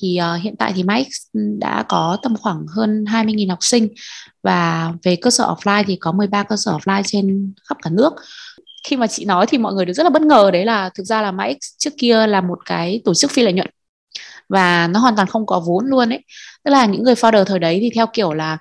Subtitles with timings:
[0.00, 1.10] thì uh, hiện tại thì Mike
[1.58, 3.88] đã có tầm khoảng hơn 20.000 học sinh
[4.42, 8.12] và về cơ sở offline thì có 13 cơ sở offline trên khắp cả nước.
[8.88, 11.04] Khi mà chị nói thì mọi người được rất là bất ngờ đấy là thực
[11.04, 13.70] ra là Mike trước kia là một cái tổ chức phi lợi nhuận
[14.48, 16.24] và nó hoàn toàn không có vốn luôn ấy.
[16.64, 18.58] Tức là những người founder thời đấy thì theo kiểu là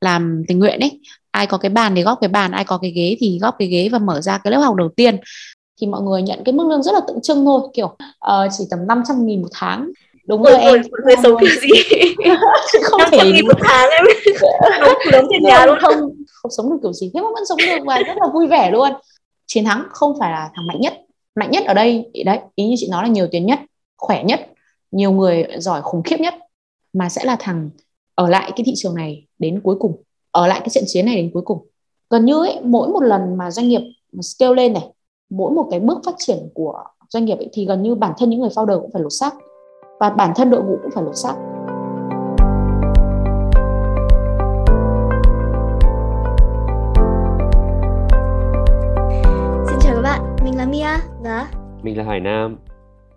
[0.00, 1.00] làm tình nguyện ấy
[1.30, 3.68] ai có cái bàn thì góp cái bàn ai có cái ghế thì góp cái
[3.68, 5.16] ghế và mở ra cái lớp học đầu tiên.
[5.80, 8.64] Thì mọi người nhận cái mức lương rất là tượng trưng thôi kiểu uh, chỉ
[8.70, 9.90] tầm 500 nghìn một tháng
[10.28, 11.68] đúng rồi em mọi người sống kiểu gì?
[12.82, 14.04] Không thể nghìn một tháng em
[14.80, 15.78] không đóng tiền nhà luôn.
[15.80, 15.94] không
[16.32, 17.10] không sống được kiểu gì.
[17.14, 18.90] Thế mà vẫn sống được và rất là vui vẻ luôn.
[19.46, 20.94] Chiến thắng không phải là thằng mạnh nhất.
[21.34, 23.58] Mạnh nhất ở đây đấy ý như chị nói là nhiều tiền nhất
[23.96, 24.40] khỏe nhất
[24.90, 26.34] nhiều người giỏi khủng khiếp nhất
[26.92, 27.70] mà sẽ là thằng
[28.14, 31.16] ở lại cái thị trường này đến cuối cùng ở lại cái trận chiến này
[31.16, 31.66] đến cuối cùng.
[32.10, 33.80] Gần như ấy, mỗi một lần mà doanh nghiệp
[34.22, 34.82] scale lên này
[35.30, 38.30] mỗi một cái bước phát triển của doanh nghiệp ấy, thì gần như bản thân
[38.30, 39.34] những người founder cũng phải lột xác
[40.00, 41.34] và bản thân đội ngũ cũng phải lột xác
[49.68, 51.50] Xin chào các bạn, mình là Mia và
[51.82, 52.56] mình là Hải Nam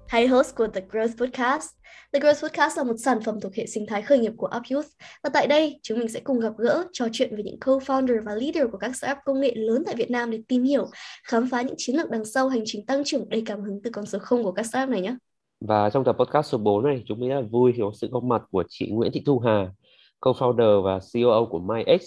[0.07, 1.69] hai host của The Growth Podcast.
[2.13, 4.63] The Growth Podcast là một sản phẩm thuộc hệ sinh thái khởi nghiệp của Up
[4.71, 4.87] Youth
[5.23, 8.35] và tại đây chúng mình sẽ cùng gặp gỡ, trò chuyện với những co-founder và
[8.35, 10.87] leader của các startup công nghệ lớn tại Việt Nam để tìm hiểu,
[11.23, 13.89] khám phá những chiến lược đằng sau hành trình tăng trưởng đầy cảm hứng từ
[13.93, 15.15] con số không của các startup này nhé.
[15.61, 18.07] Và trong tập podcast số 4 này, chúng mình rất là vui khi có sự
[18.11, 19.71] góp mặt của chị Nguyễn Thị Thu Hà,
[20.19, 22.01] co-founder và CEO của MyX.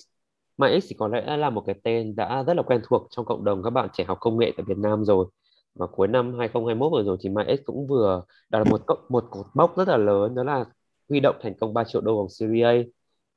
[0.58, 3.44] MyX thì có lẽ là một cái tên đã rất là quen thuộc trong cộng
[3.44, 5.26] đồng các bạn trẻ học công nghệ tại Việt Nam rồi
[5.74, 9.76] và cuối năm 2021 vừa rồi thì MyX cũng vừa đạt một một cột mốc
[9.76, 10.64] rất là lớn đó là
[11.08, 12.72] huy động thành công 3 triệu đô vòng Series A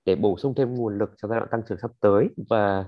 [0.05, 2.85] để bổ sung thêm nguồn lực cho giai đoạn tăng trưởng sắp tới và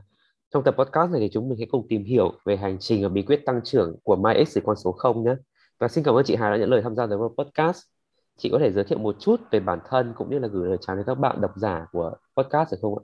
[0.54, 3.10] trong tập podcast này thì chúng mình sẽ cùng tìm hiểu về hành trình và
[3.10, 5.36] bí quyết tăng trưởng của MyX từ con số 0 nhé.
[5.80, 7.78] Và xin cảm ơn chị Hà đã nhận lời tham gia The Podcast.
[8.38, 10.78] Chị có thể giới thiệu một chút về bản thân cũng như là gửi lời
[10.82, 13.04] chào đến các bạn độc giả của podcast được không ạ?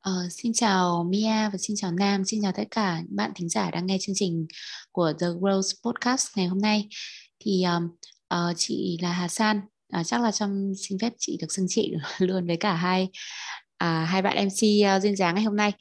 [0.00, 3.48] Ờ, xin chào Mia và xin chào Nam, xin chào tất cả những bạn thính
[3.48, 4.46] giả đang nghe chương trình
[4.92, 6.88] của The Growth Podcast ngày hôm nay.
[7.40, 7.88] Thì um,
[8.34, 9.60] uh, chị là Hà San,
[10.00, 13.08] uh, chắc là trong xin phép chị được xưng chị luôn với cả hai
[13.78, 15.72] à, hai bạn MC uh, à, duyên dáng ngày hôm nay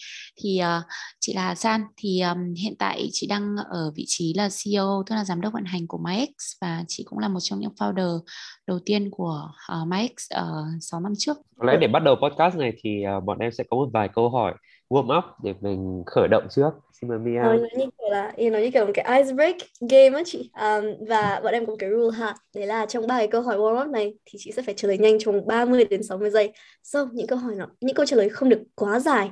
[0.44, 0.84] thì uh,
[1.20, 5.04] chị là Hà San thì um, hiện tại chị đang ở vị trí là CEO
[5.06, 6.30] tức là giám đốc vận hành của MyX
[6.62, 8.20] và chị cũng là một trong những founder
[8.68, 11.38] đầu tiên của ờ, uh, MyX ở ờ, uh, 6 năm trước.
[11.58, 14.10] Có lẽ để bắt đầu podcast này thì uh, bọn em sẽ có một vài
[14.14, 14.54] câu hỏi
[14.90, 16.70] warm up để mình khởi động trước.
[17.02, 17.40] Xin mời Mia.
[17.40, 19.56] Nó như kiểu là nó như kiểu một cái ice break
[19.90, 20.52] game á chị.
[20.54, 23.42] Um, và bọn em có một cái rule ha đấy là trong ba cái câu
[23.42, 26.30] hỏi warm up này thì chị sẽ phải trả lời nhanh trong 30 đến 60
[26.30, 26.54] giây.
[26.84, 29.32] So những câu hỏi nó những câu trả lời không được quá dài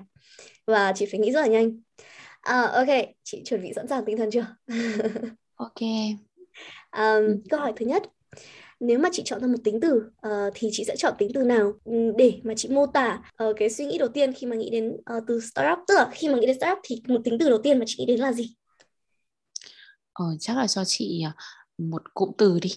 [0.67, 1.81] và chị phải nghĩ rất là nhanh.
[2.41, 2.87] À, ok
[3.23, 4.45] chị chuẩn bị sẵn sàng tinh thần chưa?
[5.55, 5.81] Ok
[6.91, 8.03] um, câu hỏi thứ nhất
[8.79, 11.43] nếu mà chị chọn ra một tính từ uh, thì chị sẽ chọn tính từ
[11.43, 14.55] nào ừ, để mà chị mô tả uh, cái suy nghĩ đầu tiên khi mà
[14.55, 17.37] nghĩ đến uh, từ startup tức là khi mà nghĩ đến startup thì một tính
[17.39, 18.55] từ đầu tiên mà chị nghĩ đến là gì?
[20.13, 21.23] Ờ, chắc là cho chị
[21.77, 22.69] một cụm từ đi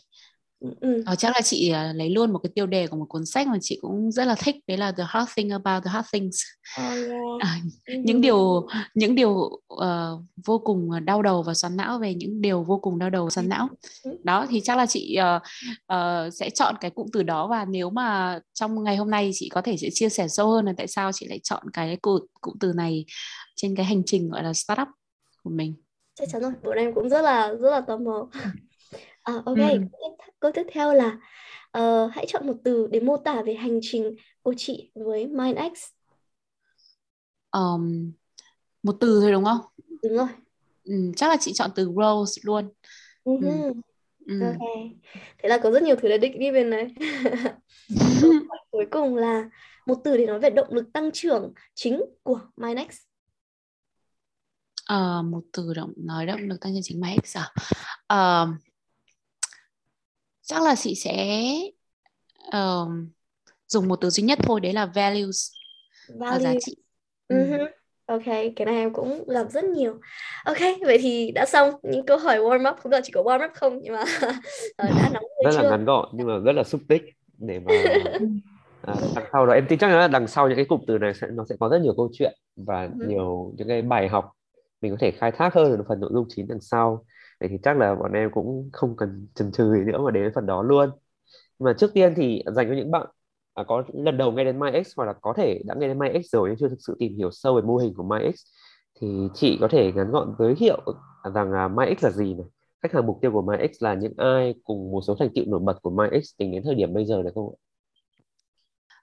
[0.61, 1.03] Ừ.
[1.07, 3.47] Ờ, chắc là chị uh, lấy luôn một cái tiêu đề của một cuốn sách
[3.47, 6.43] mà chị cũng rất là thích đấy là The Hard Thing About the Hard Things.
[6.81, 7.21] Oh, yeah.
[7.41, 7.59] à,
[8.05, 9.31] những điều những điều
[9.75, 13.31] uh, vô cùng đau đầu và xoắn não về những điều vô cùng đau đầu
[13.31, 13.69] xoắn não.
[14.25, 15.43] Đó thì chắc là chị uh,
[15.93, 19.49] uh, sẽ chọn cái cụm từ đó và nếu mà trong ngày hôm nay chị
[19.49, 22.27] có thể sẽ chia sẻ sâu hơn là tại sao chị lại chọn cái cụm
[22.41, 23.05] cụm từ này
[23.57, 24.89] trên cái hành trình gọi là startup
[25.43, 25.75] của mình.
[26.15, 28.29] Chắc chắn rồi bọn em cũng rất là rất là tò mò
[29.29, 29.81] À, ok, ừ.
[30.41, 31.19] câu tiếp theo là
[31.79, 35.91] uh, hãy chọn một từ để mô tả về hành trình của chị với MindX.
[37.53, 38.13] Um,
[38.83, 39.59] một từ thôi đúng không?
[40.03, 40.29] Đúng rồi.
[40.85, 42.71] Ừ, chắc là chị chọn từ growth luôn.
[43.25, 43.73] Uh-huh.
[44.27, 44.41] Ừ.
[44.41, 44.51] Ừ.
[44.51, 44.69] Ok.
[45.39, 46.95] Thế là có rất nhiều thứ để định đi bên này.
[48.71, 49.51] cuối cùng là
[49.87, 52.97] một từ để nói về động lực tăng trưởng chính của MindX.
[54.93, 57.53] Uh, một từ động nói động lực tăng trưởng chính MindX à?
[58.13, 58.68] Uh,
[60.49, 61.43] chắc là chị sẽ
[62.49, 62.89] uh,
[63.67, 65.51] dùng một từ duy nhất thôi đấy là values
[66.19, 66.39] Value.
[66.41, 66.77] giá trị
[67.29, 67.67] uh-huh.
[68.07, 70.01] Ok, cái này em cũng gặp rất nhiều.
[70.45, 70.57] Ok,
[70.87, 73.51] vậy thì đã xong những câu hỏi warm up, không phải chỉ có warm up
[73.55, 74.05] không nhưng mà
[74.79, 75.63] đã nóng rất chưa?
[75.63, 77.03] là ngắn gọn nhưng mà rất là xúc tích
[77.39, 77.73] để mà
[78.83, 81.15] à, đằng sau đó em tin chắc là đằng sau những cái cụm từ này
[81.15, 83.09] sẽ nó sẽ có rất nhiều câu chuyện và uh-huh.
[83.09, 84.31] nhiều những cái bài học
[84.81, 87.05] mình có thể khai thác hơn phần nội dung chính đằng sau
[87.41, 90.33] vậy thì chắc là bọn em cũng không cần chần chừ gì nữa mà đến
[90.35, 90.91] phần đó luôn
[91.59, 93.07] nhưng mà trước tiên thì dành cho những bạn
[93.55, 96.27] à, có lần đầu nghe đến MyX hoặc là có thể đã nghe đến MyX
[96.33, 98.35] rồi nhưng chưa thực sự tìm hiểu sâu về mô hình của MyX
[99.01, 100.81] thì chị có thể ngắn gọn giới thiệu
[101.23, 102.47] à, rằng là MyX là gì này
[102.83, 105.61] khách hàng mục tiêu của MyX là những ai cùng một số thành tựu nổi
[105.61, 107.57] bật của MyX tính đến thời điểm bây giờ được không ạ?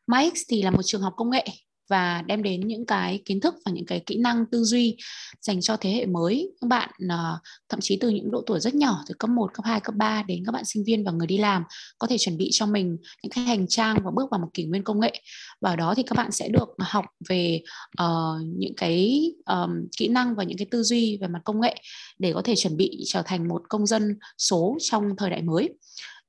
[0.07, 1.45] MyX thì là một trường học công nghệ
[1.89, 4.97] và đem đến những cái kiến thức và những cái kỹ năng tư duy
[5.41, 6.51] dành cho thế hệ mới.
[6.61, 7.39] Các bạn ờ,
[7.69, 10.23] thậm chí từ những độ tuổi rất nhỏ từ cấp 1, cấp 2, cấp 3
[10.23, 11.63] đến các bạn sinh viên và người đi làm
[11.99, 14.65] có thể chuẩn bị cho mình những cái hành trang và bước vào một kỷ
[14.65, 15.21] nguyên công nghệ.
[15.61, 17.61] Và đó thì các bạn sẽ được học về
[18.01, 21.75] uh, những cái um, kỹ năng và những cái tư duy về mặt công nghệ
[22.19, 25.69] để có thể chuẩn bị trở thành một công dân số trong thời đại mới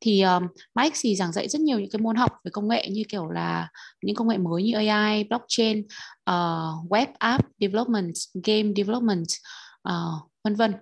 [0.00, 2.68] thì ờ, um, Mike thì giảng dạy rất nhiều những cái môn học về công
[2.68, 3.68] nghệ như kiểu là
[4.02, 5.78] những công nghệ mới như AI, blockchain,
[6.30, 8.14] uh, web app development,
[8.44, 10.10] game development, uh, ờ,
[10.44, 10.74] vân vân.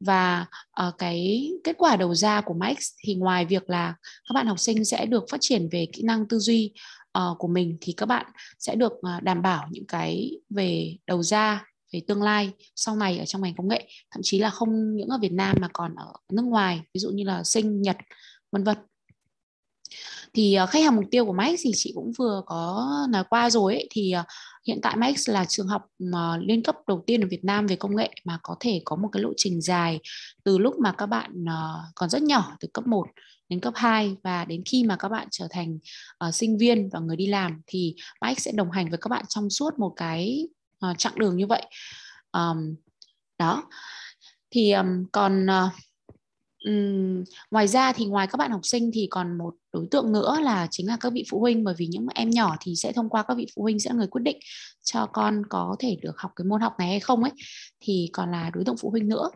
[0.00, 0.46] Và
[0.86, 3.94] uh, cái kết quả đầu ra của Mike thì ngoài việc là
[4.28, 6.72] các bạn học sinh sẽ được phát triển về kỹ năng tư duy
[7.18, 8.26] uh, của mình thì các bạn
[8.58, 13.18] sẽ được uh, đảm bảo những cái về đầu ra về tương lai sau này
[13.18, 13.88] ở trong ngành công nghệ.
[14.10, 17.10] Thậm chí là không những ở Việt Nam mà còn ở nước ngoài ví dụ
[17.10, 17.96] như là sinh Nhật
[18.54, 18.76] vân vân.
[20.34, 23.50] Thì ờ, khách hàng mục tiêu của Max thì chị cũng vừa có nói qua
[23.50, 24.24] rồi ấy, thì ờ,
[24.66, 27.76] hiện tại Max là trường học ờ, liên cấp đầu tiên ở Việt Nam về
[27.76, 30.00] công nghệ mà có thể có một cái lộ trình dài
[30.44, 31.44] từ lúc mà các bạn
[31.94, 33.06] còn rất nhỏ từ cấp 1
[33.48, 35.78] đến cấp 2 và đến khi mà các bạn trở thành
[36.28, 39.24] uh, sinh viên và người đi làm thì Max sẽ đồng hành với các bạn
[39.28, 40.48] trong suốt một cái
[40.90, 41.66] uh, chặng đường như vậy.
[42.32, 42.74] Um,
[43.38, 43.62] đó.
[44.50, 45.72] Thì um, còn uh,
[46.70, 50.38] Uhm, ngoài ra thì ngoài các bạn học sinh thì còn một đối tượng nữa
[50.42, 53.08] là chính là các vị phụ huynh bởi vì những em nhỏ thì sẽ thông
[53.08, 54.38] qua các vị phụ huynh sẽ là người quyết định
[54.82, 57.32] cho con có thể được học cái môn học này hay không ấy.
[57.80, 59.30] Thì còn là đối tượng phụ huynh nữa.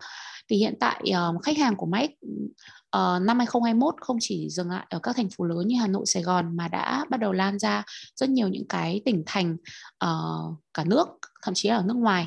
[0.51, 2.51] Thì hiện tại uh, khách hàng của Mac uh,
[2.91, 6.07] ờ, năm 2021 không chỉ dừng lại ở các thành phố lớn như Hà Nội,
[6.07, 7.85] Sài Gòn mà đã bắt đầu lan ra
[8.17, 9.57] rất nhiều những cái tỉnh thành
[10.05, 11.09] uh, cả nước
[11.43, 12.27] thậm chí là ở nước ngoài.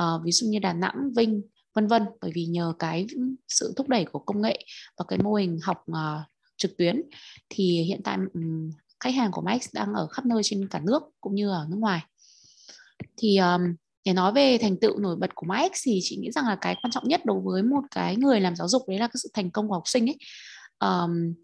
[0.00, 1.42] Uh, ví dụ như Đà Nẵng, Vinh
[1.74, 2.02] vân vân.
[2.20, 3.06] Bởi vì nhờ cái
[3.48, 4.64] sự thúc đẩy của công nghệ
[4.98, 5.96] và cái mô hình học uh,
[6.56, 7.02] trực tuyến
[7.48, 8.70] thì hiện tại um,
[9.00, 11.76] khách hàng của Max đang ở khắp nơi trên cả nước cũng như ở nước
[11.78, 12.00] ngoài.
[13.16, 13.74] Thì um,
[14.04, 16.76] để nói về thành tựu nổi bật của Max thì chị nghĩ rằng là cái
[16.82, 19.30] quan trọng nhất đối với một cái người làm giáo dục đấy là cái sự
[19.34, 20.16] thành công của học sinh ấy.
[20.78, 21.34] Um,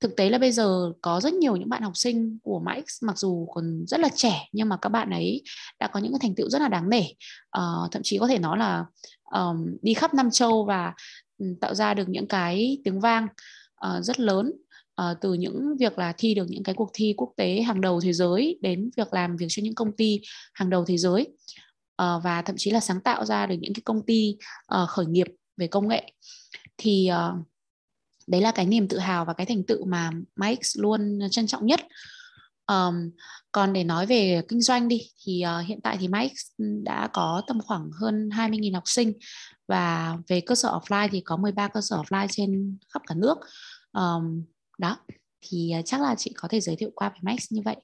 [0.00, 3.18] thực tế là bây giờ có rất nhiều những bạn học sinh của Max mặc
[3.18, 5.42] dù còn rất là trẻ nhưng mà các bạn ấy
[5.80, 7.02] đã có những cái thành tựu rất là đáng nể.
[7.58, 8.84] Uh, thậm chí có thể nói là
[9.30, 10.94] um, đi khắp năm châu và
[11.60, 13.26] tạo ra được những cái tiếng vang
[13.86, 14.52] uh, rất lớn
[15.02, 18.00] uh, từ những việc là thi được những cái cuộc thi quốc tế hàng đầu
[18.00, 20.20] thế giới đến việc làm việc cho những công ty
[20.52, 21.26] hàng đầu thế giới
[22.02, 24.36] uh, và thậm chí là sáng tạo ra được những cái công ty
[24.82, 25.26] uh, khởi nghiệp
[25.56, 26.12] về công nghệ.
[26.78, 27.46] Thì uh,
[28.26, 31.66] đấy là cái niềm tự hào và cái thành tựu mà Mike luôn trân trọng
[31.66, 31.80] nhất
[32.66, 33.10] um,
[33.52, 37.42] còn để nói về kinh doanh đi thì uh, hiện tại thì Mike đã có
[37.46, 39.12] tầm khoảng hơn 20.000 học sinh
[39.68, 43.38] và về cơ sở offline thì có 13 cơ sở offline trên khắp cả nước
[43.92, 44.44] um,
[44.78, 44.96] đó
[45.40, 47.76] thì uh, chắc là chị có thể giới thiệu qua về Mike như vậy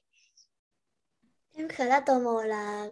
[1.55, 2.87] Em khá là tò mò là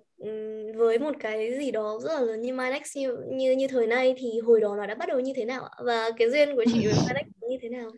[0.76, 4.16] với một cái gì đó rất là lớn như Minex như như như thời nay
[4.18, 5.72] thì hồi đó nó đã bắt đầu như thế nào ạ?
[5.86, 7.92] Và cái duyên của chị với Minex như thế nào?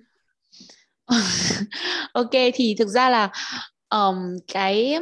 [2.13, 3.31] ok thì thực ra là
[3.93, 4.15] um,
[4.53, 4.97] cái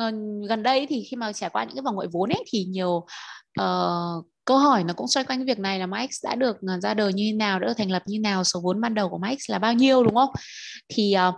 [0.00, 0.14] uh,
[0.48, 3.06] gần đây thì khi mà trải qua những cái vòng gọi vốn ấy thì nhiều
[3.60, 6.80] uh, câu hỏi nó cũng xoay quanh cái việc này là Max đã được ờ,
[6.80, 9.08] ra đời như thế nào, đã được thành lập như nào, số vốn ban đầu
[9.08, 10.30] của Max là bao nhiêu đúng không?
[10.88, 11.34] Thì uh,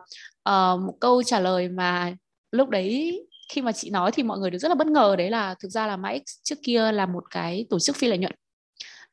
[0.48, 2.14] uh, một câu trả lời mà
[2.52, 3.20] lúc đấy
[3.52, 5.68] khi mà chị nói thì mọi người đều rất là bất ngờ đấy là thực
[5.68, 8.34] ra là Max trước kia là một cái tổ chức phi lợi nhuận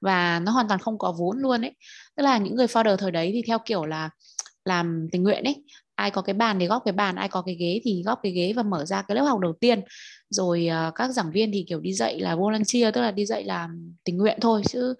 [0.01, 1.71] và nó hoàn toàn không có vốn luôn ấy
[2.15, 4.09] tức là những người founder thời đấy thì theo kiểu là
[4.65, 5.63] làm tình nguyện ấy
[5.95, 8.31] ai có cái bàn thì góp cái bàn ai có cái ghế thì góp cái
[8.31, 9.81] ghế và mở ra cái lớp học đầu tiên.
[10.29, 13.43] Rồi uh, các giảng viên thì kiểu đi dạy là volunteer tức là đi dạy
[13.43, 14.93] làm tình nguyện thôi chứ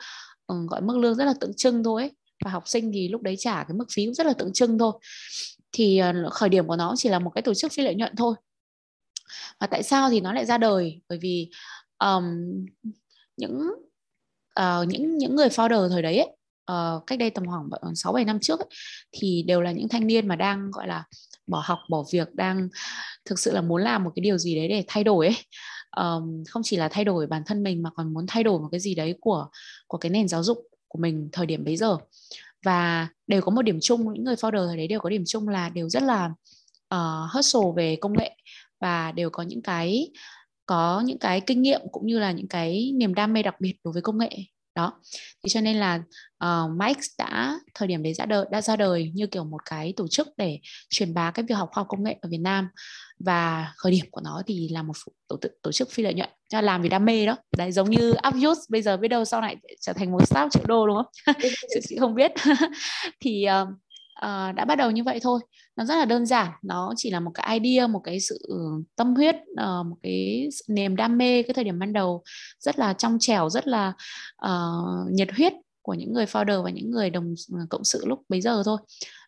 [0.47, 2.11] um, gọi mức lương rất là tượng trưng thôi ấy.
[2.45, 4.77] và học sinh thì lúc đấy trả cái mức phí cũng rất là tượng trưng
[4.79, 4.93] thôi.
[5.71, 8.15] Thì uh, khởi điểm của nó chỉ là một cái tổ chức phi lợi nhuận
[8.15, 8.35] thôi.
[9.59, 11.01] Và tại sao thì nó lại ra đời?
[11.09, 11.49] Bởi vì
[11.99, 12.23] um,
[13.37, 13.61] những
[14.59, 16.29] uh, những những người founder thời đấy ấy,
[16.71, 18.69] uh, cách đây tầm khoảng 6 7 năm trước ấy,
[19.11, 21.03] thì đều là những thanh niên mà đang gọi là
[21.47, 22.69] bỏ học bỏ việc đang
[23.25, 25.35] thực sự là muốn làm một cái điều gì đấy để thay đổi ấy.
[25.97, 28.67] Um, không chỉ là thay đổi bản thân mình mà còn muốn thay đổi một
[28.71, 29.47] cái gì đấy của
[29.87, 30.57] của cái nền giáo dục
[30.87, 31.97] của mình thời điểm bấy giờ.
[32.65, 35.49] Và đều có một điểm chung những người founder thời đấy đều có điểm chung
[35.49, 36.31] là đều rất là
[36.95, 38.31] uh, hustle về công nghệ
[38.79, 40.11] và đều có những cái
[40.65, 43.73] có những cái kinh nghiệm cũng như là những cái niềm đam mê đặc biệt
[43.83, 44.29] đối với công nghệ
[44.75, 44.93] đó.
[45.43, 46.01] Thì cho nên là
[46.45, 49.93] uh, Mike đã thời điểm đấy ra đời đã ra đời như kiểu một cái
[49.97, 52.69] tổ chức để truyền bá cái việc học khoa học công nghệ ở Việt Nam.
[53.19, 54.93] Và khởi điểm của nó thì là một
[55.27, 56.29] tổ, tổ chức phi lợi nhuận.
[56.49, 57.37] Cho làm vì đam mê đó.
[57.57, 60.65] Đấy giống như Upuse bây giờ biết đâu sau này trở thành một startup triệu
[60.65, 61.35] đô đúng không?
[61.89, 62.31] Chị không biết.
[63.19, 63.67] Thì uh,
[64.19, 65.39] uh, đã bắt đầu như vậy thôi.
[65.75, 66.51] Nó rất là đơn giản.
[66.61, 68.57] Nó chỉ là một cái idea một cái sự ừ,
[68.95, 72.23] tâm huyết uh, một cái niềm đam mê cái thời điểm ban đầu.
[72.59, 73.93] Rất là trong trẻo rất là
[74.45, 78.19] uh, nhiệt huyết của những người founder và những người đồng ừ, cộng sự lúc
[78.29, 78.77] bấy giờ thôi.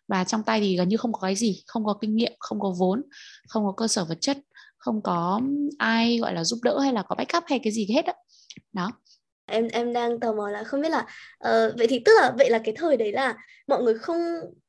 [0.08, 2.60] Và trong tay thì gần như không có cái gì không có kinh nghiệm không
[2.60, 3.02] có vốn
[3.48, 4.38] không có cơ sở vật chất
[4.78, 7.86] không có ừ, ai gọi là giúp đỡ hay là có backup hay cái gì
[7.94, 8.12] hết đó,
[8.72, 8.92] đó
[9.48, 11.06] em em đang tò mò là không biết là
[11.48, 13.36] uh, vậy thì tức là vậy là cái thời đấy là
[13.66, 14.18] mọi người không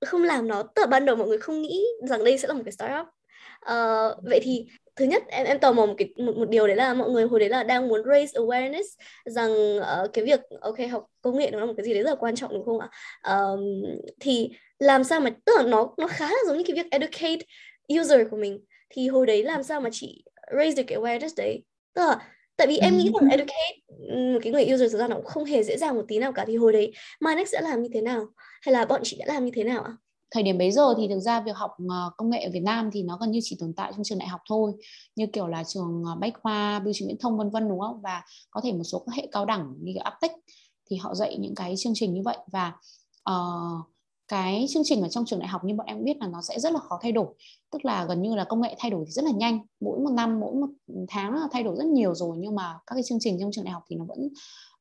[0.06, 2.54] không làm nó tức là ban đầu mọi người không nghĩ rằng đây sẽ là
[2.54, 3.08] một cái startup.
[3.72, 6.76] Uh, vậy thì thứ nhất em em tò mò một cái một, một điều đấy
[6.76, 8.84] là mọi người hồi đấy là đang muốn raise awareness
[9.26, 12.10] rằng uh, cái việc ok học công nghệ nó là một cái gì đấy rất
[12.10, 12.90] là quan trọng đúng không ạ?
[13.34, 13.60] Uh,
[14.20, 17.46] thì làm sao mà tức là nó nó khá là giống như cái việc educate
[18.00, 18.60] user của mình.
[18.90, 20.24] Thì hồi đấy làm sao mà chị
[20.58, 21.64] raise được cái awareness đấy?
[21.94, 22.20] Tức là
[22.60, 23.80] tại vì em nghĩ rằng educate
[24.34, 26.32] một cái người user thực ra nó cũng không hề dễ dàng một tí nào
[26.32, 26.46] cả.
[26.48, 28.26] Thì hồi đấy Minex sẽ làm như thế nào?
[28.62, 29.92] Hay là bọn chị đã làm như thế nào ạ?
[30.32, 32.90] Thời điểm bấy giờ thì thực ra việc học ờ, công nghệ ở Việt Nam
[32.94, 34.74] thì nó gần như chỉ tồn tại trong trường đại học thôi.
[35.16, 38.02] Như kiểu là trường ờ, Bách khoa, bưu chính viễn thông vân vân đúng không?
[38.02, 40.32] Và có thể một số các hệ cao đẳng như Aptech
[40.90, 42.38] thì họ dạy những cái chương trình như vậy.
[42.52, 42.74] Và
[43.30, 43.86] uh,
[44.30, 46.60] cái chương trình ở trong trường đại học như bọn em biết là nó sẽ
[46.60, 47.28] rất là khó thay đổi.
[47.72, 49.60] Tức là gần như là công nghệ thay đổi thì rất là nhanh.
[49.80, 50.68] Mỗi một năm mỗi một
[51.08, 53.64] tháng là thay đổi rất nhiều rồi nhưng mà các cái chương trình trong trường
[53.64, 54.30] đại học thì nó vẫn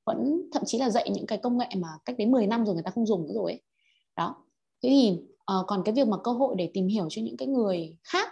[0.05, 2.75] vẫn thậm chí là dạy những cái công nghệ mà cách đến 10 năm rồi
[2.75, 3.63] người ta không dùng nữa rồi ấy.
[4.17, 4.35] đó.
[4.83, 5.19] Thế thì
[5.59, 8.29] uh, còn cái việc mà cơ hội để tìm hiểu cho những cái người khác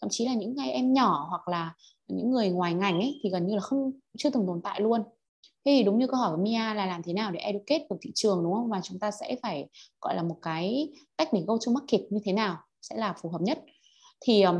[0.00, 1.74] thậm chí là những cái em nhỏ hoặc là
[2.08, 5.02] những người ngoài ngành ấy thì gần như là không chưa từng tồn tại luôn
[5.64, 7.96] thế thì đúng như câu hỏi của Mia là làm thế nào để educate được
[8.00, 8.68] thị trường đúng không?
[8.68, 9.68] Và chúng ta sẽ phải
[10.00, 13.28] gọi là một cái cách để go to market như thế nào sẽ là phù
[13.28, 13.58] hợp nhất.
[14.20, 14.56] Thì um,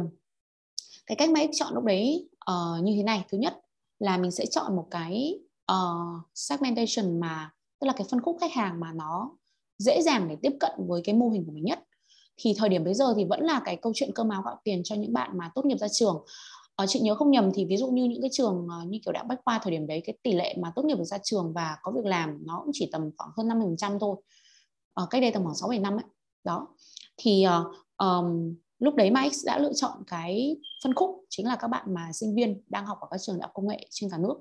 [1.07, 3.25] cái cách mà em chọn lúc đấy uh, như thế này.
[3.33, 3.61] Thứ nhất
[3.99, 5.39] là mình sẽ chọn một cái
[5.73, 9.31] uh, segmentation mà tức là cái phân khúc khách hàng mà nó
[9.79, 11.79] dễ dàng để tiếp cận với cái mô hình của mình nhất.
[12.37, 14.81] Thì thời điểm bây giờ thì vẫn là cái câu chuyện cơm áo gạo tiền
[14.85, 16.25] cho những bạn mà tốt nghiệp ra trường
[16.77, 19.13] à, chị nhớ không nhầm thì ví dụ như những cái trường uh, như kiểu
[19.13, 21.77] đại bách khoa thời điểm đấy cái tỷ lệ mà tốt nghiệp ra trường và
[21.83, 24.17] có việc làm nó cũng chỉ tầm khoảng hơn 50% thôi.
[25.03, 26.05] Uh, cách đây tầm khoảng 6 7 năm ấy.
[26.45, 26.69] Đó.
[27.17, 31.69] Thì uh, um, lúc đấy Max đã lựa chọn cái phân khúc chính là các
[31.69, 34.19] bạn mà sinh viên đang học ở các trường đại học công nghệ trên cả
[34.19, 34.35] nước.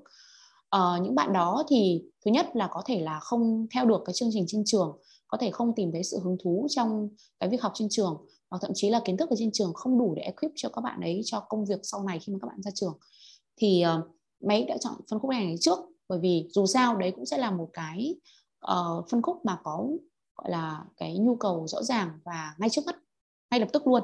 [0.76, 4.14] Uh, những bạn đó thì thứ nhất là có thể là không theo được cái
[4.14, 7.08] chương trình trên trường có thể không tìm thấy sự hứng thú trong
[7.40, 9.98] cái việc học trên trường hoặc thậm chí là kiến thức ở trên trường không
[9.98, 12.48] đủ để equip cho các bạn ấy cho công việc sau này khi mà các
[12.48, 12.98] bạn ra trường.
[13.56, 17.12] Thì ờ, uh, máy đã chọn phân khúc này trước bởi vì dù sao đấy
[17.16, 18.14] cũng sẽ là một cái
[18.72, 19.88] uh, phân khúc mà có
[20.36, 22.96] gọi là cái nhu cầu rõ ràng và ngay trước mắt
[23.50, 24.02] ngay lập tức luôn.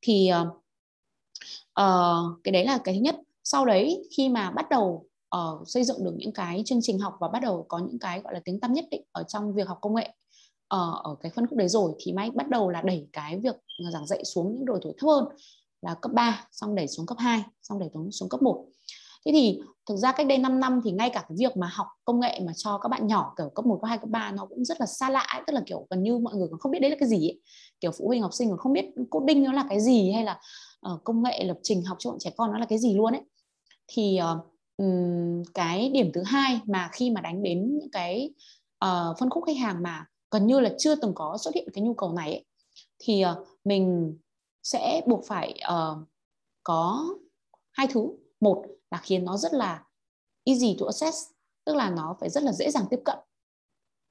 [0.00, 0.48] Thì uh,
[1.80, 3.16] uh, cái đấy là cái thứ nhất.
[3.44, 5.06] Sau đấy khi mà bắt đầu
[5.36, 8.20] uh, xây dựng được những cái chương trình học và bắt đầu có những cái
[8.20, 10.14] gọi là tiếng tăm nhất định ở trong việc học công nghệ
[10.72, 13.56] ở, ở cái phân khúc đấy rồi thì Mike bắt đầu là đẩy cái việc
[13.92, 15.24] giảng dạy xuống những độ tuổi thấp hơn
[15.82, 18.64] là cấp 3 xong đẩy xuống cấp 2 xong đẩy xuống, xuống cấp 1
[19.26, 21.86] Thế thì thực ra cách đây 5 năm thì ngay cả cái việc mà học
[22.04, 24.46] công nghệ mà cho các bạn nhỏ kiểu cấp 1, cấp 2, cấp 3 nó
[24.46, 25.42] cũng rất là xa lạ ấy.
[25.46, 27.40] tức là kiểu gần như mọi người còn không biết đấy là cái gì ấy.
[27.80, 30.40] Kiểu phụ huynh học sinh còn không biết coding nó là cái gì hay là
[30.92, 33.12] uh, công nghệ lập trình học cho bọn trẻ con nó là cái gì luôn
[33.12, 33.22] ấy.
[33.88, 38.30] Thì uh, um, cái điểm thứ hai mà khi mà đánh đến những cái
[38.84, 41.84] uh, phân khúc khách hàng mà gần như là chưa từng có xuất hiện cái
[41.84, 42.44] nhu cầu này ấy,
[42.98, 44.16] thì uh, mình
[44.62, 45.98] sẽ buộc phải uh,
[46.62, 47.04] có
[47.72, 48.08] hai thứ.
[48.40, 49.84] Một là khiến nó rất là
[50.44, 51.16] easy to access
[51.64, 53.18] tức là nó phải rất là dễ dàng tiếp cận.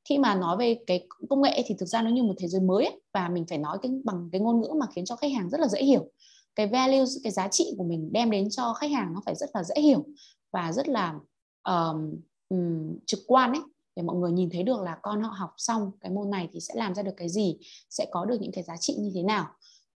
[0.10, 2.62] Khi mà nói về cái công nghệ thì thực ra nó như một thế giới
[2.62, 5.32] mới ấy, và mình phải nói cái bằng cái ngôn ngữ mà khiến cho khách
[5.32, 6.12] hàng rất là dễ hiểu.
[6.56, 9.50] Cái value cái giá trị của mình đem đến cho khách hàng nó phải rất
[9.54, 10.06] là dễ hiểu
[10.54, 11.16] và rất là
[11.64, 13.62] um, um, trực quan ấy
[13.96, 16.60] để mọi người nhìn thấy được là con họ học xong cái môn này thì
[16.60, 17.58] sẽ làm ra được cái gì
[17.90, 19.46] sẽ có được những cái giá trị như thế nào.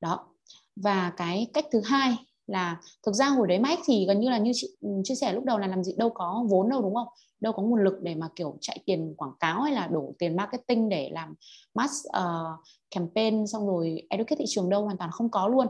[0.01, 0.27] Đó.
[0.75, 4.37] Và cái cách thứ hai là thực ra hồi đấy Mike thì gần như là
[4.37, 6.95] như chị ừ, chia sẻ lúc đầu là làm gì đâu có vốn đâu đúng
[6.95, 7.07] không?
[7.39, 10.35] Đâu có nguồn lực để mà kiểu chạy tiền quảng cáo hay là đổ tiền
[10.35, 11.35] marketing để làm
[11.73, 15.67] mass uh, campaign xong rồi educate thị trường đâu hoàn toàn không có luôn.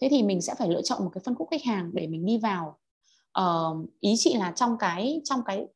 [0.00, 2.26] Thế thì mình sẽ phải lựa chọn một cái phân khúc khách hàng để mình
[2.26, 2.78] đi vào.
[3.40, 5.66] Uh, ý chị là trong cái trong cái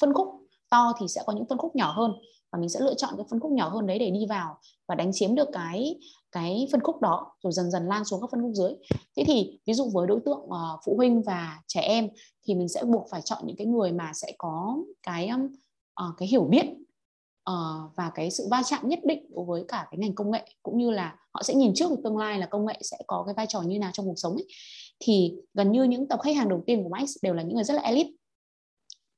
[0.00, 0.28] phân khúc
[0.70, 2.12] to thì sẽ có những phân khúc nhỏ hơn
[2.52, 4.58] và mình sẽ lựa chọn cái phân khúc nhỏ hơn đấy để đi vào
[4.88, 5.96] và đánh chiếm được cái
[6.32, 8.72] cái phân khúc đó rồi dần dần lan xuống các phân khúc dưới
[9.16, 12.08] thế thì ví dụ với đối tượng uh, phụ huynh và trẻ em
[12.44, 15.30] thì mình sẽ buộc phải chọn những cái người mà sẽ có cái
[16.04, 16.66] uh, cái hiểu biết
[17.50, 20.44] uh, và cái sự va chạm nhất định đối với cả cái ngành công nghệ
[20.62, 23.22] cũng như là họ sẽ nhìn trước được tương lai là công nghệ sẽ có
[23.26, 24.46] cái vai trò như nào trong cuộc sống ấy.
[25.00, 27.64] thì gần như những tập khách hàng đầu tiên của Max đều là những người
[27.64, 28.10] rất là elite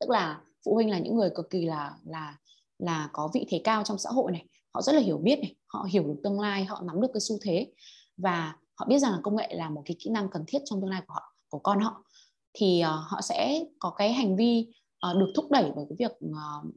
[0.01, 2.37] tức là phụ huynh là những người cực kỳ là là
[2.79, 5.55] là có vị thế cao trong xã hội này họ rất là hiểu biết này
[5.67, 7.73] họ hiểu được tương lai họ nắm được cái xu thế
[8.17, 10.81] và họ biết rằng là công nghệ là một cái kỹ năng cần thiết trong
[10.81, 12.05] tương lai của họ của con họ.
[12.53, 14.67] Thì uh, họ sẽ có cái hành vi
[15.11, 16.75] uh, được thúc đẩy bởi cái việc uh,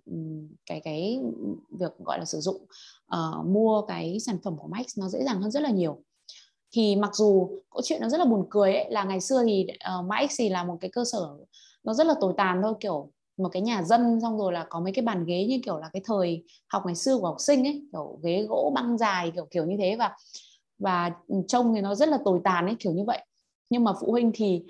[0.66, 1.20] cái cái
[1.80, 2.66] việc gọi là sử dụng
[3.16, 6.04] uh, mua cái sản phẩm của Max nó dễ dàng hơn rất là nhiều.
[6.72, 9.68] Thì mặc dù câu chuyện nó rất là buồn cười ấy là ngày xưa thì
[10.00, 11.38] uh, Max thì là một cái cơ sở
[11.84, 13.12] nó rất là tồi tàn thôi kiểu
[13.44, 15.90] một cái nhà dân xong rồi là có mấy cái bàn ghế như kiểu là
[15.94, 19.46] cái thời học ngày xưa của học sinh ấy kiểu ghế gỗ băng dài kiểu
[19.52, 19.96] kiểu như thế.
[19.96, 20.16] Và
[20.80, 21.12] và
[21.48, 23.26] trông thì nó rất là tồi tàn ấy kiểu như vậy.
[23.70, 24.64] Nhưng mà phụ huynh thì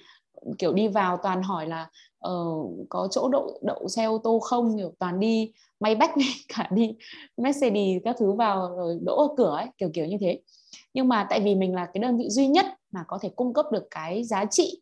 [0.57, 1.89] kiểu đi vào toàn hỏi là
[2.29, 4.77] uh, có chỗ đậu đậu xe ô tô không?
[4.77, 6.11] Kiểu toàn đi may bách
[6.55, 6.95] cả đi
[7.37, 10.41] Mercedes các thứ vào rồi đỗ ở cửa ấy kiểu kiểu như thế.
[10.93, 13.53] Nhưng mà tại vì mình là cái đơn vị duy nhất mà có thể cung
[13.53, 14.81] cấp được cái giá trị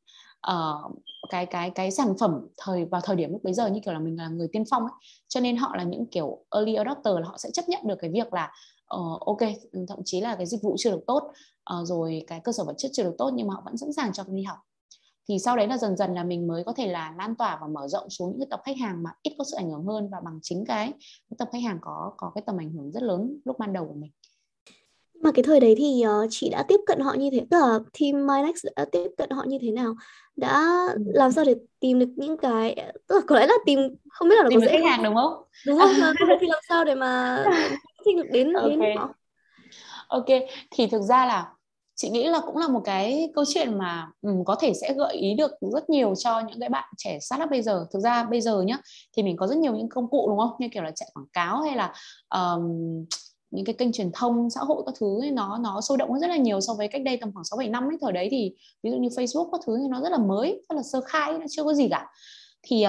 [0.52, 0.92] uh,
[1.30, 4.00] cái cái cái sản phẩm thời vào thời điểm lúc bấy giờ như kiểu là
[4.00, 4.92] mình là người tiên phong ấy.
[5.28, 8.12] Cho nên họ là những kiểu early adopter là họ sẽ chấp nhận được cái
[8.12, 8.52] việc là
[8.96, 9.50] uh, ok
[9.88, 11.24] thậm chí là cái dịch vụ chưa được tốt
[11.80, 13.94] uh, rồi cái cơ sở vật chất chưa được tốt nhưng mà họ vẫn sẵn
[13.94, 14.58] sàng cho con đi học.
[15.30, 17.68] Thì sau đấy là dần dần là mình mới có thể là lan tỏa và
[17.68, 20.10] mở rộng xuống những cái tập khách hàng mà ít có sự ảnh hưởng hơn
[20.12, 20.92] và bằng chính cái,
[21.30, 23.88] cái tập khách hàng có có cái tầm ảnh hưởng rất lớn lúc ban đầu
[23.88, 24.12] của mình
[25.22, 27.80] mà cái thời đấy thì uh, chị đã tiếp cận họ như thế tức là
[28.00, 29.96] team Minex đã tiếp cận họ như thế nào?
[30.36, 31.04] Đã ừ.
[31.06, 32.76] làm sao để tìm được những cái
[33.08, 35.04] tức là có lẽ là tìm không biết là nó tìm có dễ khách hàng
[35.04, 35.44] đúng không?
[35.68, 35.90] đúng không
[36.42, 37.44] thì làm sao để mà
[38.06, 38.78] thích được đến okay.
[38.78, 39.14] đến họ.
[40.08, 40.26] Ok
[40.72, 41.54] thì thực ra là
[42.00, 45.16] chị nghĩ là cũng là một cái câu chuyện mà um, có thể sẽ gợi
[45.16, 47.86] ý được rất nhiều cho những cái bạn trẻ startup bây giờ.
[47.94, 48.78] Thực ra bây giờ nhá
[49.18, 50.52] thì mình có rất nhiều những công cụ đúng không?
[50.60, 51.94] Như kiểu là chạy quảng cáo hay là
[52.30, 53.06] um,
[53.52, 56.22] những cái kênh truyền thông xã hội các thứ ấy, nó nó sôi động hơn
[56.22, 58.28] rất là nhiều so với cách đây tầm khoảng 6 7 năm ấy thời đấy
[58.32, 61.02] thì ví dụ như Facebook các thứ thì nó rất là mới, rất là sơ
[61.02, 62.08] khai, nó chưa có gì cả.
[62.62, 62.86] Thì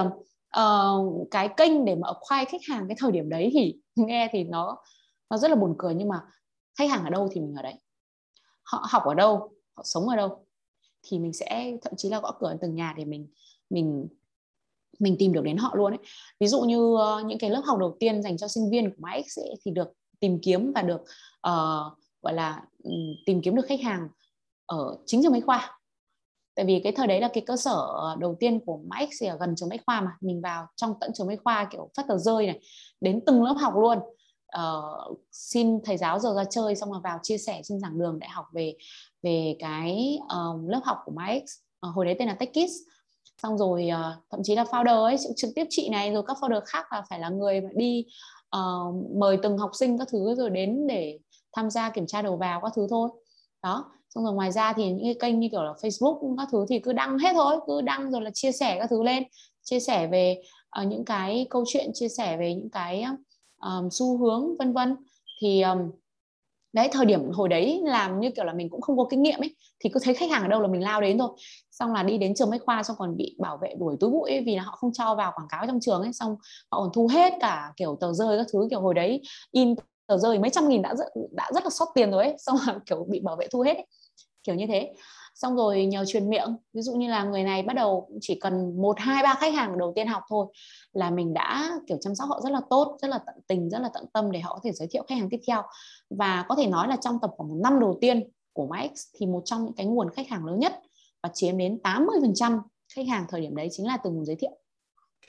[0.58, 3.76] uh, cái kênh để mà acquire khách hàng cái thời điểm đấy thì
[4.06, 4.76] nghe thì nó
[5.30, 6.20] nó rất là buồn cười nhưng mà
[6.78, 7.74] khách hàng ở đâu thì mình ở đấy.
[8.62, 10.46] Họ học ở đâu, họ sống ở đâu
[11.02, 13.28] thì mình sẽ thậm chí là gõ cửa từng nhà để mình
[13.70, 14.08] mình
[14.98, 15.98] mình tìm được đến họ luôn ấy.
[16.40, 19.06] Ví dụ như uh, những cái lớp học đầu tiên dành cho sinh viên của
[19.06, 19.88] MyX ấy, thì được
[20.20, 21.00] tìm kiếm và được
[21.48, 22.92] uh, gọi là um,
[23.26, 24.08] tìm kiếm được khách hàng
[24.66, 25.78] ở chính trường bách khoa.
[26.54, 29.54] Tại vì cái thời đấy là cái cơ sở đầu tiên của Max ở gần
[29.56, 30.10] trường bách khoa mà.
[30.20, 32.60] Mình vào trong tận trường bách khoa kiểu phát tờ rơi này
[33.00, 33.98] đến từng lớp học luôn.
[34.58, 38.18] Uh, xin thầy giáo giờ ra chơi xong rồi vào chia sẻ trên giảng đường
[38.18, 38.74] đại học về
[39.22, 41.42] về cái uh, lớp học của Max
[41.86, 42.72] uh, hồi đấy tên là TechKids
[43.42, 46.60] xong rồi uh, thậm chí là founder ấy trực tiếp chị này rồi các founder
[46.66, 48.06] khác là phải là người mà đi
[48.56, 51.18] uh, mời từng học sinh các thứ rồi đến để
[51.52, 53.10] tham gia kiểm tra đầu vào các thứ thôi.
[53.62, 56.64] Đó xong rồi ngoài ra thì những cái kênh như kiểu là Facebook các thứ
[56.68, 59.22] thì cứ đăng hết thôi cứ đăng rồi là chia sẻ các thứ lên.
[59.62, 60.42] Chia sẻ về
[60.80, 63.04] uh, những cái câu chuyện chia sẻ về những cái
[63.62, 64.96] um, xu hướng vân vân.
[65.40, 65.78] Thì um,
[66.72, 69.40] đấy thời điểm hồi đấy làm như kiểu là mình cũng không có kinh nghiệm
[69.40, 71.28] ấy thì cứ thấy khách hàng ở đâu là mình lao đến thôi.
[71.70, 74.30] Xong là đi đến trường bách khoa xong còn bị bảo vệ đuổi túi bụi
[74.30, 76.12] ấy, vì là họ không cho vào quảng cáo trong trường ấy.
[76.12, 76.36] Xong
[76.70, 79.74] họ còn thu hết cả kiểu tờ rơi các thứ kiểu hồi đấy in
[80.06, 82.34] tờ rơi mấy trăm nghìn đã rất, đã rất là sót tiền rồi ấy.
[82.38, 83.86] Xong là kiểu bị bảo vệ thu hết ấy.
[84.44, 84.92] kiểu như thế
[85.42, 88.82] xong rồi nhờ truyền miệng ví dụ như là người này bắt đầu chỉ cần
[88.82, 90.46] một hai ba khách hàng đầu tiên học thôi
[90.92, 93.78] là mình đã kiểu chăm sóc họ rất là tốt rất là tận tình rất
[93.78, 95.62] là tận tâm để họ có thể giới thiệu khách hàng tiếp theo.
[96.10, 99.26] Và có thể nói là trong tập khoảng một năm đầu tiên của Max thì
[99.26, 100.72] một trong những cái nguồn khách hàng lớn nhất
[101.22, 102.60] và chiếm đến 80%
[102.96, 104.56] khách hàng thời điểm đấy chính là từ nguồn giới thiệu.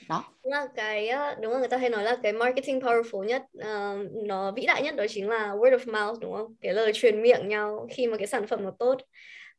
[0.10, 0.24] Đó.
[0.43, 3.43] Đúng là cái ờ, đúng là người ta hay nói là cái marketing powerful nhất
[3.58, 6.56] uh, nó vĩ đại nhất đó chính là word of mouth đúng không?
[6.62, 8.97] Cái lời truyền miệng nhau khi mà cái sản phẩm nó tốt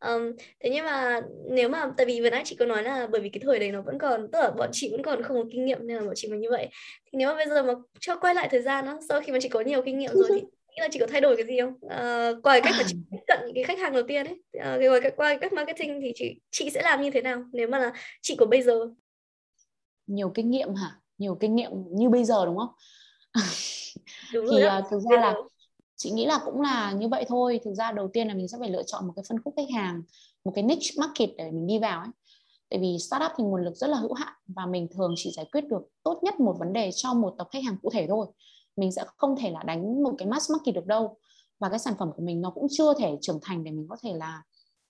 [0.06, 3.20] um, thế nhưng mà nếu mà tại vì vừa nãy chị có nói là bởi
[3.20, 5.48] vì cái thời đấy nó vẫn còn tức là bọn chị vẫn còn không có
[5.52, 6.68] kinh nghiệm nên là bọn chị mới như vậy.
[7.04, 9.38] Thì nếu mà bây giờ mà cho quay lại thời gian đó sau khi mà
[9.42, 10.40] chị có nhiều kinh nghiệm rồi thì
[10.72, 11.74] nghĩ là chị có thay đổi cái gì không?
[11.74, 14.42] Uh, ngoài cách mà chị tiếp cận cái khách hàng đầu tiên ấy
[14.76, 17.68] uh, ngoài cách qua cách marketing thì chị chị sẽ làm như thế nào nếu
[17.68, 18.86] mà là chị của bây giờ?
[20.06, 20.90] Nhiều kinh nghiệm hả?
[21.18, 22.70] Nhiều kinh nghiệm như bây giờ đúng không?
[24.34, 25.34] Đúng thì uh, thực ra là
[26.02, 27.60] chị nghĩ là cũng là như vậy thôi.
[27.64, 29.70] Thực ra đầu tiên là mình sẽ phải lựa chọn một cái phân khúc khách
[29.74, 30.02] hàng
[30.44, 32.08] một cái niche market để mình đi vào ấy.
[32.70, 35.46] Tại vì startup thì nguồn lực rất là hữu hạn và mình thường chỉ giải
[35.52, 38.26] quyết được tốt nhất một vấn đề cho một tập khách hàng cụ thể thôi.
[38.76, 41.16] Mình sẽ không thể là đánh một cái mass market được đâu.
[41.58, 43.96] Và cái sản phẩm của mình nó cũng chưa thể trưởng thành để mình có
[44.02, 44.42] thể là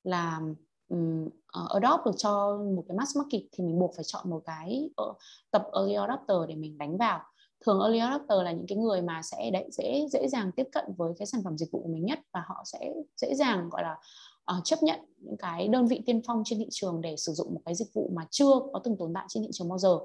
[0.04, 0.40] là
[0.88, 1.28] um,
[1.74, 5.16] adopt được cho một cái mass market thì mình buộc phải chọn một cái uh,
[5.50, 7.20] tập early adopter để mình đánh vào
[7.64, 10.84] thường early adopter là những cái người mà sẽ đấy dễ dễ dàng tiếp cận
[10.96, 13.82] với cái sản phẩm dịch vụ của mình nhất và họ sẽ dễ dàng gọi
[13.82, 13.96] là
[14.56, 17.54] uh, chấp nhận những cái đơn vị tiên phong trên thị trường để sử dụng
[17.54, 19.98] một cái dịch vụ mà chưa có từng tồn tại trên thị trường bao giờ.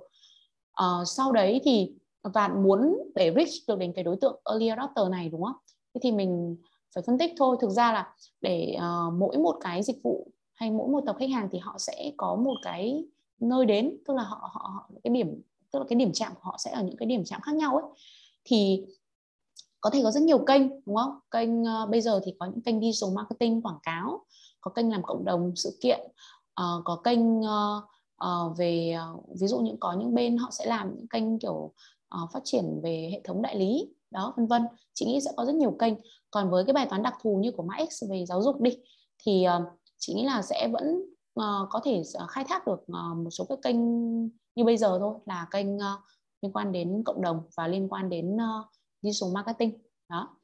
[0.83, 1.93] Uh, sau đấy thì
[2.33, 5.55] bạn muốn để reach được đến cái đối tượng early adopter này đúng không?
[5.93, 6.57] Thế thì mình
[6.95, 7.57] phải phân tích thôi.
[7.61, 11.29] Thực ra là để uh, mỗi một cái dịch vụ hay mỗi một tập khách
[11.29, 13.05] hàng thì họ sẽ có một cái
[13.39, 15.41] nơi đến tức là họ họ, họ cái điểm
[15.71, 17.75] tức là cái điểm chạm của họ sẽ ở những cái điểm chạm khác nhau
[17.75, 17.85] ấy.
[18.43, 18.85] Thì
[19.81, 21.19] có thể có rất nhiều kênh đúng không?
[21.31, 24.25] Kênh uh, bây giờ thì có những kênh digital marketing quảng cáo
[24.61, 25.99] có kênh làm cộng đồng sự kiện
[26.61, 27.83] uh, có kênh uh,
[28.25, 31.73] uh, về uh, ví dụ những có những bên họ sẽ làm những kênh kiểu
[32.23, 34.61] uh, phát triển về hệ thống đại lý đó vân vân.
[34.93, 35.93] Chị nghĩ sẽ có rất nhiều kênh.
[36.31, 38.77] Còn với cái bài toán đặc thù như của Max về giáo dục đi
[39.23, 41.01] thì uh, chị nghĩ là sẽ vẫn
[41.39, 43.77] uh, có thể khai thác được uh, một số các kênh
[44.57, 45.81] như bây giờ thôi là kênh uh,
[46.41, 48.65] liên quan đến cộng đồng và liên quan đến uh,
[49.01, 49.71] digital marketing.
[50.09, 50.37] Đó.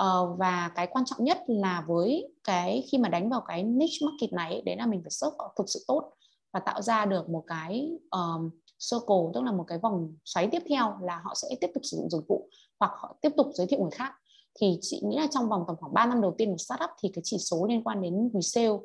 [0.00, 4.06] Uh, và cái quan trọng nhất là với cái khi mà đánh vào cái niche
[4.06, 6.12] market này đấy là mình phải search thực sự tốt
[6.52, 8.50] và tạo ra được một cái um,
[8.90, 11.96] circle tức là một cái vòng xoáy tiếp theo là họ sẽ tiếp tục sử
[11.96, 12.48] dụng dịch vụ
[12.80, 14.12] hoặc họ tiếp tục giới thiệu người khác.
[14.60, 17.10] Thì chị nghĩ là trong vòng tầm khoảng 3 năm đầu tiên của startup thì
[17.14, 18.78] cái chỉ số liên quan đến resale,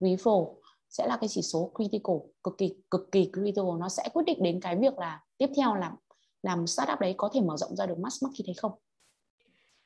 [0.00, 0.54] referral
[0.88, 4.42] sẽ là cái chỉ số critical cực kỳ cực kỳ critical nó sẽ quyết định
[4.42, 5.92] đến cái việc là tiếp theo là
[6.42, 8.72] làm startup đấy có thể mở rộng ra được mass market hay không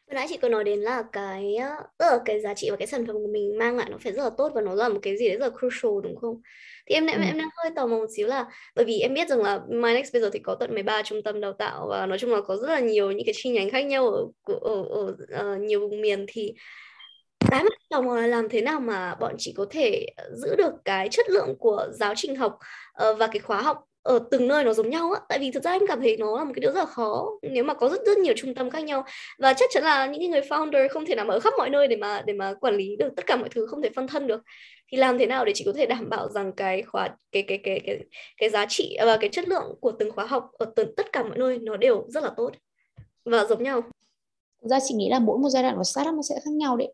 [0.07, 1.57] Vừa nãy chị có nói đến là cái
[1.99, 4.13] tức là cái giá trị và cái sản phẩm của mình mang lại nó phải
[4.13, 6.41] rất là tốt và nó là một cái gì đấy rất là crucial đúng không?
[6.87, 7.13] Thì em ừ.
[7.13, 10.13] em đang hơi tò mò một xíu là bởi vì em biết rằng là MyNext
[10.13, 12.57] bây giờ thì có tận 13 trung tâm đào tạo và nói chung là có
[12.57, 14.27] rất là nhiều những cái chi nhánh khác nhau ở
[14.61, 16.55] ở, ở, ở nhiều vùng miền thì
[17.53, 20.57] cái mà tò mò là làm thế nào mà bọn chị có thể ờ, giữ
[20.57, 22.59] được cái chất lượng của giáo trình học
[22.93, 25.21] ờ, và cái khóa học ở từng nơi nó giống nhau á.
[25.29, 27.31] Tại vì thực ra em cảm thấy nó là một cái điều rất là khó,
[27.43, 29.05] nếu mà có rất rất nhiều trung tâm khác nhau.
[29.39, 31.89] Và chắc chắn là những người founder không thể nào mà ở khắp mọi nơi
[31.89, 34.27] để mà để mà quản lý được tất cả mọi thứ, không thể phân thân
[34.27, 34.41] được.
[34.93, 37.59] Thì làm thế nào để chị có thể đảm bảo rằng cái khóa, cái cái
[37.65, 37.99] cái cái
[38.37, 41.13] cái giá trị à, và cái chất lượng của từng khóa học ở từng tất
[41.13, 42.51] cả mọi nơi nó đều rất là tốt
[43.25, 43.83] và giống nhau?
[44.63, 46.77] Thực ra chị nghĩ là mỗi một giai đoạn của startup nó sẽ khác nhau
[46.77, 46.93] đấy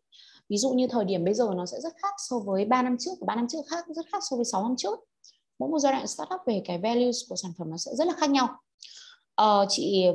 [0.49, 2.97] ví dụ như thời điểm bây giờ nó sẽ rất khác so với 3 năm
[3.01, 4.99] trước và 3 năm trước khác rất khác so với 6 năm trước.
[5.59, 8.13] Mỗi một giai đoạn startup về cái values của sản phẩm nó sẽ rất là
[8.17, 8.49] khác nhau.
[9.43, 10.07] Uh, chị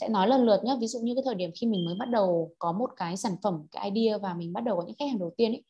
[0.00, 2.08] sẽ nói lần lượt nhé ví dụ như cái thời điểm khi mình mới bắt
[2.08, 5.08] đầu có một cái sản phẩm cái idea và mình bắt đầu có những khách
[5.08, 5.62] hàng đầu tiên ấy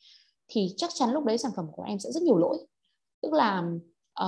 [0.48, 2.58] thì chắc chắn lúc đấy sản phẩm của em sẽ rất nhiều lỗi.
[3.22, 3.64] Tức là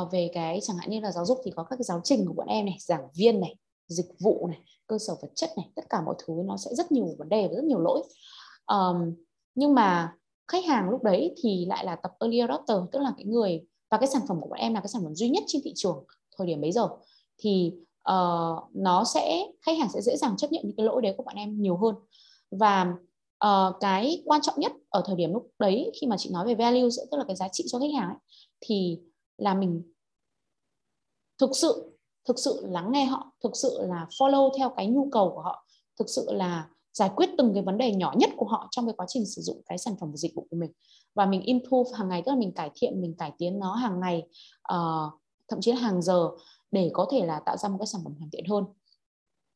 [0.03, 2.27] uh, về cái chẳng hạn như là giáo dục thì có các cái giáo trình
[2.27, 3.57] của bọn em này giảng viên này
[3.89, 6.93] dịch vụ này cơ sở vật chất này tất cả mọi thứ nó sẽ rất
[6.93, 8.03] nhiều vấn đề và rất nhiều lỗi.
[8.67, 9.26] Um,
[9.57, 10.17] nhưng mà
[10.49, 13.99] khách hàng lúc đấy thì lại là tập early adopter tức là cái người và
[13.99, 16.05] cái sản phẩm của bọn em là cái sản phẩm duy nhất trên thị trường
[16.39, 16.89] thời điểm bấy giờ.
[17.39, 17.73] Thì
[18.11, 21.23] uh, nó sẽ khách hàng sẽ dễ dàng chấp nhận những cái lỗi đấy của
[21.23, 21.95] bọn em nhiều hơn.
[22.51, 22.95] Và
[23.45, 26.55] uh, cái quan trọng nhất ở thời điểm lúc đấy khi mà chị nói về
[26.55, 28.19] value tức là cái giá trị cho khách hàng ấy,
[28.61, 29.01] thì
[29.37, 29.83] là mình
[31.39, 35.33] thực sự thực sự lắng nghe họ thực sự là follow theo cái nhu cầu
[35.35, 35.67] của họ
[35.99, 38.95] thực sự là giải quyết từng cái vấn đề nhỏ nhất của họ trong cái
[38.97, 40.73] quá trình sử dụng cái sản phẩm và dịch vụ của mình.
[41.15, 44.01] Và mình improve hàng ngày tức là mình cải thiện mình cải tiến nó hàng
[44.01, 44.23] ngày
[44.75, 45.13] uh,
[45.49, 46.31] thậm chí là hàng giờ
[46.71, 48.65] để có thể là tạo ra một cái sản phẩm hoàn thiện hơn.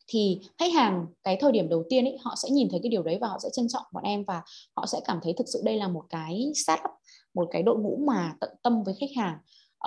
[0.06, 3.02] Thì khách hàng cái thời điểm đầu tiên ấy họ sẽ nhìn thấy cái điều
[3.02, 4.42] đấy và họ sẽ trân trọng bọn em và
[4.76, 6.90] họ sẽ cảm thấy thực sự đây là một cái startup
[7.34, 9.38] một cái đội ngũ mà tận tâm với khách hàng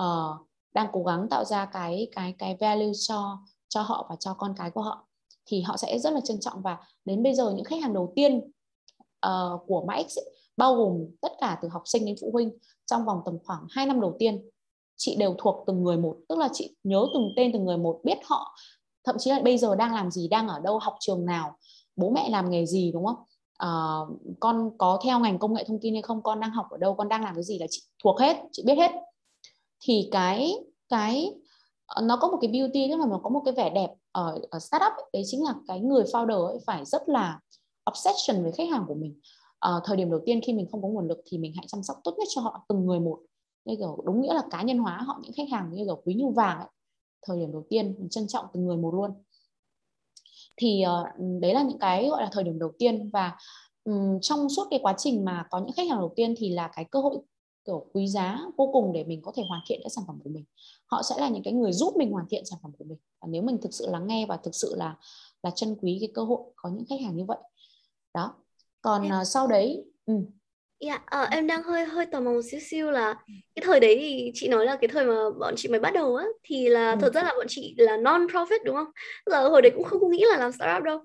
[0.02, 3.38] uh, đang cố gắng tạo ra cái cái cái value cho
[3.70, 5.08] cho họ và cho con cái của họ
[5.46, 6.62] thì họ sẽ rất là trân trọng.
[6.62, 8.42] Và đến bây giờ những khách hàng đầu tiên
[9.28, 10.18] uh, của Max
[10.58, 12.52] bao gồm tất cả từ học sinh đến phụ huynh
[12.86, 14.50] trong vòng tầm khoảng 2 năm đầu tiên
[14.96, 16.18] chị đều thuộc từng người một.
[16.30, 18.56] Tức là chị nhớ từng tên từng người một biết họ
[19.04, 21.58] thậm chí là bây giờ đang làm gì đang ở đâu học trường nào
[21.96, 23.16] bố mẹ làm nghề gì đúng không?
[23.58, 23.70] À,
[24.40, 26.96] con có theo ngành công nghệ thông tin hay không con đang học ở đâu
[26.96, 28.92] con đang làm cái gì là chị thuộc hết chị biết hết.
[29.86, 30.54] Thì cái
[30.90, 31.34] cái
[32.02, 34.60] nó có một cái beauty tức là nó có một cái vẻ đẹp ở, ở
[34.60, 37.40] startup ấy, đấy chính là cái người founder ấy phải rất là
[37.92, 39.20] obsession với khách hàng của mình.
[39.60, 41.84] À, thời điểm đầu tiên khi mình không có nguồn lực thì mình hãy chăm
[41.84, 43.20] sóc tốt nhất cho họ từng người một.
[43.66, 46.14] Như kiểu đúng nghĩa là cá nhân hóa họ những khách hàng như kiểu quý
[46.14, 46.70] như vàng ấy.
[47.28, 49.12] thời điểm đầu tiên mình trân trọng từng người một luôn.
[50.58, 51.08] Thì uh,
[51.42, 53.38] đấy là những cái gọi là thời điểm đầu tiên và
[53.84, 56.72] um, trong suốt cái quá trình mà có những khách hàng đầu tiên thì là
[56.76, 57.18] cái cơ hội
[57.66, 60.30] kiểu quý giá vô cùng để mình có thể hoàn thiện cái sản phẩm của
[60.30, 60.44] mình
[60.86, 63.28] họ sẽ là những cái người giúp mình hoàn thiện sản phẩm của mình và
[63.32, 64.96] nếu mình thực sự lắng nghe và thực sự là
[65.44, 67.38] là trân quý cái cơ hội có những khách hàng như vậy
[68.14, 68.34] đó
[68.82, 70.14] còn uh, sau đấy ừ.
[70.86, 73.14] Dạ, yeah, uh, em đang hơi hơi tò mò một xíu xíu là
[73.56, 76.16] cái thời đấy thì chị nói là cái thời mà bọn chị mới bắt đầu
[76.16, 76.98] á thì là ừ.
[77.02, 78.88] thật ra là bọn chị là non-profit đúng không?
[79.26, 81.00] Là hồi đấy cũng không nghĩ là làm startup đâu.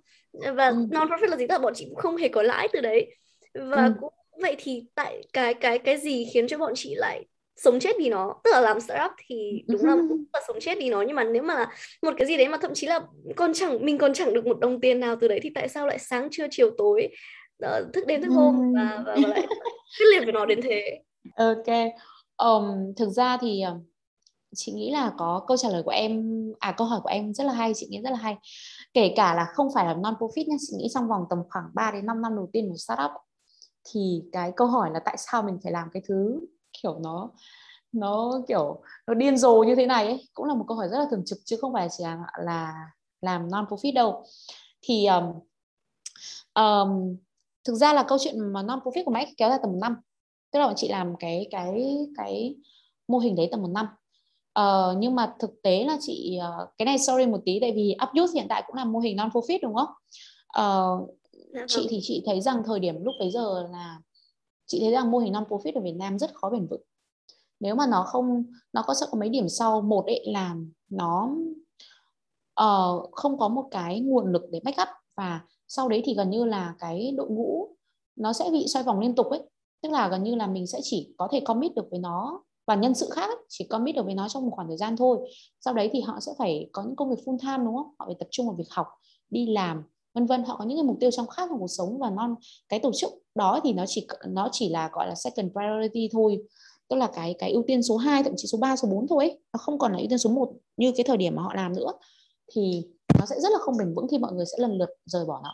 [0.54, 0.86] Và ừ.
[0.90, 1.46] non-profit là gì?
[1.46, 3.16] Tức là bọn chị cũng không hề có lãi từ đấy.
[3.54, 3.92] Và ừ.
[4.00, 7.24] cũng vậy thì tại cái cái cái gì khiến cho bọn chị lại
[7.56, 8.34] sống chết vì nó?
[8.44, 11.24] Tức là làm startup thì đúng là cũng là sống chết vì nó nhưng mà
[11.24, 11.72] nếu mà là
[12.02, 13.00] một cái gì đấy mà thậm chí là
[13.36, 15.86] con chẳng mình còn chẳng được một đồng tiền nào từ đấy thì tại sao
[15.86, 17.08] lại sáng trưa chiều tối
[17.64, 19.46] uh, thức đêm thức hôm và, và, và lại
[19.98, 20.98] quyết liệt với nó đến thế?
[21.36, 21.92] Ok.
[22.36, 23.62] Um, thực ra thì
[24.54, 26.22] chị nghĩ là có câu trả lời của em
[26.58, 28.36] à câu hỏi của em rất là hay chị nghĩ rất là hay.
[28.94, 31.64] Kể cả là không phải là non profit nha chị nghĩ trong vòng tầm khoảng
[31.74, 33.10] 3 đến 5 năm đầu tiên của startup
[33.92, 36.40] thì cái câu hỏi là tại sao mình phải làm cái thứ
[36.82, 37.30] kiểu nó
[37.92, 40.98] nó kiểu nó điên rồ như thế này ấy cũng là một câu hỏi rất
[40.98, 44.24] là thường trực chứ không phải chỉ là, là làm non profit đâu.
[44.82, 45.24] Thì um,
[46.54, 47.16] um,
[47.64, 49.96] thực ra là câu chuyện mà non profit của máy kéo dài tầm một năm.
[50.50, 52.56] Tức là bọn chị làm cái cái cái
[53.08, 53.86] mô hình đấy tầm một năm.
[54.60, 57.96] Uh, nhưng mà thực tế là chị uh, cái này sorry một tí tại vì
[58.08, 59.88] Upuse hiện tại cũng là mô hình non profit đúng không?
[60.60, 61.17] Uh,
[61.66, 64.00] chị thì chị thấy rằng thời điểm lúc bấy giờ là
[64.66, 66.82] chị thấy rằng mô hình non profit ở Việt Nam rất khó bền vững.
[67.60, 69.80] Nếu mà nó không nó có sẽ có mấy điểm sau.
[69.80, 70.56] Một ấy là
[70.90, 71.30] nó
[72.60, 76.44] uh, không có một cái nguồn lực để backup và sau đấy thì gần như
[76.44, 77.68] là cái đội ngũ
[78.16, 79.42] nó sẽ bị xoay vòng liên tục ấy.
[79.82, 82.74] Tức là gần như là mình sẽ chỉ có thể commit được với nó và
[82.74, 85.18] nhân sự khác ấy, chỉ commit được với nó trong một khoảng thời gian thôi.
[85.60, 87.94] Sau đấy thì họ sẽ phải có những công việc full time đúng không?
[87.98, 88.86] Họ phải tập trung vào việc học
[89.30, 89.82] đi làm
[90.18, 90.44] vân vân.
[90.44, 92.34] Họ có những cái mục tiêu trong khác trong cuộc sống và non
[92.68, 96.38] cái tổ chức đó thì nó chỉ nó chỉ là gọi là second priority thôi.
[96.88, 99.24] Tức là cái cái ưu tiên số 2 thậm chí số 3 số 4 thôi
[99.24, 99.40] ấy.
[99.52, 101.76] nó không còn là ưu tiên số 1 như cái thời điểm mà họ làm
[101.76, 101.92] nữa.
[102.52, 102.82] Thì
[103.18, 105.40] nó sẽ rất là không bền vững khi mọi người sẽ lần lượt rời bỏ
[105.44, 105.52] nó.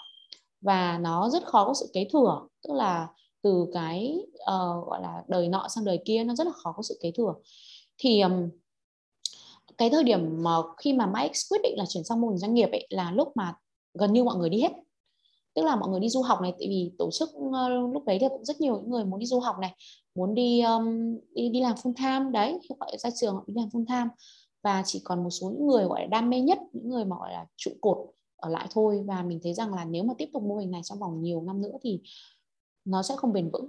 [0.61, 2.48] Và nó rất khó có sự kế thừa.
[2.62, 3.09] Tức là
[3.42, 6.83] từ cái uh, gọi là đời nọ sang đời kia nó rất là khó có
[6.83, 7.35] sự kế thừa.
[7.98, 8.48] Thì um,
[9.79, 12.55] cái thời điểm mà khi mà Mike quyết định là chuyển sang mô hình doanh
[12.55, 13.55] nghiệp ấy là lúc mà
[13.94, 14.72] gần như mọi người đi hết.
[15.54, 17.54] Tức là mọi người đi du học này tại vì tổ chức uh,
[17.94, 19.74] lúc đấy thì cũng rất nhiều những người muốn đi du học này
[20.14, 22.30] muốn đi um, đi đi làm full time.
[22.30, 24.09] Đấy gọi ra trường đi làm full time.
[24.62, 27.16] Và chỉ còn một số những người gọi là đam mê nhất những người mà
[27.16, 27.98] gọi là trụ cột
[28.37, 29.04] ở lại thôi.
[29.07, 31.42] Và mình thấy rằng là nếu mà tiếp tục mô hình này trong vòng nhiều
[31.42, 32.00] năm nữa thì
[32.85, 33.68] nó sẽ không bền vững.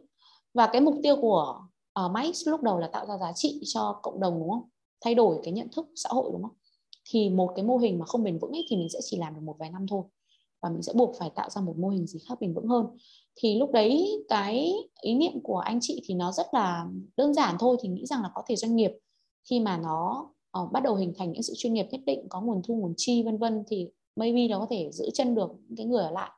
[0.54, 1.60] Và cái mục tiêu của
[2.06, 4.70] uh, Max lúc đầu là tạo ra giá trị cho cộng đồng đúng không?
[5.02, 6.56] Thay đổi cái nhận thức xã hội đúng không?
[7.06, 9.36] Thì một cái mô hình mà không bền vững ấy thì mình sẽ chỉ làm
[9.36, 10.04] được một vài năm thôi.
[10.62, 12.86] Và mình sẽ buộc phải tạo ra một mô hình gì khác bền vững hơn.
[13.36, 16.88] Thì lúc đấy cái ý niệm của anh chị thì nó rất là
[17.18, 18.92] đơn giản thôi thì nghĩ rằng là có thể doanh nghiệp
[19.50, 22.42] khi mà nó uh, bắt đầu hình thành những sự chuyên nghiệp nhất định có
[22.42, 25.78] nguồn thu nguồn chi vân vân thì maybe nó có thể giữ chân được những
[25.78, 26.32] cái người ở lại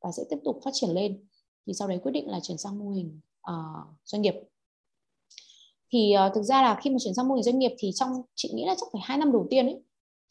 [0.00, 1.24] và sẽ tiếp tục phát triển lên.
[1.66, 4.34] Thì sau đấy quyết định là chuyển sang mô hình uh, doanh nghiệp.
[5.92, 8.22] Thì uh, thực ra là khi mà chuyển sang mô hình doanh nghiệp thì trong
[8.34, 9.80] chị nghĩ là chắc phải hai năm đầu tiên ấy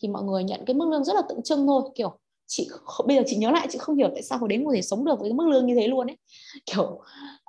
[0.02, 1.84] thì mọi người nhận cái mức lương rất là tượng trưng thôi.
[1.96, 2.70] Kiểu chị
[3.06, 5.06] bây giờ chị nhớ lại chị không hiểu tại sao hồi đến có thể sống
[5.06, 6.18] được với cái mức lương như thế luôn ấy.
[6.66, 7.02] Kiểu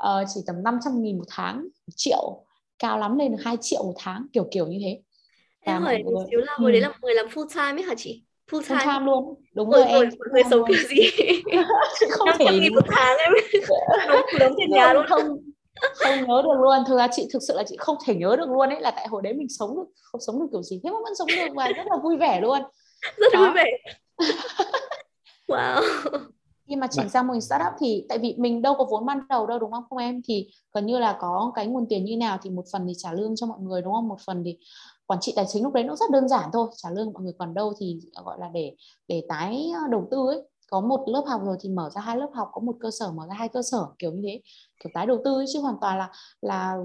[0.05, 2.45] uh, chỉ tầm 500 nghìn một tháng một triệu
[2.79, 5.01] cao lắm lên được 2 triệu một tháng kiểu kiểu như thế.
[5.61, 6.73] Em hỏi một xíu là hồi ừ.
[6.73, 8.23] đấy là người làm full time ấy hả chị?
[8.51, 9.07] Full time, full time.
[9.07, 9.35] luôn.
[9.55, 11.11] Đúng rồi, rồi em người sống kiểu gì?
[12.11, 13.33] Không thể một tháng em.
[14.09, 15.07] Đóng đóng tiền nhà luôn.
[15.09, 15.39] không
[15.81, 16.79] không nhớ được luôn.
[16.87, 19.09] Thực ra chị thực sự là chị không thể nhớ được luôn ấy là tại
[19.09, 20.81] hồi đấy mình sống được không sống được kiểu gì.
[20.85, 22.63] Thế mà vẫn sống được và rất là vui vẻ luôn.
[23.17, 23.41] Rất Đó.
[23.41, 23.65] vui vẻ.
[25.49, 25.83] Wow.
[26.69, 29.21] Khi mà chuyển sang mô hình startup thì tại vì mình đâu có vốn ban
[29.29, 30.21] đầu đâu đúng không không em?
[30.25, 33.13] Thì gần như là có cái nguồn tiền như nào thì một phần thì trả
[33.13, 34.09] lương cho mọi người đúng không?
[34.09, 34.59] Một phần thì
[35.07, 36.69] quản trị tài chính lúc đấy nó rất đơn giản thôi.
[36.77, 38.77] Trả lương mọi người còn đâu thì gọi là để
[39.09, 40.43] để tái đầu tư ấy.
[40.71, 43.13] Có một lớp học rồi thì mở ra hai lớp học có một cơ sở
[43.13, 44.41] mở ra hai cơ sở kiểu như thế
[44.85, 46.77] kiểu tái đầu tư ấy, chứ hoàn toàn là là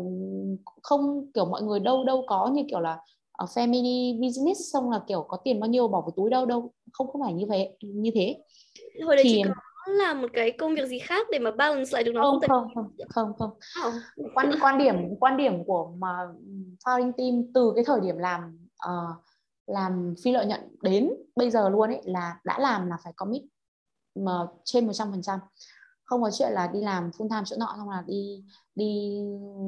[0.84, 2.98] không kiểu mọi người đâu đâu có như kiểu là
[3.32, 6.72] ở family business xong là kiểu có tiền bao nhiêu bỏ vào túi đâu đâu
[6.94, 8.38] không không phải như thế như thế.
[9.06, 9.32] Hồi đấy thì...
[9.34, 9.44] chị
[9.86, 12.40] có làm một cái công việc gì khác để mà balance lại được nó không
[12.48, 13.94] không không không không, không.
[14.36, 16.28] quan quan điểm quan điểm của mà
[16.86, 19.16] founding team từ cái thời điểm làm uh,
[19.68, 23.42] làm phi lợi nhuận đến bây giờ luôn ấy là đã làm là phải commit
[24.16, 25.40] mà trên 100%
[26.10, 28.44] không có chuyện là đi làm full time chỗ nọ xong là đi
[28.76, 29.20] đi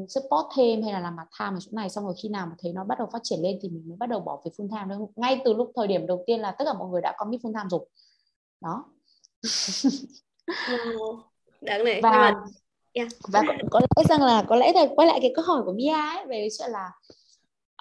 [0.10, 1.90] support thêm hay là làm part time ở chỗ này.
[1.90, 3.98] Xong rồi khi nào mà thấy nó bắt đầu phát triển lên thì mình mới
[3.98, 6.52] bắt đầu bỏ về full time đâu ngay từ lúc thời điểm đầu tiên là
[6.52, 7.86] tất cả mọi người đã commit full time rồi.
[8.62, 8.86] Đó.
[11.62, 12.34] Đáng lẽ và mà...
[12.94, 13.08] yeah.
[13.28, 15.74] và có, có lẽ rằng là có lẽ là quay lại cái câu hỏi của
[15.74, 16.92] Mia ấy về chuyện là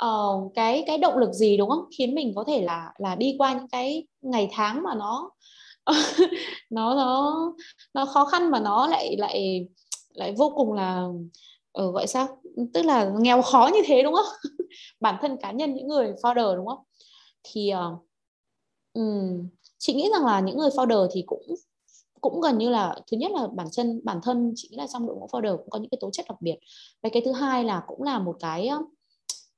[0.06, 1.84] uh, cái cái động lực gì đúng không?
[1.98, 5.30] Khiến mình có thể là là đi qua những cái ngày tháng mà nó
[6.70, 7.34] nó nó
[7.94, 9.66] nó khó khăn mà nó lại lại
[10.14, 11.06] lại vô cùng là
[11.72, 12.42] ờ, gọi sao?
[12.74, 14.26] Tức là nghèo khó như thế đúng không?
[15.00, 16.84] Bản thân cá nhân những người founder đúng không?
[17.42, 18.08] Thì uh,
[18.92, 21.42] um, chị nghĩ rằng là những người founder thì cũng
[22.20, 25.06] cũng gần như là thứ nhất là bản chân bản thân chị nghĩ là trong
[25.06, 26.56] đội ngũ founder cũng có những cái tố chất đặc biệt.
[27.02, 28.68] Và cái thứ hai là cũng là một cái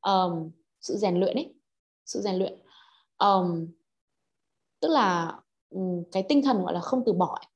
[0.00, 1.54] um, sự rèn luyện ấy
[2.06, 2.58] sự rèn luyện.
[3.18, 3.66] Um,
[4.80, 5.38] tức là
[5.74, 5.80] Ừ,
[6.12, 7.46] cái tinh thần, gọi là, không từ bỏ ấy.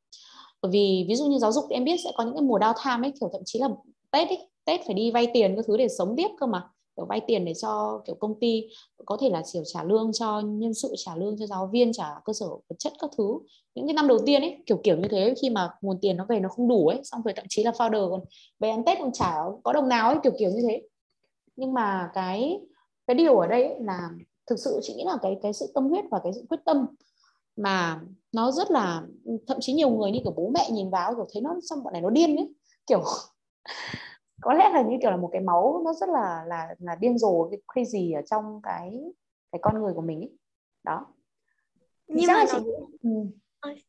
[0.63, 3.03] bởi vì, ví dụ như giáo dục em biết sẽ có những cái mùa downtime
[3.03, 3.69] ấy, kiểu, thậm chí là
[4.13, 6.65] tết ấy, tết phải đi vay tiền các thứ để sống tiếp cơ mà.
[6.97, 8.65] Kiểu, vay tiền để cho, kiểu, công ty
[9.07, 12.07] có thể là, kiểu, trả lương cho nhân sự, trả lương cho giáo viên, trả
[12.25, 13.25] cơ sở vật chất các thứ.
[13.75, 16.27] Những cái năm đầu tiên ấy, kiểu kiểu như thế, khi mà nguồn tiền nó
[16.29, 18.21] về nó không đủ ấy, xong rồi thậm chí là founder còn
[18.61, 20.83] về ăn tết còn trả có đồng nào ấy, kiểu kiểu như thế.
[21.57, 22.61] Nhưng mà cái
[23.07, 24.11] cái điều ở đây ấy là
[24.47, 26.87] thực sự chị nghĩ là cái cái sự tâm huyết và cái sự quyết tâm
[27.57, 28.01] mà
[28.33, 29.03] nó rất là
[29.47, 31.93] thậm chí nhiều người như kiểu bố mẹ nhìn vào rồi thấy nó xong bọn
[31.93, 32.55] này nó điên ấy.
[32.87, 33.03] Kiểu
[34.41, 37.19] có lẽ là như kiểu là một cái máu nó rất là là là điên
[37.19, 39.01] rồ cái crazy ở trong cái
[39.53, 40.39] cái con người của mình ấy.
[40.85, 41.07] Đó.
[42.07, 42.59] Nhưng mà nó...
[43.03, 43.11] ừ.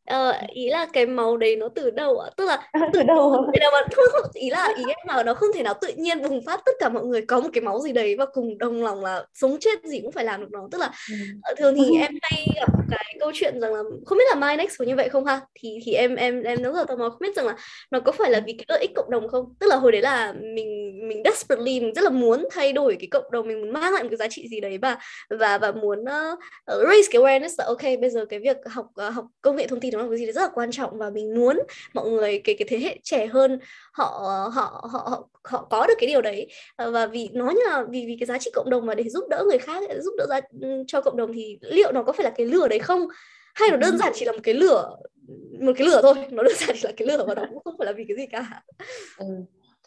[0.06, 2.30] Ờ, ý là cái máu đấy nó từ đâu ạ?
[2.38, 3.46] Tức là từ đâu?
[3.54, 5.88] Từ đâu mà không, không, ý là ý em là nó không thể nào tự
[5.98, 8.58] nhiên bùng phát tất cả mọi người có một cái máu gì đấy và cùng
[8.58, 10.68] đồng lòng là sống chết gì cũng phải làm được nó.
[10.72, 11.16] Tức là ừ.
[11.42, 14.56] Ờ, thường thì em hay gặp cái câu chuyện rằng là không biết là My
[14.56, 15.42] Next có như vậy không ha?
[15.60, 17.56] Thì thì em em em rất là tò mò không biết rằng là
[17.92, 19.54] nó có phải là vì cái lợi ích cộng đồng không?
[19.60, 23.08] Tức là hồi đấy là mình mình desperately mình rất là muốn thay đổi cái
[23.12, 24.98] cộng đồng mình muốn mang lại một cái giá trị gì đấy và
[25.30, 29.14] và và muốn uh, raise cái awareness là ok bây giờ cái việc học uh,
[29.14, 31.36] học công nghệ thông tin nó là cái gì rất là quan trọng và mình
[31.36, 31.60] muốn
[31.94, 33.60] mọi người cái cái thế hệ trẻ hơn
[33.92, 34.06] họ
[34.52, 37.84] họ họ họ, họ có được cái điều đấy ờ, và vì nó như là
[37.90, 40.26] vì vì cái giá trị cộng đồng mà để giúp đỡ người khác giúp đỡ
[40.30, 40.40] ra
[40.88, 43.08] cho cộng đồng thì liệu nó có phải là cái lửa đấy không
[43.56, 43.98] hay nó đơn ừ.
[43.98, 44.96] giản chỉ là một cái lửa
[45.60, 47.76] một cái lửa thôi nó đơn giản chỉ là cái lửa và nó cũng không
[47.78, 48.64] phải là vì cái gì cả
[49.18, 49.26] ừ.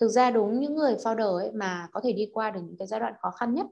[0.01, 2.87] thực ra đúng những người founder ấy mà có thể đi qua được những cái
[2.87, 3.67] giai đoạn khó khăn nhất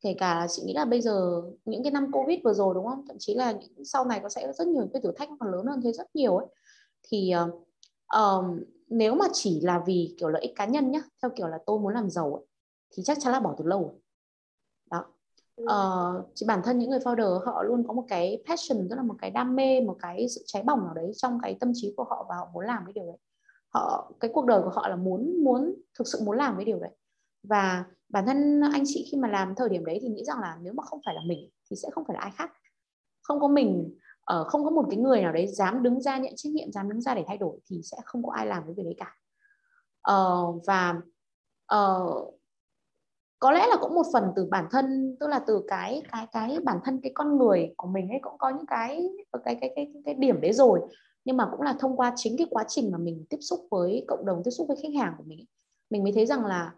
[0.00, 2.86] kể cả là chị nghĩ là bây giờ những cái năm covid vừa rồi đúng
[2.86, 3.04] không?
[3.08, 5.66] Thậm chí là những, sau này có sẽ rất nhiều cái thử thách còn lớn
[5.66, 6.46] hơn thế rất nhiều ấy.
[7.02, 7.32] Thì
[8.18, 8.44] uh,
[8.88, 11.78] nếu mà chỉ là vì kiểu lợi ích cá nhân nhá theo kiểu là tôi
[11.78, 12.44] muốn làm giàu ấy,
[12.90, 14.00] thì chắc chắn là bỏ từ lâu rồi.
[14.90, 15.04] đó.
[15.62, 19.02] Uh, chỉ bản thân những người founder họ luôn có một cái passion tức là
[19.02, 21.94] một cái đam mê một cái sự cháy bỏng nào đấy trong cái tâm trí
[21.96, 23.16] của họ và họ muốn làm cái điều đấy.
[23.68, 26.78] Họ cái cuộc đời của họ là muốn muốn thực sự muốn làm cái điều
[26.78, 26.90] đấy.
[27.42, 30.58] Và bản thân anh chị khi mà làm thời điểm đấy thì nghĩ rằng là
[30.62, 32.50] nếu mà không phải là mình thì sẽ không phải là ai khác.
[33.22, 33.96] Không có mình
[34.40, 36.88] uh, không có một cái người nào đấy dám đứng ra nhận trách nhiệm dám
[36.88, 39.14] đứng ra để thay đổi thì sẽ không có ai làm cái việc đấy cả.
[40.12, 40.94] Uh, và
[41.74, 42.34] uh,
[43.38, 46.58] có lẽ là cũng một phần từ bản thân tức là từ cái cái cái
[46.64, 49.08] bản thân cái con người của mình ấy cũng có những cái
[49.44, 50.80] cái cái cái cái điểm đấy rồi.
[51.24, 54.04] Nhưng mà cũng là thông qua chính cái quá trình mà mình tiếp xúc với
[54.08, 55.44] cộng đồng tiếp xúc với khách hàng của mình
[55.90, 56.72] mình mới thấy rằng là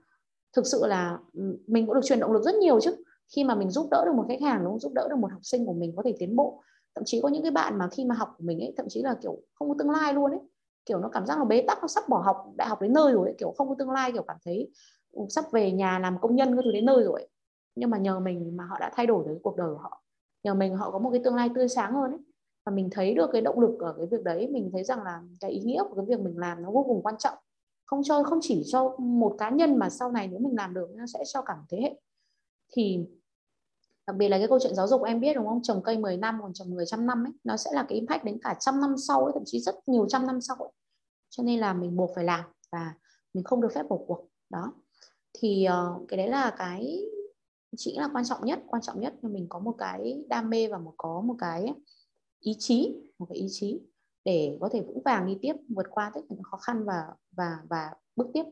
[0.57, 1.19] thực sự là
[1.67, 2.97] mình cũng được truyền động lực rất nhiều chứ
[3.37, 4.81] khi mà mình giúp đỡ được một khách hàng, đúng không?
[4.81, 6.63] giúp đỡ được một học sinh của mình có thể tiến bộ
[6.95, 9.03] thậm chí có những cái bạn mà khi mà học của mình ấy, thậm chí
[9.03, 10.41] là, kiểu, không có tương lai luôn ấy
[10.87, 13.13] kiểu, nó cảm giác là bế tắc, nó sắp bỏ học, đại học đến nơi
[13.13, 13.35] rồi ấy.
[13.39, 14.71] kiểu, không có tương lai, kiểu, cảm thấy
[15.29, 17.29] sắp về nhà làm công nhân cái thứ đến nơi rồi ấy.
[17.75, 20.03] nhưng mà nhờ mình mà họ đã thay đổi được cuộc đời của họ
[20.43, 22.21] nhờ mình họ có một cái tương lai tươi sáng hơn ấy
[22.67, 25.23] và mình thấy được cái động lực ở cái việc đấy, mình thấy rằng là
[25.41, 27.39] cái ý nghĩa của cái việc mình làm nó vô cùng quan trọng
[27.91, 30.89] không cho không chỉ cho một cá nhân mà sau này nếu mình làm được
[30.95, 32.01] nó sẽ cho cả một thế hệ.
[32.73, 32.99] Thì
[34.07, 35.63] đặc biệt là cái câu chuyện giáo dục em biết đúng không?
[35.63, 38.25] Trồng cây 10 năm còn trồng người trăm năm ấy nó sẽ là cái impact
[38.25, 40.73] đến cả trăm năm sau ấy thậm chí rất nhiều trăm năm sau ấy.
[41.31, 42.95] Cho nên là mình buộc phải làm và
[43.35, 44.29] mình không được phép bỏ cuộc.
[44.51, 44.73] Đó.
[45.33, 47.07] Thì uh, cái đấy là cái
[47.77, 50.69] chỉ là quan trọng nhất quan trọng nhất là mình có một cái đam mê
[50.69, 51.75] và một có một cái
[52.41, 53.81] ý chí một cái ý chí
[54.25, 57.03] để có thể vững vàng đi tiếp vượt qua tất cả những khó khăn và
[57.37, 58.45] và và bước tiếp.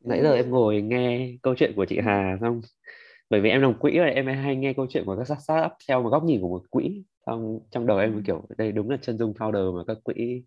[0.00, 2.60] Nãy giờ em ngồi nghe câu chuyện của chị Hà xong
[3.30, 6.02] bởi vì em làm quỹ rồi em hay nghe câu chuyện của các startup theo
[6.02, 7.04] một góc nhìn của một quỹ.
[7.26, 10.42] Trong trong đầu em kiểu đây đúng là chân dung founder mà các quỹ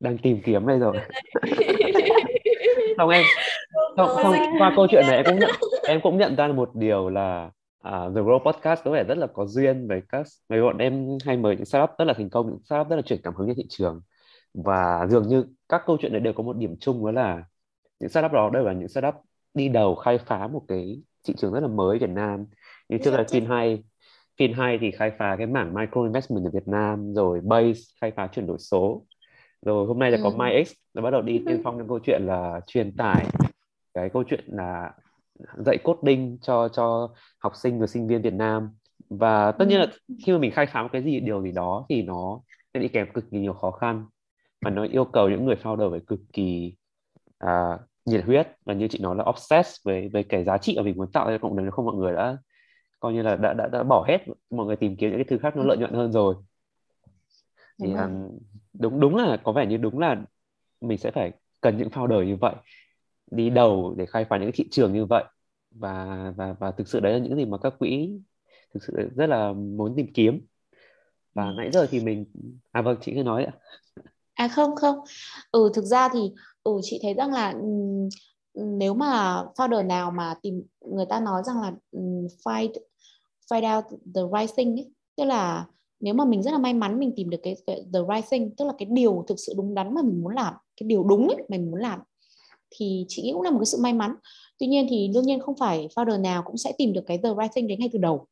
[0.00, 0.96] đang tìm kiếm đây rồi.
[2.96, 3.24] Xong em
[3.96, 5.50] xong, xong qua câu chuyện này em cũng nhận
[5.88, 7.50] em cũng nhận ra một điều là
[7.88, 11.08] uh, The Grow Podcast có vẻ rất là có duyên với các mấy bọn em
[11.24, 13.48] hay mời những startup rất là thành công những startup rất là chuyển cảm hứng
[13.48, 14.00] cho thị trường.
[14.54, 17.44] Và dường như các câu chuyện này đều có một điểm chung đó là
[18.00, 19.14] những startup đó đều là những startup
[19.54, 22.46] đi đầu khai phá một cái thị trường rất là mới Việt Nam.
[22.88, 23.84] Như trước là Fin hay
[24.38, 28.12] Fin hay thì khai phá cái mảng micro investment ở Việt Nam rồi Base khai
[28.16, 29.04] phá chuyển đổi số.
[29.62, 30.36] Rồi hôm nay là có ừ.
[30.36, 33.26] MyX nó bắt đầu đi tiên phong trong câu chuyện là truyền tải.
[33.94, 34.92] Cái câu chuyện là
[35.56, 37.08] dạy coding cho cho
[37.38, 38.70] học sinh và sinh viên Việt Nam.
[39.08, 40.14] Và tất nhiên là ừ.
[40.26, 42.40] khi mà mình khai phá một cái gì điều gì đó thì nó
[42.74, 44.06] sẽ đi kèm cực kỳ nhiều khó khăn
[44.60, 46.74] và nó yêu cầu những người founder phải cực kỳ
[47.44, 50.82] uh, nhiệt huyết và như chị nói là obsessed với với cái giá trị mà
[50.82, 51.70] mình muốn tạo ra cộng đồng.
[51.70, 52.36] Không mọi người đã
[53.00, 54.18] coi như là đã đã đã bỏ hết
[54.50, 56.34] mọi người tìm kiếm những cái thứ khác nó lợi nhuận hơn rồi.
[57.82, 58.38] Thì đúng, um,
[58.72, 60.22] đúng đúng là có vẻ như đúng là
[60.80, 62.54] mình sẽ phải cần những founder như vậy
[63.34, 65.24] đi đầu để khai phá những cái thị trường như vậy.
[65.70, 68.10] Và và và thực sự đấy là những gì mà các quỹ
[68.74, 70.46] thực sự rất là muốn tìm kiếm.
[71.34, 72.26] Và nãy giờ thì mình
[72.72, 73.52] à vâng chị cứ nói ạ.
[74.34, 74.96] À không không.
[75.52, 76.32] Ừ thực ra thì
[76.62, 77.54] ừ chị thấy rằng là
[78.54, 81.72] nếu mà founder nào mà tìm người ta nói rằng là
[82.44, 82.72] find
[83.50, 85.66] find out the right thing ấy, tức là
[86.00, 88.56] nếu mà mình rất là may mắn mình tìm được cái, cái the right thing
[88.56, 91.28] tức là cái điều thực sự đúng đắn mà mình muốn làm cái điều đúng
[91.28, 92.00] ấy mình muốn làm
[92.76, 94.14] thì chị nghĩ cũng là một cái sự may mắn.
[94.58, 97.28] Tuy nhiên thì đương nhiên không phải founder nào cũng sẽ tìm được cái the
[97.42, 98.26] right thing đấy ngay từ đầu.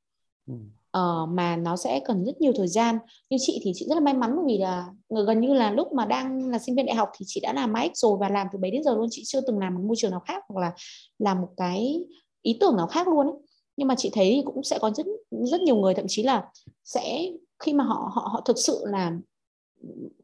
[0.47, 0.55] Ừ.
[0.99, 2.99] uh, mà nó sẽ cần rất nhiều thời gian.
[3.31, 4.87] Như chị thì chị rất là may mắn bởi vì là
[5.27, 7.73] gần như là lúc mà đang là sinh viên đại học thì chị đã làm
[7.73, 9.09] Max rồi và làm từ bấy đến giờ luôn.
[9.11, 10.73] Chị chưa từng làm một môi trường nào khác hoặc là
[11.19, 12.05] làm một cái
[12.43, 13.37] ý tưởng nào khác luôn ấy.
[13.77, 16.45] Nhưng mà chị thấy cũng sẽ có rất rất nhiều người thậm chí là
[16.85, 19.13] sẽ khi mà họ họ họ thực sự là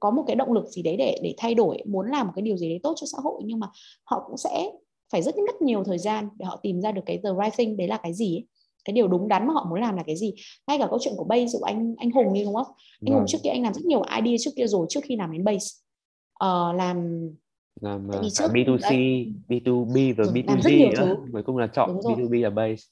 [0.00, 2.42] có một cái động lực gì đấy để để thay đổi muốn làm một cái
[2.42, 3.66] điều gì đấy tốt cho xã hội nhưng mà
[4.04, 4.70] họ cũng sẽ
[5.12, 7.76] phải rất mất nhiều thời gian để họ tìm ra được cái the right thing
[7.76, 8.46] đấy là cái gì ấy.
[8.84, 10.34] cái điều đúng đắn mà họ muốn làm là cái gì
[10.66, 12.66] ngay cả câu chuyện của base dụ anh anh hùng đi đúng không
[13.06, 13.26] anh hùng vâng.
[13.26, 15.66] trước kia anh làm rất nhiều idea trước kia rồi trước khi làm đến base
[16.44, 17.28] uh, làm
[17.80, 19.32] làm uh, trước, B2C, đấy.
[19.48, 21.16] B2B rồi B2G nữa.
[21.32, 22.82] Cuối cùng là chọn B2B là base.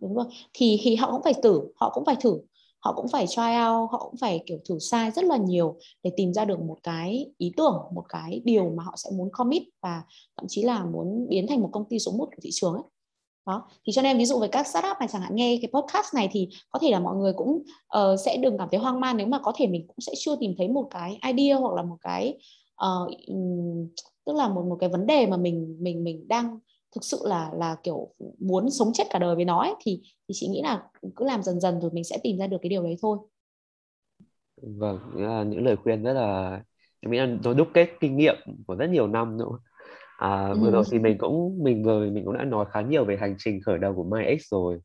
[0.00, 0.26] Đúng rồi.
[0.54, 2.38] Thì thì họ cũng phải thử, họ cũng phải thử
[2.84, 6.10] họ cũng phải try out họ cũng phải kiểu thử sai rất là nhiều để
[6.16, 9.62] tìm ra được một cái ý tưởng một cái điều mà họ sẽ muốn commit
[9.82, 10.02] và
[10.36, 12.82] thậm chí là muốn biến thành một công ty số 1 của thị trường ấy.
[13.46, 16.14] Đó thì cho nên ví dụ với các startup này chẳng hạn nghe cái podcast
[16.14, 17.62] này thì có thể là mọi người cũng
[17.98, 20.36] uh, sẽ đừng cảm thấy hoang mang nếu mà có thể mình cũng sẽ chưa
[20.40, 22.38] tìm thấy một cái idea hoặc là một cái
[22.86, 23.10] uh,
[24.26, 26.58] tức là một một cái vấn đề mà mình mình mình đang
[26.94, 30.32] thực sự là là kiểu muốn sống chết cả đời với nó ấy, thì thì
[30.32, 30.82] chị nghĩ là
[31.16, 33.18] cứ làm dần dần rồi mình sẽ tìm ra được cái điều đấy thôi.
[34.62, 36.60] Vâng là những lời khuyên rất là
[37.00, 38.36] em nghĩ là nó đúc kết kinh nghiệm
[38.66, 39.58] của rất nhiều năm nữa
[40.18, 40.72] à, vừa ừ.
[40.72, 43.60] rồi thì mình cũng mình vừa mình cũng đã nói khá nhiều về hành trình
[43.66, 44.80] khởi đầu của MyX rồi.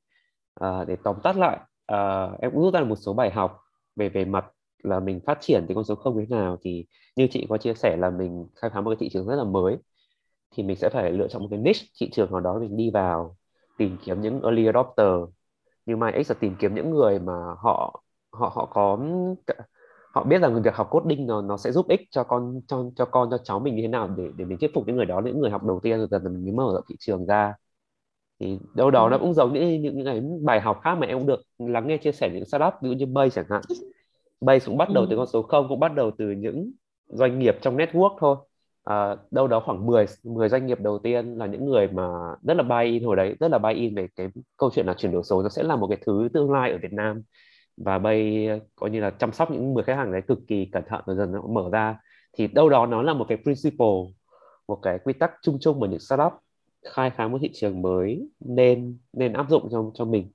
[0.55, 3.57] À, để tóm tắt lại à, em cũng rút ra một số bài học
[3.95, 4.45] về về mặt
[4.83, 6.57] là mình phát triển từ con số không thế nào.
[6.63, 6.85] Thì
[7.15, 9.43] như chị có chia sẻ là mình khai phá một cái thị trường rất là
[9.43, 9.77] mới
[10.51, 12.91] thì mình sẽ phải lựa chọn một cái niche thị trường nào đó mình đi
[12.93, 13.37] vào
[13.77, 15.07] tìm kiếm những early adopter.
[15.85, 18.99] Như MyX là tìm kiếm những người mà họ họ họ có
[20.13, 23.05] họ biết rằng việc học coding nó nó sẽ giúp ích cho con cho cho
[23.05, 25.21] con cho cháu mình như thế nào để để mình thuyết phục những người đó
[25.25, 27.53] những người học đầu tiên rồi dần dần mình mở rộng thị trường ra.
[28.39, 31.27] Thì đâu đó nó cũng giống những những, cái bài học khác mà em cũng
[31.27, 33.61] được lắng nghe chia sẻ những startup ví dụ như Bay chẳng hạn.
[34.41, 36.71] Bay cũng bắt đầu từ con số không cũng bắt đầu từ những
[37.07, 38.35] doanh nghiệp trong network thôi
[38.89, 42.03] à, đâu đó khoảng 10 10 doanh nghiệp đầu tiên là những người mà
[42.43, 44.27] rất là buy in hồi đấy rất là buy in về cái
[44.57, 46.77] câu chuyện là chuyển đổi số nó sẽ là một cái thứ tương lai ở
[46.81, 47.21] Việt Nam
[47.77, 50.83] và bay coi như là chăm sóc những 10 khách hàng đấy cực kỳ cẩn
[50.89, 51.97] thận rồi dần nó mở ra
[52.33, 53.87] thì đâu đó nó là một cái principle
[54.67, 56.33] một cái quy tắc chung chung mà những startup
[56.95, 60.31] khai phá một thị trường mới nên nên áp dụng cho cho mình.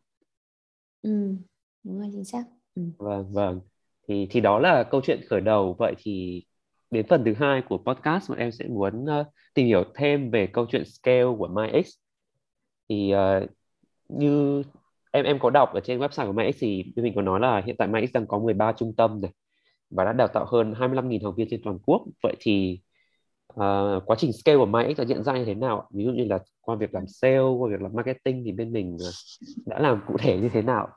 [1.02, 1.36] Ừ,
[1.84, 2.44] đúng rồi chính xác.
[2.74, 2.82] Ừ.
[2.98, 3.60] Vâng vâng.
[4.08, 6.42] Thì thì đó là câu chuyện khởi đầu vậy thì
[6.94, 10.46] đến phần thứ hai của podcast mà em sẽ muốn uh, tìm hiểu thêm về
[10.46, 11.86] câu chuyện scale của MyX.
[12.88, 13.50] Thì uh,
[14.08, 14.62] như
[15.10, 17.76] em em có đọc ở trên website của MyX thì mình có nói là hiện
[17.78, 19.30] tại MyX đang có 13 trung tâm này
[19.90, 22.02] và đã đào tạo hơn 25.000 học viên trên toàn quốc.
[22.22, 22.80] Vậy thì
[23.52, 25.88] uh, quá trình scale của MyX đã diễn ra như thế nào?
[25.90, 28.96] Ví dụ như là qua việc làm sale qua việc làm marketing thì bên mình
[29.66, 30.88] đã làm cụ thể như thế nào?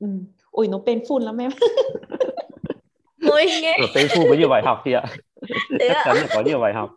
[0.00, 0.06] Ừ.
[0.50, 1.50] ôi nó painful lắm em
[3.36, 3.78] Ôi nghe.
[3.80, 5.04] Ở Tây Phu có nhiều bài học thì ạ.
[5.80, 6.02] Thế Chắc à?
[6.04, 6.90] chắn là có nhiều bài học.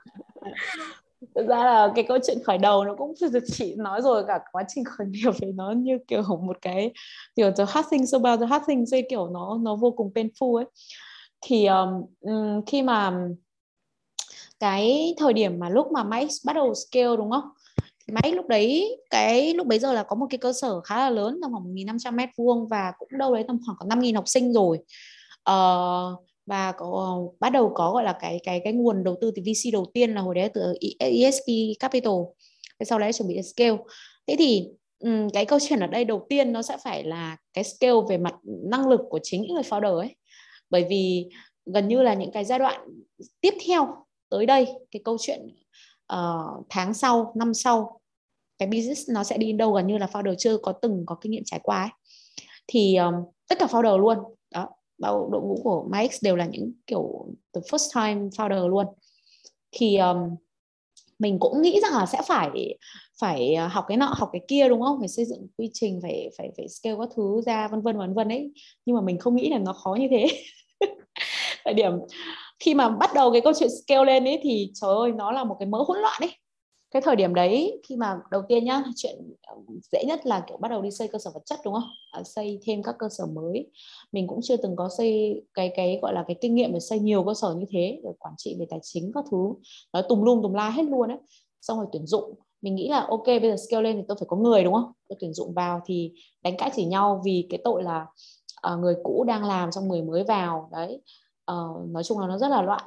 [1.36, 3.14] Thực ra là cái câu chuyện khởi đầu nó cũng
[3.58, 6.92] chị nói rồi cả quá trình khởi nghiệp thì nó như kiểu một cái
[7.36, 10.56] kiểu the hard things about the hard things ấy kiểu nó nó vô cùng painful
[10.56, 10.66] ấy.
[11.42, 13.14] Thì um, khi mà
[14.60, 17.50] cái thời điểm mà lúc mà Max bắt đầu scale đúng không?
[18.08, 21.10] Max lúc đấy cái lúc bấy giờ là có một cái cơ sở khá là
[21.10, 24.28] lớn tầm khoảng 1.500 mét vuông và cũng đâu đấy tầm khoảng có 5.000 học
[24.28, 24.80] sinh rồi.
[25.50, 29.32] Uh, và có ờ, bắt đầu có gọi là cái cái cái nguồn đầu tư
[29.36, 31.46] từ VC đầu tiên là hồi đấy từ ESP
[31.80, 32.14] Capital.
[32.80, 33.78] Cái sau đấy chuẩn bị scale.
[34.28, 34.68] Thế thì
[35.00, 38.18] um, cái câu chuyện ở đây đầu tiên nó sẽ phải là cái scale về
[38.18, 40.16] mặt năng lực của chính những người founder ấy.
[40.70, 41.30] Bởi vì
[41.66, 42.90] gần như là những cái giai đoạn
[43.42, 43.88] tiếp theo
[44.30, 45.40] tới đây cái câu chuyện
[46.14, 48.02] uh, tháng sau năm sau
[48.58, 51.32] cái business nó sẽ đi đâu gần như là founder chưa có từng có kinh
[51.32, 51.90] nghiệm trải qua ấy.
[52.68, 53.14] Thì um,
[53.50, 54.18] tất cả founder luôn
[55.00, 58.86] bao đội ngũ của MyX đều là những kiểu the first time founder luôn.
[59.72, 60.18] Thì um,
[61.20, 62.78] mình cũng nghĩ rằng là sẽ phải
[63.22, 65.00] phải à, học cái nọ học cái kia đúng không?
[65.00, 68.14] Phải xây dựng quy trình phải phải phải scale các thứ ra vân vân vân
[68.14, 68.52] vân ấy.
[68.86, 70.28] Nhưng mà mình không nghĩ là nó khó như thế.
[71.64, 71.92] Tại điểm
[72.60, 75.44] khi mà bắt đầu cái câu chuyện scale lên ấy thì trời ơi nó là
[75.44, 76.32] một cái mớ hỗn loạn ấy
[76.92, 79.56] cái thời điểm đấy khi mà đầu tiên nhá chuyện ờ,
[79.92, 81.90] dễ nhất là kiểu bắt đầu đi xây cơ sở vật chất đúng không?
[82.12, 83.72] À, xây thêm các cơ sở mới.
[84.12, 87.00] Mình cũng chưa từng có xây cái cái gọi là cái kinh nghiệm để xây
[87.00, 89.54] nhiều cơ sở như thế rồi quản trị về tài chính các thứ.
[89.94, 91.18] Nói tùm lum tùm la hết luôn ấy.
[91.62, 92.34] Xong rồi tuyển dụng.
[92.62, 94.92] Mình nghĩ là ok bây giờ scale lên thì tôi phải có người đúng không?
[95.10, 96.14] Tôi tuyển dụng vào thì
[96.44, 98.06] đánh cãi chỉ nhau vì cái tội là
[98.74, 100.70] uh, người cũ đang làm xong người mới vào.
[100.72, 101.02] Đấy.
[101.52, 102.84] Uh, nói chung là nó rất là loạn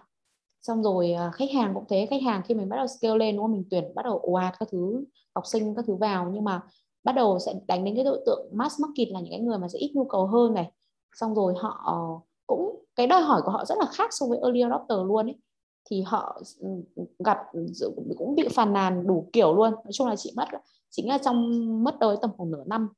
[0.63, 3.37] xong rồi à, khách hàng cũng thế, khách hàng khi mình bắt đầu scale lên,
[3.37, 3.53] đúng không?
[3.53, 5.05] Mình tuyển, bắt đầu ồ ạt các thứ,
[5.35, 6.31] học sinh các thứ vào.
[6.33, 6.61] Nhưng mà
[7.05, 9.69] bắt đầu sẽ đánh đến cái đối tượng mass market là những cái người mà
[9.69, 10.73] sẽ ít nhu cầu hơn này.
[11.15, 11.99] Xong rồi họ ờ,
[12.47, 15.37] cũng, cái đòi hỏi của họ rất là khác so với early adopter luôn ấy.
[15.85, 16.69] Thì họ ừ,
[17.25, 17.67] gặp ừ,
[18.19, 19.73] cũng bị phàn nàn đủ kiểu luôn.
[19.73, 20.49] Nói chung là chị mất,
[20.91, 21.39] chính là trong,
[21.85, 22.89] mất đâu đấy tầm khoảng nửa năm.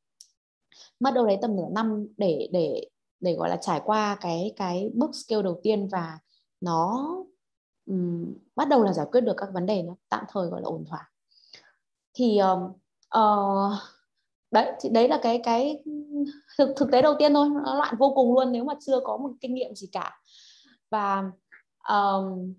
[1.01, 2.89] Mất đâu đấy tầm nửa năm để để
[3.21, 6.19] để, gọi là, trải qua cái cái bước scale đầu tiên và
[6.61, 7.09] nó
[7.87, 10.67] um, bắt đầu là giải quyết được các vấn đề nó tạm thời gọi là
[10.67, 11.11] ổn thỏa
[12.15, 12.63] thì um,
[13.19, 13.73] uh,
[14.51, 15.83] đấy thì đấy là cái cái
[16.59, 19.17] thực thực tế đầu tiên thôi nó loạn vô cùng luôn nếu mà chưa có
[19.17, 20.21] một kinh nghiệm gì cả
[20.91, 21.25] và
[21.89, 22.55] um,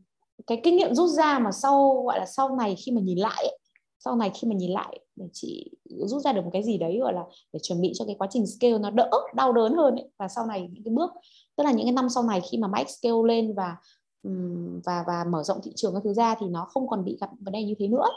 [0.48, 3.44] cái kinh nghiệm rút ra mà sau gọi là sau này khi mà nhìn lại
[3.44, 3.60] ấy,
[4.00, 7.00] sau này khi mà nhìn lại để chị rút ra được một cái gì đấy
[7.02, 7.24] gọi là
[7.54, 10.10] để chuẩn bị cho cái quá trình scale nó đỡ đau đớn hơn ấy.
[10.18, 11.12] và sau này những cái bước
[11.56, 13.76] tức là những cái năm sau này khi mà Mike scale lên và
[14.86, 17.30] và và mở rộng thị trường các thứ ra thì nó không còn bị gặp
[17.40, 18.08] vấn đề như thế nữa.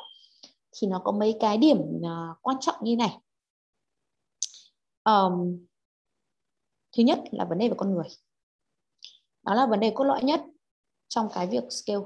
[0.72, 3.18] Thì nó có mấy cái điểm uh, quan trọng như này.
[5.04, 5.66] Um,
[6.96, 8.09] thứ nhất là vấn đề về con người.
[9.42, 10.40] Đó là vấn đề cốt lõi nhất
[11.09, 12.04] trong cái việc scale.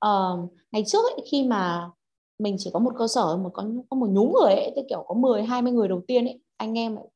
[0.00, 1.90] Um, ngày trước ấy, khi mà
[2.38, 5.04] mình chỉ có một cơ sở một con có một nhóm người ấy tức kiểu
[5.08, 7.06] có 10 20 người đầu tiên ấy anh em ấy,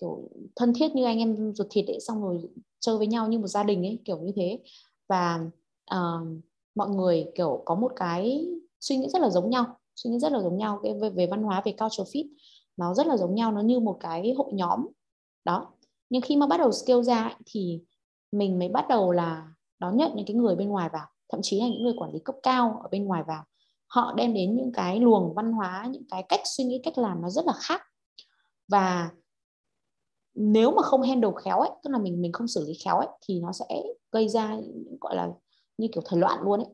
[0.00, 2.40] kiểu thân thiết như anh em ruột thịt ấy xong rồi
[2.80, 4.58] chơi với nhau như một gia đình ấy kiểu như thế
[5.08, 5.40] và
[5.94, 6.28] uh,
[6.74, 8.46] mọi người kiểu có một cái
[8.80, 11.26] suy nghĩ rất là giống nhau suy nghĩ rất là giống nhau cái về, về
[11.26, 12.28] văn hóa về culture fit.
[12.76, 14.86] Nó rất là giống nhau nó như một cái hội nhóm.
[15.44, 15.72] Đó.
[16.10, 17.80] Nhưng khi mà bắt đầu scale ra ấy, thì
[18.32, 19.48] mình mới bắt đầu là
[19.78, 21.06] đón nhận những cái người bên ngoài vào.
[21.28, 23.44] Thậm chí là những người quản lý cấp cao ở bên ngoài vào.
[23.86, 27.22] Họ đem đến những cái luồng văn hóa những cái cách suy nghĩ cách làm
[27.22, 27.82] nó rất là khác.
[28.68, 29.10] Và
[30.36, 33.08] nếu mà không handle khéo ấy tức là mình mình không xử lý khéo ấy
[33.28, 33.82] thì nó sẽ
[34.12, 34.56] gây ra
[35.00, 35.28] gọi là
[35.78, 36.68] như kiểu thời loạn luôn ấy.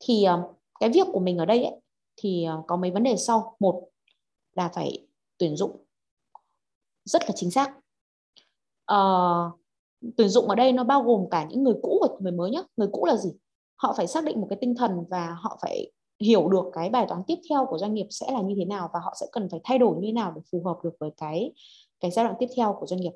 [0.00, 1.80] Thì ờ, cái việc của mình ở đây ấy
[2.16, 3.56] thì ờ, có mấy vấn đề sau.
[3.60, 3.88] Một
[4.54, 5.06] là phải
[5.38, 5.84] tuyển dụng
[7.04, 7.74] rất là chính xác.
[8.86, 8.96] À,
[10.16, 12.62] tuyển dụng ở đây nó bao gồm cả những người cũ và người mới nhé
[12.76, 13.30] người cũ là gì?
[13.76, 17.06] Họ phải xác định một cái tinh thần và họ phải hiểu được cái bài
[17.08, 19.48] toán tiếp theo của doanh nghiệp sẽ là như thế nào và họ sẽ cần
[19.50, 21.52] phải thay đổi như thế nào để phù hợp được với cái
[22.02, 23.12] cái giai đoạn tiếp theo của doanh nghiệp.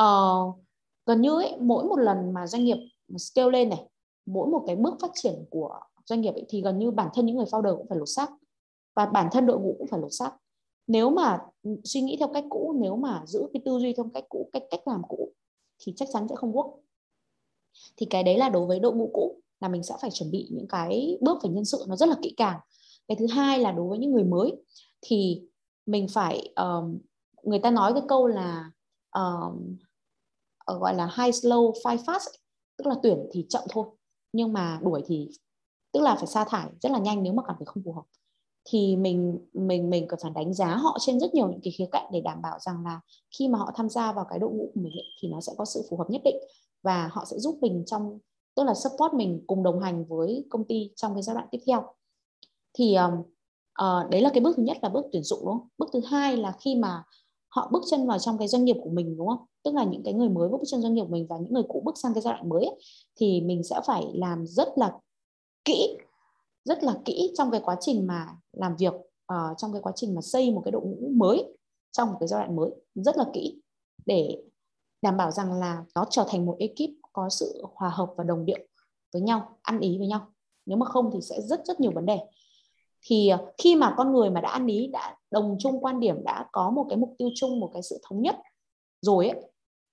[0.00, 0.54] Uh,
[1.06, 2.76] gần như ấy, mỗi một lần mà doanh nghiệp
[3.18, 3.88] scale lên này
[4.26, 7.26] mỗi một cái bước phát triển của doanh nghiệp ấy, thì gần như bản thân
[7.26, 8.30] những người founder cũng phải lột xác.
[8.96, 10.32] Và bản thân đội ngũ cũng phải lột xác.
[10.86, 11.38] Nếu mà
[11.84, 14.62] suy nghĩ theo cách cũ nếu mà giữ cái tư duy theo cách cũ cách
[14.70, 15.32] cách làm cũ
[15.78, 16.72] thì chắc chắn sẽ không work.
[17.96, 20.48] Thì cái đấy là đối với đội ngũ cũ là mình sẽ phải chuẩn bị
[20.50, 22.60] những cái bước về nhân sự nó rất là kỹ càng.
[23.08, 24.56] Cái thứ hai là đối với những người mới
[25.00, 25.42] thì
[25.86, 26.98] mình phải um,
[27.48, 28.70] người ta nói cái câu là
[29.12, 29.76] um,
[30.66, 32.30] gọi là high slow five fast
[32.76, 33.86] tức là tuyển thì chậm thôi
[34.32, 35.30] nhưng mà đuổi thì
[35.92, 38.02] tức là phải sa thải rất là nhanh nếu mà cảm thấy không phù hợp.
[38.64, 41.88] Thì mình mình mình cần phải đánh giá họ trên rất nhiều những cái khía
[41.92, 43.00] cạnh để đảm bảo rằng là
[43.38, 45.52] khi mà họ tham gia vào cái đội ngũ của mình ấy, thì nó sẽ
[45.58, 46.36] có sự phù hợp nhất định
[46.82, 48.18] và họ sẽ giúp mình trong
[48.56, 51.58] tức là support mình cùng đồng hành với công ty trong cái giai đoạn tiếp
[51.66, 51.94] theo.
[52.74, 52.96] Thì
[53.82, 55.68] uh, đấy là cái bước thứ nhất là bước tuyển dụng đúng không?
[55.78, 57.04] Bước thứ hai là khi mà
[57.48, 59.46] họ bước chân vào trong cái doanh nghiệp của mình đúng không?
[59.64, 61.62] Tức là những cái người mới bước chân doanh nghiệp của mình và những người
[61.68, 62.74] cũ bước sang cái giai đoạn mới ấy,
[63.20, 64.92] thì mình sẽ phải làm rất là
[65.64, 65.96] kỹ
[66.64, 68.94] rất là kỹ trong cái quá trình mà làm việc
[69.32, 71.44] uh, trong cái quá trình mà xây một cái đội ngũ mới
[71.92, 73.60] trong một cái giai đoạn mới rất là kỹ
[74.06, 74.42] để
[75.02, 78.44] đảm bảo rằng là nó trở thành một ekip có sự hòa hợp và đồng
[78.44, 78.58] điệu
[79.12, 80.26] với nhau ăn ý với nhau.
[80.66, 82.18] Nếu mà không thì sẽ rất rất nhiều vấn đề
[83.02, 86.24] thì ờ, khi mà con người mà đã ăn ý, đã đồng chung quan điểm,
[86.24, 88.36] đã có một cái mục tiêu chung, một cái sự thống nhất
[89.02, 89.40] rồi ấy,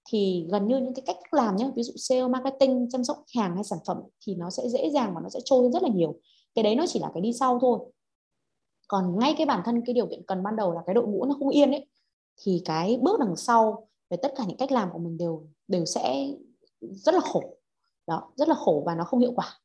[0.10, 3.42] thì gần như những cái cách làm nhé ví dụ sale, marketing, chăm sóc khách
[3.42, 3.98] hàng hay sản phẩm
[4.28, 6.16] thì nó sẽ dễ dàng và nó sẽ trôi hơn rất là nhiều.
[6.56, 7.80] Cái đấy nó chỉ là cái đi sau thôi.
[8.88, 11.26] Còn ngay cái bản thân, cái điều kiện cần ban đầu là cái đội ngũ
[11.26, 11.88] nó không yên ấy,
[12.38, 15.86] thì cái bước đằng sau về tất cả những cách làm của mình đều đều
[15.86, 16.28] sẽ
[16.80, 17.44] rất là khổ.
[18.08, 19.60] Đó, rất là khổ và nó không hiệu quả.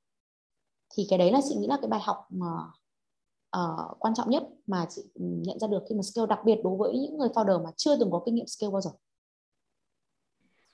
[0.94, 2.46] Thì cái đấy là chị nghĩ là cái bài học mà
[3.56, 6.76] uh, quan trọng nhất mà chị nhận ra được khi mà scale đặc biệt đối
[6.76, 8.90] với những người founder mà chưa từng có kinh nghiệm scale bao giờ?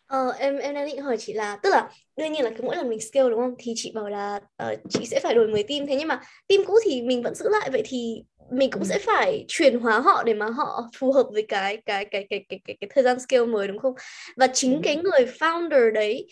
[0.06, 2.76] Ờ, em em đang định hỏi chị là tức là đương nhiên là cứ mỗi
[2.76, 3.54] lần mình scale đúng không?
[3.58, 4.40] Thì chị bảo là
[4.72, 5.86] uh, chị sẽ phải đổi mới team.
[5.86, 7.70] Thế nhưng mà team cũ thì mình vẫn giữ lại.
[7.72, 8.86] Vậy thì mình cũng ừ.
[8.86, 12.44] sẽ phải chuyển hóa họ để mà họ phù hợp với cái cái cái cái
[12.48, 13.94] cái cái, cái thời gian scale mới đúng không?
[14.36, 14.80] Và chính ừ.
[14.82, 16.26] cái người founder đấy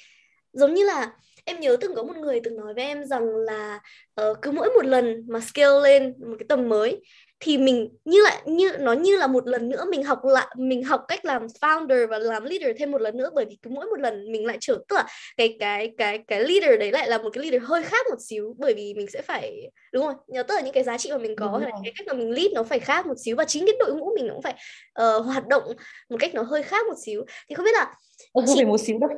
[0.52, 1.12] giống như là
[1.44, 3.80] em nhớ từng có một người từng nói với em rằng là
[4.20, 7.00] uh, cứ mỗi một lần mà scale lên một cái tầm mới
[7.40, 10.84] thì mình như lại như nó như là một lần nữa mình học lại mình
[10.84, 13.86] học cách làm founder và làm leader thêm một lần nữa bởi vì cứ mỗi
[13.86, 17.18] một lần mình lại trở tức là cái cái cái cái leader đấy lại là
[17.18, 20.42] một cái leader hơi khác một xíu bởi vì mình sẽ phải đúng không nhớ
[20.42, 22.52] tức là những cái giá trị mà mình có là cái cách mà mình lead
[22.52, 24.54] nó phải khác một xíu và chính cái đội ngũ mình cũng phải
[25.02, 25.62] uh, hoạt động
[26.10, 27.24] một cách nó hơi khác một xíu.
[27.48, 27.94] Thì không biết là
[28.34, 28.54] không chị...
[28.56, 29.10] phải một xíu đâu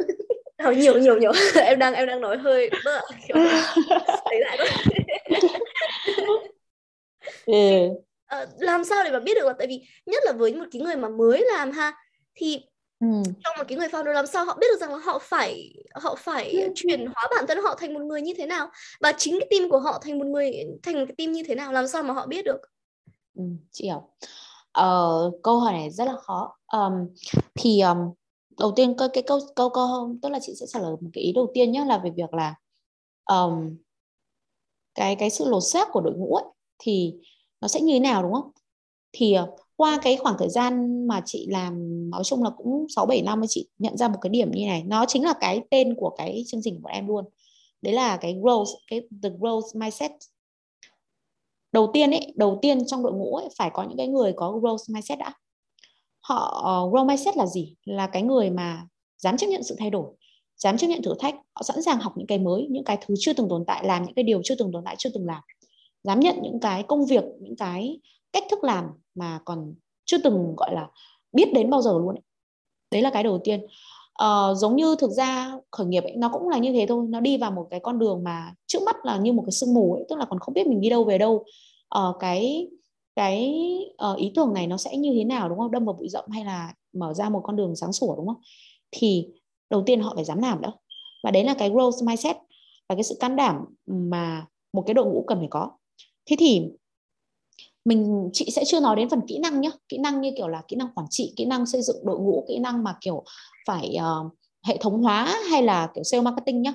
[0.56, 1.32] Ờ, nhiều nhiều nhiều.
[1.54, 3.36] Em đang em đang nói hơi bơ kiểu
[4.40, 4.68] lại thôi.
[7.46, 7.86] Ừ.
[8.42, 10.82] uh, làm sao để mà biết được là tại vì nhất là với một cái
[10.82, 11.92] người mà mới làm ha
[12.34, 12.60] thì
[13.00, 13.06] ừ.
[13.44, 16.14] trong một cái người founder làm sao họ biết được rằng là họ phải họ
[16.18, 16.72] phải ừ.
[16.74, 18.70] chuyển hóa bản thân họ thành một người như thế nào?
[19.00, 20.52] Và chính cái team của họ thành một người
[20.82, 21.72] thành một cái team như thế nào?
[21.72, 22.60] Làm sao mà họ biết được?
[23.34, 23.42] Ừ,
[23.72, 24.08] chị hiểu.
[24.80, 26.56] Uh, câu hỏi này rất là khó.
[26.72, 26.92] Um,
[27.54, 27.98] thì um,
[28.58, 31.24] đầu tiên cái, cái câu câu câu tức là chị sẽ trả lời một cái
[31.24, 32.54] ý đầu tiên nhé là về việc là
[33.24, 33.76] um,
[34.94, 36.44] cái cái sự lột xác của đội ngũ ấy,
[36.78, 37.14] thì
[37.60, 38.50] nó sẽ như thế nào đúng không?
[39.12, 41.74] Thì ờ, qua cái khoảng thời gian mà chị làm
[42.10, 44.82] nói chung là cũng 6 7 năm chị nhận ra một cái điểm như này.
[44.86, 47.24] Nó chính là cái tên của cái chương trình của em luôn.
[47.82, 50.10] Đấy là cái growth cái the growth mindset.
[51.72, 54.52] Đầu tiên ấy đầu tiên trong đội ngũ ấy phải có những cái người có
[54.52, 55.34] growth mindset đã
[56.28, 57.74] họ ờ, uh, growth mindset là gì?
[57.84, 58.86] Là cái người mà
[59.18, 60.06] dám chấp nhận sự thay đổi
[60.56, 63.14] dám chấp nhận thử thách họ sẵn sàng học những cái mới những cái thứ
[63.18, 65.42] chưa từng tồn tại làm những cái điều chưa từng tồn tại chưa từng làm.
[66.04, 68.00] Dám nhận những cái công việc những cái
[68.32, 69.74] cách thức làm mà còn
[70.04, 70.88] chưa từng gọi là
[71.32, 72.22] biết đến bao giờ luôn ấy.
[72.90, 73.66] đấy là cái đầu tiên.
[74.24, 77.06] Uh, giống như thực ra khởi nghiệp ấy, nó cũng là như thế thôi.
[77.08, 79.74] Nó đi vào một cái con đường mà trước mắt là như một cái sương
[79.74, 81.44] mù ấy tức là còn không biết mình đi đâu về đâu.
[81.98, 82.68] Uh, cái
[83.16, 83.54] cái
[84.12, 85.70] uh, ý tưởng này nó sẽ như thế nào đúng không?
[85.70, 88.40] Đâm vào bụi rậm hay là mở ra một con đường sáng sủa đúng không?
[88.90, 89.28] Thì
[89.70, 90.72] đầu tiên họ phải dám làm đó.
[91.22, 92.36] Và đấy là cái growth mindset
[92.88, 95.70] và cái sự can đảm mà một cái đội ngũ cần phải có.
[96.26, 96.62] Thế thì
[97.84, 100.62] mình chị sẽ chưa nói đến phần kỹ năng nhé kỹ năng như kiểu là
[100.68, 103.24] kỹ năng quản trị kỹ năng xây dựng đội ngũ kỹ năng mà kiểu
[103.66, 104.32] phải uh,
[104.66, 106.72] hệ thống hóa hay là kiểu sale marketing nhé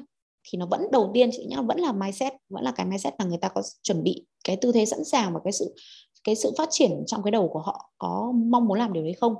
[0.49, 3.25] thì nó vẫn đầu tiên chị nhá vẫn là mindset vẫn là cái mindset là
[3.25, 5.75] người ta có chuẩn bị cái tư thế sẵn sàng và cái sự
[6.23, 9.13] cái sự phát triển trong cái đầu của họ có mong muốn làm điều đấy
[9.13, 9.35] không?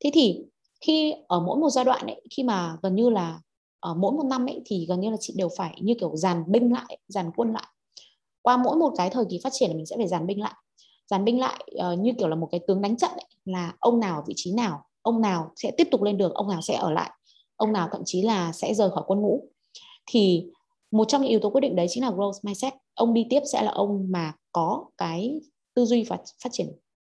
[0.00, 0.44] Thế thì
[0.80, 3.40] khi ở mỗi một giai đoạn ấy khi mà gần như là
[3.80, 6.44] ở mỗi một năm ấy thì gần như là chị đều phải như kiểu dàn
[6.46, 7.66] binh lại dàn quân lại.
[8.42, 10.54] Qua mỗi một cái thời kỳ phát triển là mình sẽ phải dàn binh lại.
[11.06, 14.00] Dàn binh lại uh, như kiểu là một cái tướng đánh trận ấy, là ông
[14.00, 16.74] nào ở vị trí nào ông nào sẽ tiếp tục lên đường ông nào sẽ
[16.74, 17.10] ở lại
[17.56, 19.44] ông nào thậm chí là sẽ rời khỏi quân ngũ.
[20.06, 20.46] Thì
[20.90, 22.72] một trong những yếu tố quyết định đấy chính là growth mindset.
[22.94, 25.40] Ông đi tiếp sẽ là ông mà có cái
[25.78, 26.72] tư duy và phát triển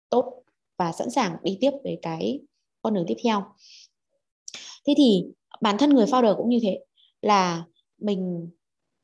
[0.10, 0.44] tốt
[0.78, 2.40] và sẵn sàng đi tiếp với cái
[2.82, 3.44] con đường tiếp theo.
[4.88, 5.26] Thế thì
[5.62, 6.80] bản thân người founder cũng như thế
[7.22, 7.64] là
[7.98, 8.50] mình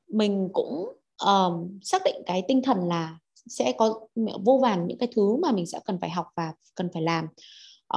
[0.07, 4.07] mình cũng um, xác định cái tinh thần là sẽ có
[4.45, 7.25] vô vàn những cái thứ mà mình sẽ cần phải học và cần phải làm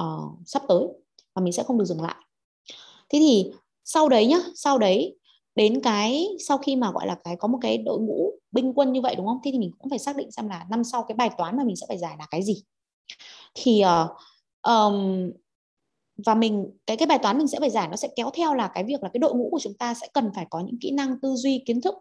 [0.01, 0.87] uh, sắp tới
[1.35, 2.17] và mình sẽ không được dừng lại.
[3.09, 3.53] Thế thì
[3.85, 5.19] sau đấy nhá sau đấy
[5.55, 8.93] đến cái sau khi mà gọi là cái có một cái đội ngũ binh quân
[8.93, 9.39] như vậy đúng không?
[9.45, 11.65] Thế thì mình cũng phải xác định xem là năm sau cái bài toán mà
[11.65, 12.63] mình sẽ phải giải là cái gì.
[13.55, 14.11] Thì uh,
[14.63, 15.31] um,
[16.27, 18.71] và mình cái cái bài toán mình sẽ phải giải nó sẽ kéo theo là
[18.75, 20.91] cái việc là cái đội ngũ của chúng ta sẽ cần phải có những kỹ
[20.91, 21.95] năng tư duy kiến thức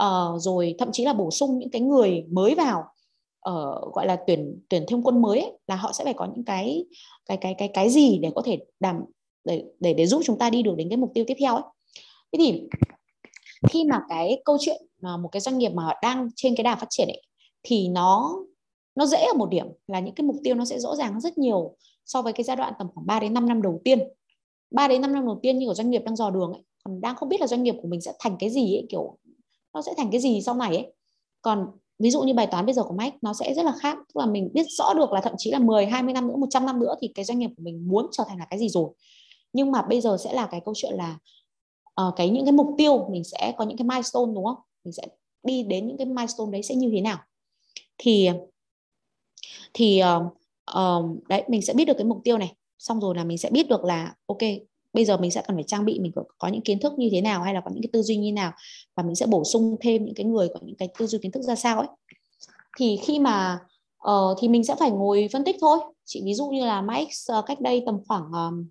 [0.00, 2.84] uh, rồi thậm chí là bổ sung những cái người mới vào
[3.48, 6.44] uh, gọi là tuyển tuyển thêm quân mới ấy, là họ sẽ phải có những
[6.44, 6.84] cái
[7.26, 9.04] cái cái cái cái gì để có thể đảm
[9.44, 11.62] để để để giúp chúng ta đi được đến cái mục tiêu tiếp theo ấy
[12.34, 12.62] thế thì
[13.68, 16.76] khi mà cái câu chuyện mà một cái doanh nghiệp mà đang trên cái đà
[16.76, 17.22] phát triển ấy,
[17.62, 18.36] thì nó
[18.94, 21.38] nó dễ ở một điểm là những cái mục tiêu nó sẽ rõ ràng rất
[21.38, 23.98] nhiều so với cái giai đoạn tầm khoảng 3 đến 5 năm đầu tiên.
[24.70, 27.00] 3 đến 5 năm đầu tiên như của doanh nghiệp đang dò đường ấy, còn
[27.00, 29.18] đang không biết là doanh nghiệp của mình sẽ thành cái gì ấy, kiểu,
[29.74, 30.92] nó sẽ thành cái gì sau này ấy.
[31.42, 31.66] Còn
[31.98, 34.20] ví dụ như bài toán bây giờ của Mike, nó sẽ rất là khác, tức
[34.20, 36.80] là mình biết rõ được là thậm chí là 10 20 năm nữa 100 năm
[36.80, 38.90] nữa thì cái doanh nghiệp của mình muốn trở thành là cái gì rồi.
[39.52, 41.18] Nhưng mà bây giờ sẽ là cái câu chuyện là
[42.00, 44.58] uh, cái những cái mục tiêu mình sẽ có những cái milestone đúng không?
[44.84, 45.02] Mình sẽ
[45.42, 47.18] đi đến những cái milestone đấy sẽ như thế nào?
[47.98, 48.28] Thì
[49.74, 50.22] thì uh,
[50.78, 52.54] uh, đấy mình sẽ biết được cái mục tiêu này.
[52.78, 54.38] Xong rồi là mình sẽ biết được là ok
[54.94, 57.08] bây giờ mình sẽ cần phải trang bị mình có, có những kiến thức như
[57.12, 58.52] thế nào hay là có những cái tư duy như nào
[58.94, 61.32] và mình sẽ bổ sung thêm những cái người có những cái tư duy kiến
[61.32, 61.88] thức ra sao ấy.
[62.78, 63.58] Thì khi mà
[64.10, 65.78] uh, thì mình sẽ phải ngồi phân tích thôi.
[66.04, 68.68] Chị ví dụ như là Max uh, cách đây tầm khoảng um,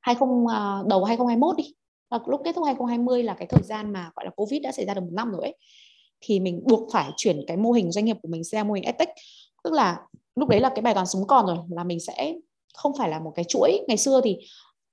[0.00, 1.74] 20 uh, đầu 2021 đi
[2.12, 4.86] và lúc kết thúc 2020 là cái thời gian mà gọi là Covid đã xảy
[4.86, 5.56] ra được một năm rồi ấy
[6.20, 8.84] thì mình buộc phải chuyển cái mô hình doanh nghiệp của mình sang mô hình
[8.84, 9.08] edtech
[9.64, 10.00] tức là
[10.36, 12.34] lúc đấy là cái bài toán sống còn rồi là mình sẽ
[12.74, 14.38] không phải là một cái chuỗi ngày xưa thì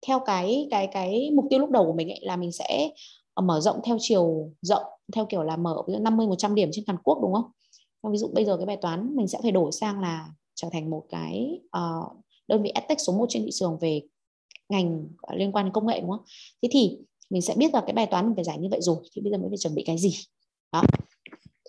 [0.07, 2.89] theo cái cái cái mục tiêu lúc đầu của mình ấy là mình sẽ
[3.33, 6.99] ờ, mở rộng theo chiều rộng theo kiểu là mở 50 100 điểm trên toàn
[7.03, 7.51] quốc đúng không?
[8.11, 10.89] Ví dụ bây giờ cái bài toán mình sẽ phải đổi sang là trở thành
[10.89, 12.17] một cái uh,
[12.47, 14.01] đơn vị edtech số 1 trên thị trường về
[14.69, 16.23] ngành liên quan đến công nghệ đúng không?
[16.61, 16.97] Thế thì
[17.29, 19.31] mình sẽ biết là cái bài toán mình phải giải như vậy rồi thì bây
[19.31, 20.15] giờ mới phải chuẩn bị cái gì
[20.71, 20.83] đó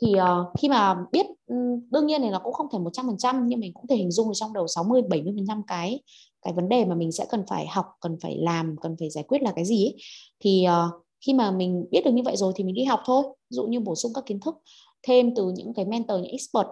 [0.02, 1.54] thì uh, khi mà biết ừ,
[1.90, 4.34] đương nhiên thì nó cũng không thể 100% nhưng mình cũng thể hình dung được
[4.34, 6.00] trong đầu 60 70% cái
[6.42, 9.24] cái vấn đề mà mình sẽ cần phải học, cần phải làm, cần phải giải
[9.28, 9.96] quyết là cái gì ấy.
[10.40, 13.22] Thì uh, khi mà mình biết được như vậy rồi thì mình đi học thôi.
[13.26, 14.54] Ví dụ như bổ sung các kiến thức
[15.02, 16.66] thêm từ những cái mentor, những expert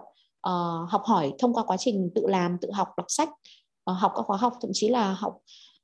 [0.47, 3.29] uh, học hỏi thông qua quá trình tự làm, tự học, đọc sách,
[3.91, 5.37] uh, học các khóa học thậm chí là học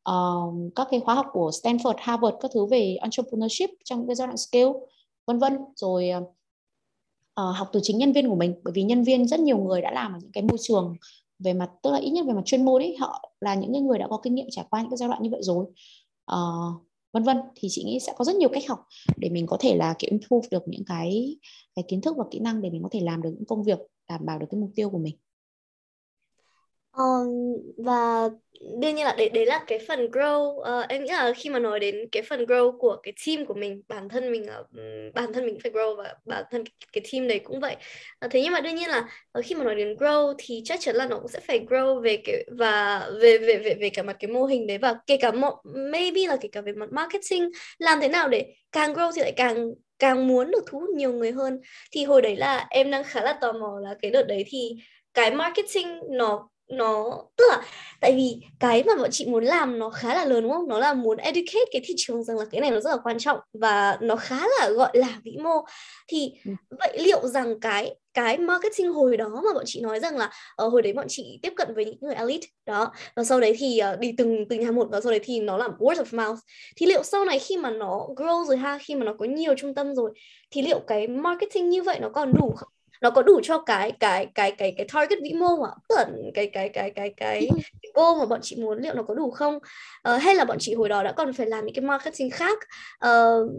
[0.10, 4.28] uh, các cái khóa học của Stanford, Harvard các thứ về entrepreneurship trong cái giai
[4.28, 4.72] đoạn scale
[5.28, 5.58] vân vân.
[5.76, 6.10] Rồi
[7.42, 9.82] uh, học từ chính nhân viên của mình bởi vì nhân viên rất nhiều người
[9.82, 10.96] đã làm ở những cái môi trường
[11.40, 14.00] về mặt tức là ít nhất về mặt chuyên môn ấy họ là những người
[14.00, 15.66] đã có kinh nghiệm trải qua những cái giai đoạn như vậy rồi.
[16.32, 17.38] Uh, vân vân.
[17.56, 18.80] Thì chị nghĩ sẽ có rất nhiều cách học
[19.18, 21.38] để mình có thể là kiểu improve được những cái
[21.76, 23.80] cái kiến thức và kỹ năng để mình có thể làm được những công việc
[24.10, 25.16] đảm bảo được cái mục tiêu của mình.
[27.78, 28.30] Và
[28.80, 31.60] đương nhiên là đấy đấy là cái phần grow uh, em nghĩ là khi mà
[31.60, 35.34] nói đến cái phần grow của cái team của mình bản thân mình uh, bản
[35.34, 37.76] thân mình phải grow và bản thân cái, cái team đấy cũng vậy.
[38.26, 40.80] Uh, thế nhưng mà đương nhiên là uh, khi mà nói đến grow thì chắc
[40.82, 44.04] chắn là nó cũng sẽ phải grow về cái và về về về về cả
[44.04, 45.56] mặt cái mô hình đấy và kể cả một
[45.92, 49.34] maybe là kể cả về mặt marketing làm thế nào để càng grow thì lại
[49.36, 49.70] càng
[50.00, 51.60] càng muốn được thu hút nhiều người hơn.
[51.92, 54.72] Thì hồi đấy là em đang khá là tò mò là cái đợt đấy thì
[55.14, 57.62] cái marketing nó nó tức là
[58.02, 60.68] tại vì cái mà bọn chị muốn làm nó khá là lớn đúng không?
[60.68, 63.20] Nó là muốn educate cái thị trường rằng là cái này nó rất là quan
[63.20, 65.66] trọng và nó khá là gọi là vĩ mô.
[66.08, 66.52] Thì ừ.
[66.80, 70.66] vậy liệu rằng cái cái marketing hồi đó mà bọn chị nói rằng là ở
[70.66, 73.56] ờ, hồi đấy bọn chị tiếp cận với những người elite đó và sau đấy
[73.58, 76.28] thì uh, đi từng từng nhà một và sau đấy thì nó làm word of
[76.28, 76.40] mouth.
[76.76, 79.56] Thì liệu sau này khi mà nó grow rồi ha khi mà nó có nhiều
[79.58, 80.12] trung tâm rồi
[80.52, 82.70] thì liệu cái marketing như vậy nó còn đủ không
[83.02, 86.06] nó có đủ cho cái cái cái cái cái target vĩ mô mà tức là
[86.34, 87.50] cái cái cái cái cái
[87.94, 89.56] goal mà bọn chị muốn liệu nó có đủ không?
[89.56, 92.58] Uh, hay là bọn chị hồi đó đã còn phải làm những cái marketing khác?
[93.06, 93.52] Uh,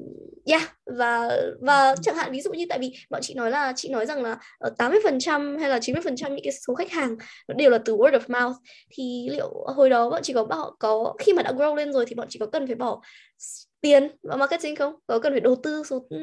[0.47, 1.31] yeah và
[1.61, 4.23] và chẳng hạn ví dụ như tại vì bọn chị nói là chị nói rằng
[4.23, 7.17] là ở 80% hay là 90% những cái số khách hàng
[7.49, 8.57] nó đều là từ word of mouth.
[8.91, 12.07] Thì liệu hồi đó bọn chị có bảo có khi mà đã grow lên rồi
[12.07, 13.01] thì bọn chị có cần phải bỏ
[13.87, 14.95] tiền vào marketing không?
[15.07, 16.19] Có cần phải đầu tư số ừ,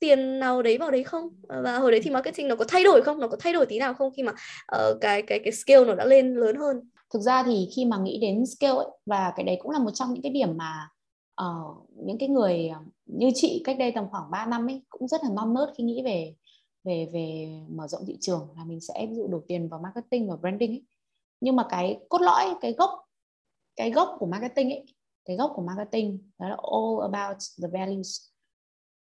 [0.00, 1.28] tiền nào đấy vào đấy không?
[1.48, 3.20] Ờ, và hồi đấy thì marketing nó có thay đổi không?
[3.20, 5.94] Nó có thay đổi tí nào không khi mà uh, cái cái cái scale nó
[5.94, 6.90] đã lên lớn hơn?
[7.14, 9.90] Thực ra thì khi mà nghĩ đến scale ấy, và cái đấy cũng là một
[9.90, 10.88] trong những cái điểm mà
[11.42, 12.70] uh, những cái người
[13.06, 15.84] như chị cách đây tầm khoảng 3 năm ấy cũng rất là non nớt khi
[15.84, 16.34] nghĩ về
[16.84, 20.30] về về mở rộng thị trường là mình sẽ ví dụ đổ tiền vào marketing
[20.30, 20.82] và branding ấy.
[21.40, 22.90] nhưng mà cái cốt lõi cái gốc
[23.76, 24.84] cái gốc của marketing ấy
[25.28, 28.20] cái gốc của marketing đó là all about the values.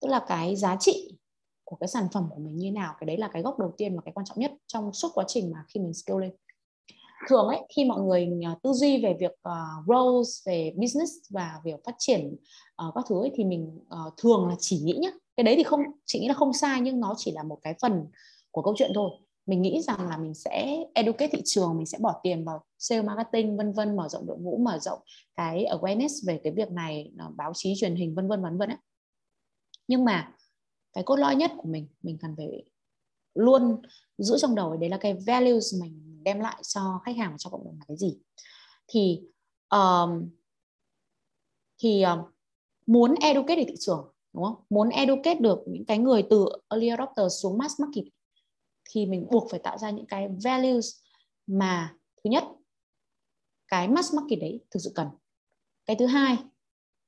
[0.01, 1.17] Tức là cái giá trị
[1.63, 3.95] của cái sản phẩm của mình như nào cái đấy là cái gốc đầu tiên
[3.95, 6.35] và cái quan trọng nhất trong suốt quá trình mà khi mình scale lên.
[7.29, 11.61] Thường ấy khi mọi người ờ, tư duy về việc uh, roles về business và
[11.63, 12.35] việc phát triển
[12.87, 15.09] uh, các thứ ấy, thì mình uh, thường là chỉ nghĩ nhá.
[15.37, 17.75] Cái đấy thì không chỉ nghĩ là không sai nhưng nó chỉ là một cái
[17.81, 18.07] phần
[18.51, 19.11] của câu chuyện thôi
[19.45, 23.01] mình nghĩ rằng là mình sẽ educate thị trường mình sẽ bỏ tiền vào sale
[23.01, 24.99] marketing vân vân mở rộng đội ngũ mở rộng
[25.35, 28.69] cái awareness về cái việc này ờ, báo chí truyền hình vân vân vân vân
[28.69, 28.77] ấy
[29.87, 30.33] nhưng mà
[30.93, 32.63] cái cốt lõi nhất của mình mình cần phải
[33.33, 33.81] luôn
[34.17, 37.49] giữ trong đầu đấy là cái values mình đem lại cho khách hàng và cho
[37.49, 38.17] cộng đồng là cái gì.
[38.87, 39.21] Thì
[39.69, 40.29] um,
[41.81, 42.19] thì um,
[42.85, 44.55] muốn educate được thị trường đúng không?
[44.69, 48.05] Muốn educate được những cái người từ early adopter xuống mass market
[48.93, 50.95] thì mình buộc phải tạo ra những cái values
[51.47, 52.43] mà, thứ nhất,
[53.67, 55.07] cái mass market đấy thực sự cần.
[55.85, 56.37] Cái thứ hai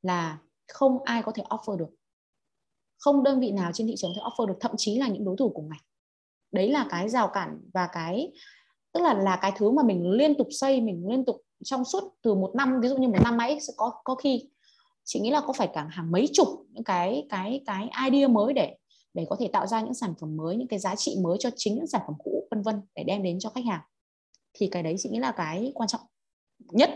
[0.02, 1.90] là không ai có thể offer được.
[2.98, 5.26] Không đơn vị nào trên thị trường có thể offer được, thậm chí là những
[5.26, 5.82] đối thủ cùng ngành.
[6.52, 8.32] Đấy là cái rào cản và cái,
[8.92, 12.14] tức là là cái thứ mà mình liên tục xây, mình liên tục trong suốt
[12.22, 14.50] từ một năm, ví dụ như một năm ấy, sẽ có có khi,
[15.04, 18.54] chị nghĩ là có phải cả hàng mấy chục những cái cái cái idea mới
[18.54, 18.78] để
[19.16, 21.50] để có thể tạo ra những sản phẩm mới những cái giá trị mới cho
[21.56, 23.82] chính những sản phẩm cũ vân vân để đem đến cho khách hàng.
[24.54, 26.02] Thì cái đấy chị nghĩ là cái quan trọng
[26.60, 26.90] nhất.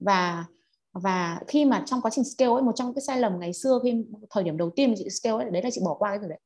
[0.00, 0.44] Và
[0.92, 3.78] và khi mà trong quá trình scale ấy một trong cái sai lầm ngày xưa
[3.82, 6.28] khi thời điểm đầu tiên chị scale ấy đấy là chị bỏ qua cái việc
[6.28, 6.40] đấy.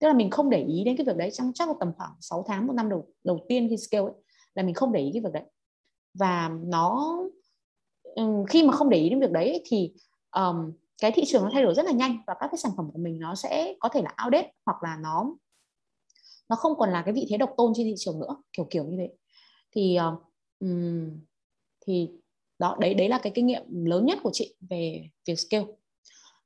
[0.00, 2.12] Tức là mình không để ý đến cái việc đấy trong chắc là tầm khoảng
[2.20, 4.12] 6 tháng một năm đầu đầu tiên khi scale ấy,
[4.54, 5.44] là mình không để ý cái việc đấy.
[6.14, 7.18] Và nó
[8.02, 9.92] ừ, khi mà không để ý đến việc đấy thì
[10.36, 10.72] um,
[11.02, 12.98] cái thị trường nó thay đổi rất là nhanh và các cái sản phẩm của
[12.98, 15.34] mình nó sẽ có thể là outdated hoặc là nó
[16.48, 18.84] nó không còn là cái vị thế độc tôn trên thị trường nữa kiểu kiểu
[18.84, 19.10] như thế.
[19.72, 19.98] Thì
[20.60, 21.20] um,
[21.86, 22.10] thì
[22.58, 25.66] đó đấy đấy là cái kinh nghiệm lớn nhất của chị về việc scale.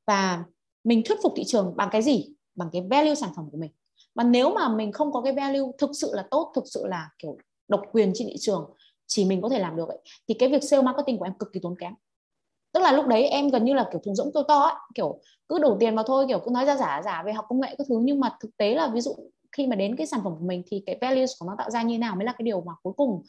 [0.06, 0.44] Và
[0.84, 2.32] mình thuyết phục thị trường bằng cái gì?
[2.54, 3.70] Bằng cái value sản phẩm của mình.
[4.14, 7.10] Mà nếu mà mình không có cái value thực sự là tốt thực sự là
[7.18, 7.38] kiểu
[7.68, 8.70] độc quyền trên thị trường
[9.06, 11.48] chỉ mình có thể làm được ấy, thì cái việc sale marketing của em cực
[11.52, 11.94] kỳ tốn kém
[12.72, 15.20] tức là lúc đấy em gần như là kiểu thùng rỗng to to ấy, kiểu
[15.48, 17.74] cứ đổ tiền vào thôi kiểu cứ nói ra giả giả về học công nghệ
[17.78, 19.14] các thứ nhưng mà thực tế là ví dụ
[19.52, 21.82] khi mà đến cái sản phẩm của mình thì cái values của nó tạo ra
[21.82, 23.22] như nào mới là cái điều mà cuối cùng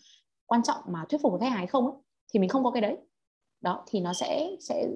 [0.45, 1.95] quan trọng mà thuyết phục được khách hàng hay không ấy.
[2.33, 2.97] thì mình không có cái đấy
[3.61, 4.87] đó thì nó sẽ sẽ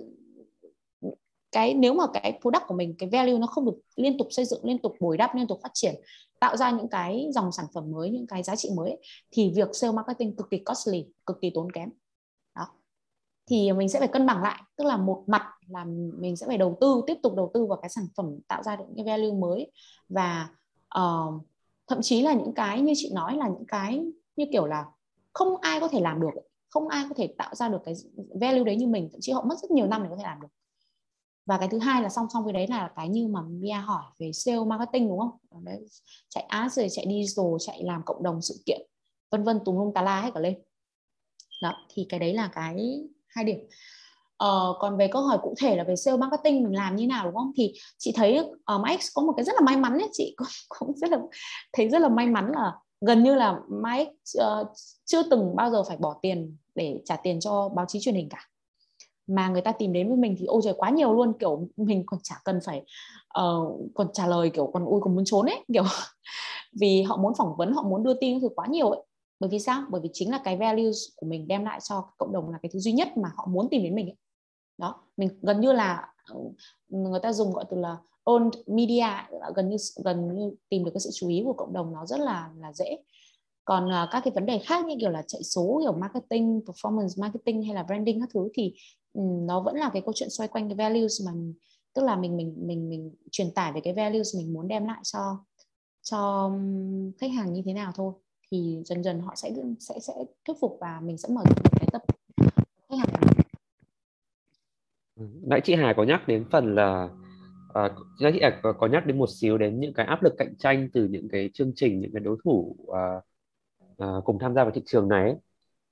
[1.51, 4.45] cái nếu mà cái product của mình cái value nó không được liên tục xây
[4.45, 5.95] dựng liên tục bồi đắp liên tục phát triển
[6.39, 8.97] tạo ra những cái dòng sản phẩm mới những cái giá trị mới
[9.31, 11.89] thì việc sale marketing cực kỳ costly cực kỳ tốn kém
[13.45, 14.63] thì mình sẽ phải cân bằng lại.
[14.75, 15.85] Tức là một mặt là
[16.17, 18.75] mình sẽ phải đầu tư tiếp tục đầu tư vào cái sản phẩm tạo ra
[18.75, 19.71] được những cái value mới.
[20.09, 20.49] Và
[20.99, 21.33] uh,
[21.87, 24.85] thậm chí là những cái như chị nói là những cái như kiểu là
[25.33, 26.29] không ai có thể làm được
[26.73, 27.93] không ai có thể tạo ra được cái
[28.41, 29.09] value đấy như mình.
[29.11, 30.47] Thậm chí họ mất rất nhiều năm để có thể làm được.
[31.45, 34.03] Và cái thứ hai là song song với đấy là cái như mà Mia hỏi
[34.19, 35.31] về sale marketing đúng không?
[35.49, 35.85] Ờ, đấy,
[36.29, 38.81] chạy ads rồi chạy digital chạy làm cộng đồng sự kiện
[39.31, 40.61] vân vân tùm lum tà la hết cả lên.
[41.61, 43.03] Đó thì cái đấy là cái
[43.35, 43.57] hai điểm.
[44.37, 47.25] Ờ, còn về câu hỏi cụ thể là về sale marketing mình làm như nào
[47.25, 47.51] đúng không?
[47.57, 50.33] Thì chị thấy ờ, uh, Mike có một cái rất là may mắn ấy chị
[50.37, 50.47] cũng,
[50.79, 51.17] cũng rất là
[51.73, 54.65] thấy rất là may mắn là gần như là Mike uh, ờ,
[55.05, 58.29] chưa từng bao giờ phải bỏ tiền để trả tiền cho báo chí truyền hình
[58.29, 58.47] cả.
[59.27, 61.33] Mà người ta tìm đến với mình thì ôi trời quá nhiều luôn.
[61.39, 62.83] Kiểu mình còn chả cần phải
[63.39, 65.65] uh, còn trả lời kiểu còn ui còn muốn trốn ấy.
[65.73, 65.83] Kiểu
[66.79, 69.01] vì họ muốn phỏng vấn họ muốn đưa tin thì quá nhiều ấy
[69.43, 69.83] bởi vì sao?
[69.89, 72.69] Bởi vì chính là cái values của mình đem lại cho cộng đồng là cái
[72.73, 74.15] thứ duy nhất mà họ muốn tìm đến mình ấy.
[74.77, 76.39] đó mình gần như là ừ,
[76.89, 79.05] người ta dùng gọi từ là owned media
[79.55, 82.19] gần như gần như tìm được cái sự chú ý của cộng đồng nó rất
[82.19, 82.97] là là dễ.
[83.65, 87.21] Còn uh, các cái vấn đề khác như kiểu là chạy số kiểu marketing performance
[87.21, 88.73] marketing hay là branding các thứ thì
[89.13, 91.53] um, nó vẫn là cái câu chuyện xoay quanh cái values mà mình,
[91.93, 94.99] tức là mình mình mình mình truyền tải về cái values mình muốn đem lại
[95.03, 95.37] cho
[96.01, 96.51] cho
[97.17, 98.13] khách hàng như thế nào thôi
[98.53, 100.13] thì dần dần họ sẽ sẽ sẽ
[100.45, 102.01] thuyết phục và mình sẽ mở rộng cái tập
[102.89, 103.09] khách hàng
[105.19, 107.09] ừ, nãy chị Hà có nhắc đến phần là
[107.73, 107.89] à,
[108.19, 110.89] chị Hà có, có nhắc đến một xíu đến những cái áp lực cạnh tranh
[110.93, 113.01] từ những cái chương trình những cái đối thủ à,
[113.97, 115.35] à, cùng tham gia vào thị trường này ấy.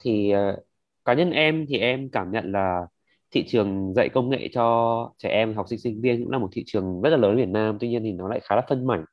[0.03, 0.57] thì à,
[1.05, 2.87] cá nhân em thì em cảm nhận là
[3.31, 6.49] thị trường dạy công nghệ cho trẻ em học sinh sinh viên cũng là một
[6.51, 8.61] thị trường rất là lớn ở Việt Nam tuy nhiên thì nó lại khá là
[8.69, 9.05] phân mảnh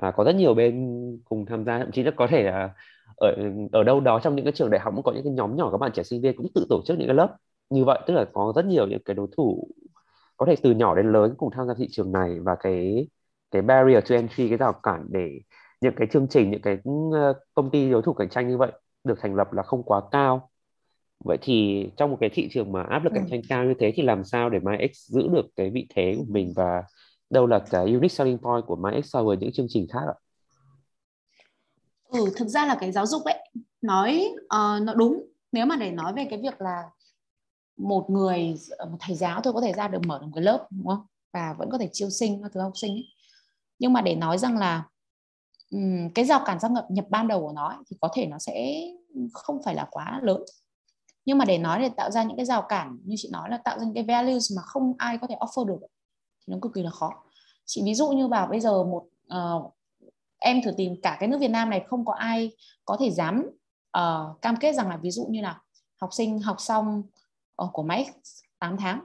[0.00, 0.74] à, có rất nhiều bên
[1.24, 2.74] cùng tham gia thậm chí là có thể là
[3.16, 3.36] ở
[3.72, 5.70] ở đâu đó trong những cái trường đại học cũng có những cái nhóm nhỏ
[5.70, 7.36] các bạn trẻ sinh viên cũng tự tổ chức những cái lớp
[7.70, 9.68] như vậy tức là có rất nhiều những cái đối thủ
[10.36, 13.08] có thể từ nhỏ đến lớn cùng tham gia thị trường này và cái
[13.50, 15.40] cái barrier to entry cái rào cản để
[15.80, 16.78] những cái chương trình những cái
[17.12, 18.72] ờ, công ty đối thủ cạnh tranh như vậy
[19.04, 20.50] được thành lập là không quá cao
[21.24, 23.28] vậy thì trong một cái thị trường mà áp lực cạnh ừ.
[23.30, 26.24] tranh cao như thế thì làm sao để MyX giữ được cái vị thế của
[26.28, 26.82] mình và
[27.30, 30.16] đâu là cái unique selling point của MyX so với những chương trình khác ạ?
[32.08, 33.50] Ừ, thực ra là cái giáo dục ấy
[33.82, 35.22] nói uh, nó đúng
[35.52, 36.82] nếu mà để nói về cái việc là
[37.76, 38.54] một người
[38.90, 41.06] một thầy giáo thôi có thể ra được mở được một cái lớp đúng không
[41.32, 43.06] và vẫn có thể chiêu sinh các thứ học sinh ấy.
[43.78, 44.84] nhưng mà để nói rằng là
[45.70, 48.26] um, cái rào cản gia nhập nhập ban đầu của nó ấy, thì có thể
[48.26, 48.82] nó sẽ
[49.32, 50.42] không phải là quá lớn
[51.24, 53.56] nhưng mà để nói để tạo ra những cái rào cản như chị nói là
[53.56, 55.78] tạo ra những cái values mà không ai có thể offer được
[56.50, 57.22] nó cực kỳ là khó.
[57.66, 59.74] Chị ví dụ như bảo bây giờ một uh,
[60.38, 62.50] em thử tìm cả cái nước Việt Nam này không có ai
[62.84, 63.50] có thể dám
[63.98, 65.60] uh, cam kết rằng là ví dụ như là
[66.00, 67.02] học sinh học xong
[67.64, 68.10] uh, của máy
[68.58, 69.00] 8 tháng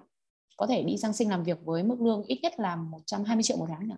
[0.58, 3.58] có thể đi sang sinh làm việc với mức lương ít nhất là 120 triệu
[3.58, 3.96] một tháng nữa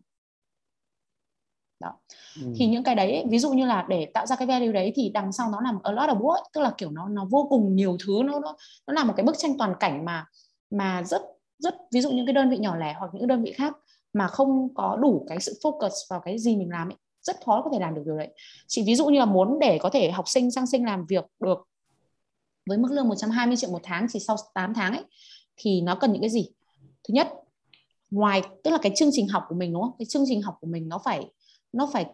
[1.79, 1.93] đó.
[2.41, 2.53] Ừ.
[2.55, 5.09] thì những cái đấy ví dụ như là để tạo ra cái value đấy thì
[5.09, 7.75] đằng sau nó làm a lot of work tức là kiểu nó nó vô cùng
[7.75, 8.55] nhiều thứ nó nó
[8.87, 10.25] nó là một cái bức tranh toàn cảnh mà
[10.69, 11.21] mà rất
[11.59, 13.73] rất ví dụ những cái đơn vị nhỏ lẻ hoặc những đơn vị khác
[14.13, 17.61] mà không có đủ cái sự focus vào cái gì mình làm ấy, rất khó
[17.61, 18.29] có thể làm được điều đấy.
[18.67, 21.25] Chỉ ví dụ như là muốn để có thể học sinh sang sinh làm việc
[21.39, 21.67] được
[22.65, 25.03] với mức lương 120 triệu một tháng chỉ sau 8 tháng ấy
[25.57, 26.49] thì nó cần những cái gì?
[27.07, 27.29] Thứ nhất
[28.11, 29.95] ngoài tức là cái chương trình học của mình đúng không?
[29.99, 31.25] Cái chương trình học của mình nó phải
[31.73, 32.05] nó phải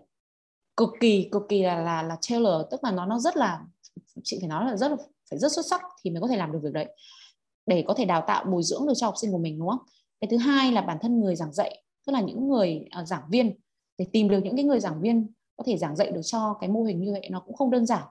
[0.78, 3.62] cực kỳ cực kỳ là là là tailor tức là nó nó rất là
[4.24, 4.98] chị phải nói là rất là
[5.30, 6.96] phải rất xuất sắc thì mới có thể làm được việc đấy
[7.66, 9.80] để có thể đào tạo bồi dưỡng được cho học sinh của mình đúng không?
[10.22, 13.24] Cái thứ hai là bản thân người giảng dạy tức là những người uh, giảng
[13.30, 13.56] viên
[13.98, 16.70] để tìm được những cái người giảng viên có thể giảng dạy được cho cái
[16.70, 18.04] mô hình như vậy nó cũng không đơn giản.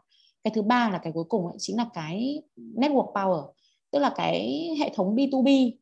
[0.45, 3.53] Cái thứ ba là cái cuối cùng ấy, chính là cái network power
[3.91, 5.75] tức là cái hệ thống B2B uh,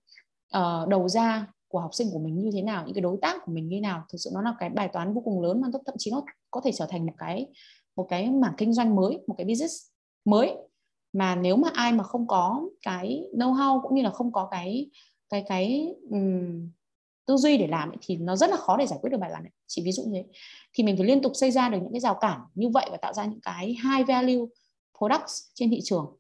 [0.50, 3.36] ờ, đầu ra của học sinh của mình như thế nào những cái đối tác
[3.44, 4.04] của mình như thế nào.
[4.12, 6.60] Thực sự nó là cái bài toán vô cùng lớn mà thậm chí nó có
[6.64, 7.46] thể trở thành một cái
[7.96, 9.74] một cái mảng kinh doanh mới một cái business
[10.24, 10.56] mới
[11.12, 14.48] mà nếu mà ai mà không có cái know how cũng như là không có
[14.50, 14.90] cái
[15.28, 16.68] cái cái um,
[17.26, 19.30] tư duy để làm ấy, thì nó rất là khó để giải quyết được bài
[19.30, 19.52] toán này.
[19.66, 20.24] Chỉ ví dụ như thế.
[20.72, 22.96] Thì mình phải liên tục xây ra được những cái rào cản như vậy và
[22.96, 24.44] tạo ra những cái high value
[24.98, 26.16] products trên thị trường.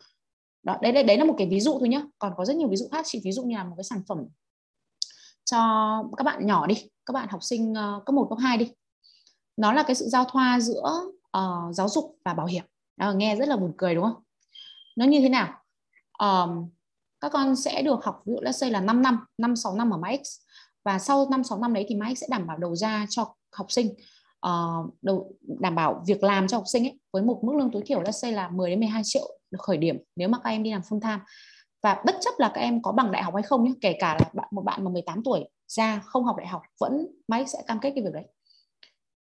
[0.62, 2.02] Đó đấy đấy, đấy là một cái ví dụ thôi nhá.
[2.18, 3.04] Còn có rất nhiều ví dụ khác.
[3.08, 4.26] Chỉ ví dụ như là một cái sản phẩm
[5.44, 5.58] cho
[6.16, 6.74] các bạn nhỏ đi.
[7.06, 8.72] Các bạn học sinh uh, cấp 1, cấp 2 đi.
[9.56, 11.02] Nó là cái sự giao thoa giữa
[11.38, 12.64] uh, giáo dục và bảo hiểm.
[12.96, 14.22] Đó, nghe rất là buồn cười đúng không?
[15.00, 15.48] Nó như thế nào?
[16.18, 16.68] Um,
[17.20, 19.90] các con sẽ được học ví dụ let's say là 5 năm 5 6 năm
[19.90, 20.20] ở MyX
[20.84, 23.72] và sau 5 6 năm đấy thì MyX sẽ đảm bảo đầu ra cho học
[23.72, 23.94] sinh.
[24.46, 27.82] Uh, đầu, đảm bảo việc làm cho học sinh ấy với một mức lương tối
[27.86, 30.62] thiểu let's say là 10 đến 12 triệu được khởi điểm nếu mà các em
[30.62, 31.18] đi làm full time.
[31.82, 34.16] Và bất chấp là các em có bằng đại học hay không nhé kể cả
[34.20, 37.58] là bạn một bạn mà 18 tuổi ra không học đại học vẫn máy sẽ
[37.66, 38.24] cam kết cái việc đấy.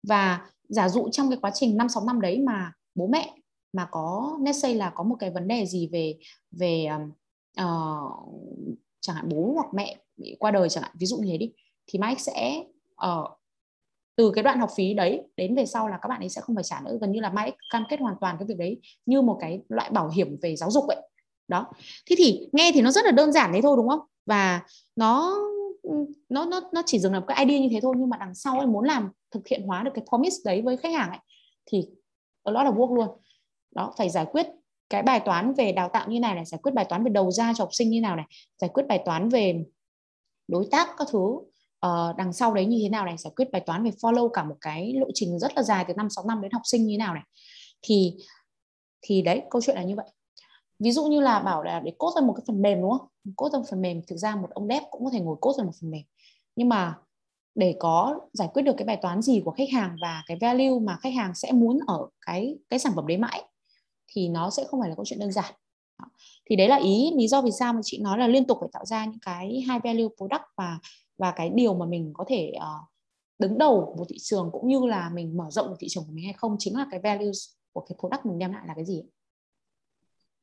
[0.08, 3.36] Và giả dụ trong cái quá trình 5 6 năm đấy mà bố mẹ
[3.74, 6.18] mà có let's say là có một cái vấn đề gì về
[6.52, 6.88] về
[7.62, 8.14] uh,
[9.02, 11.54] chẳng hạn bố hoặc mẹ bị qua đời chẳng hạn ví dụ như thế đi
[11.88, 12.64] thì Mike sẽ
[13.06, 13.28] uh,
[14.16, 16.56] từ cái đoạn học phí đấy đến về sau là các bạn ấy sẽ không
[16.56, 16.98] phải trả nữa.
[17.02, 19.90] Gần như là Mike cam kết hoàn toàn cái việc đấy như một cái loại
[19.90, 20.98] bảo hiểm về giáo dục vậy
[21.48, 21.66] đó.
[22.10, 24.00] Thế thì nghe thì nó rất là đơn giản đấy thôi đúng không?
[24.26, 24.62] Và
[24.96, 25.38] nó
[26.30, 28.58] nó nó nó chỉ dừng làm cái idea như thế thôi nhưng mà đằng sau
[28.58, 31.20] ấy muốn làm thực hiện hóa được cái promise đấy với khách hàng ấy
[31.66, 31.88] thì
[32.46, 33.08] đó là work luôn
[33.76, 34.48] đó phải giải quyết
[34.90, 37.32] cái bài toán về đào tạo như này này giải quyết bài toán về đầu
[37.32, 38.26] ra cho học sinh như nào này
[38.58, 39.64] giải quyết bài toán về
[40.48, 41.20] đối tác các thứ
[41.86, 44.44] uh, đằng sau đấy như thế nào này giải quyết bài toán về follow cả
[44.44, 46.94] một cái lộ trình rất là dài từ năm sáu năm đến học sinh như
[46.94, 47.24] thế nào này.
[47.82, 48.16] Thì
[49.02, 50.06] thì đấy câu chuyện là như vậy.
[50.80, 53.08] Ví dụ như là bảo là để cốt ra một cái phần mềm đúng không?
[53.36, 55.54] Cốt ra một phần mềm thực ra một ông dev cũng có thể ngồi cốt
[55.58, 56.04] ra một phần mềm.
[56.56, 56.96] Nhưng mà
[57.56, 60.80] để có giải quyết được cái bài toán gì của khách hàng và cái value
[60.82, 63.44] mà khách hàng sẽ muốn ở cái cái sản phẩm đấy mãi
[64.16, 65.54] thì nó sẽ không phải là câu chuyện đơn giản.
[66.50, 68.70] Thì đấy là ý lý do vì sao mà chị nói là liên tục phải
[68.74, 70.80] tạo ra những cái high value product và
[71.18, 72.92] và cái điều mà mình có thể uh,
[73.40, 76.12] đứng đầu một thị trường cũng như là mình mở rộng một thị trường của
[76.14, 78.86] mình hay không chính là cái values của cái product mình đem lại là cái
[78.86, 79.04] gì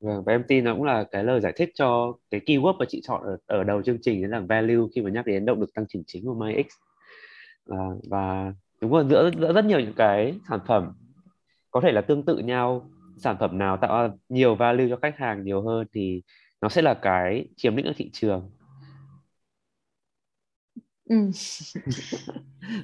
[0.01, 2.85] Vâng, và em tin nó cũng là cái lời giải thích cho cái keyword mà
[2.89, 5.61] chị chọn ở, ở đầu chương trình đấy là value khi mà nhắc đến động
[5.61, 6.67] lực tăng trưởng chính của MyX.
[7.67, 7.79] À,
[8.11, 10.93] và đúng rồi giữa, giữa rất nhiều những cái sản phẩm
[11.71, 15.45] có thể là tương tự nhau sản phẩm nào tạo nhiều value cho khách hàng
[15.45, 16.23] nhiều hơn thì
[16.61, 18.51] nó sẽ là cái chiếm lĩnh ở thị trường
[21.09, 21.17] ừ.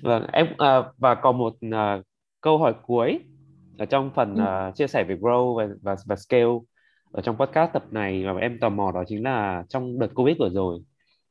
[0.03, 2.03] vâng em à, và còn một à,
[2.41, 3.19] câu hỏi cuối
[3.79, 4.43] ở trong phần ừ.
[4.45, 6.59] à, chia sẻ về grow và, và và scale
[7.13, 10.37] ở trong podcast tập này mà em tò mò đó chính là trong đợt covid
[10.39, 10.81] vừa rồi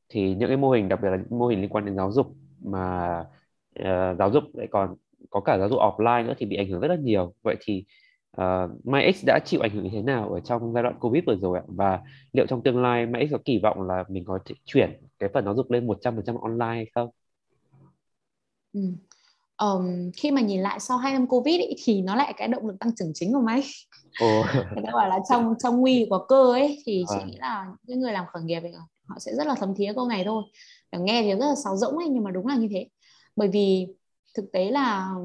[0.09, 2.11] thì những cái mô hình đặc biệt là những mô hình liên quan đến giáo
[2.11, 2.27] dục
[2.65, 3.19] mà
[3.79, 4.95] uh, giáo dục lại còn
[5.29, 7.85] có cả giáo dục offline nữa thì bị ảnh hưởng rất là nhiều vậy thì
[8.41, 11.35] uh, MyX đã chịu ảnh hưởng như thế nào ở trong giai đoạn Covid vừa
[11.35, 11.63] rồi ạ?
[11.67, 11.99] Và
[12.33, 15.45] liệu trong tương lai MyX có kỳ vọng là mình có thể chuyển cái phần
[15.45, 17.09] giáo dục lên 100% online hay không?
[18.73, 18.81] Ừ.
[19.57, 22.67] Um, khi mà nhìn lại sau hai năm Covid ý, thì nó lại cái động
[22.67, 23.65] lực tăng trưởng chính của MyX.
[24.21, 24.43] Ồ.
[24.53, 27.25] Người ta bảo là trong trong nguy của cơ ấy thì chị à.
[27.25, 28.73] nghĩ là những người làm khởi nghiệp ấy,
[29.07, 30.43] họ sẽ rất là thấm thía câu này thôi.
[30.91, 32.87] Nghe thì rất là sáo rỗng ấy nhưng mà đúng là như thế.
[33.35, 33.87] Bởi vì
[34.33, 35.15] thực tế là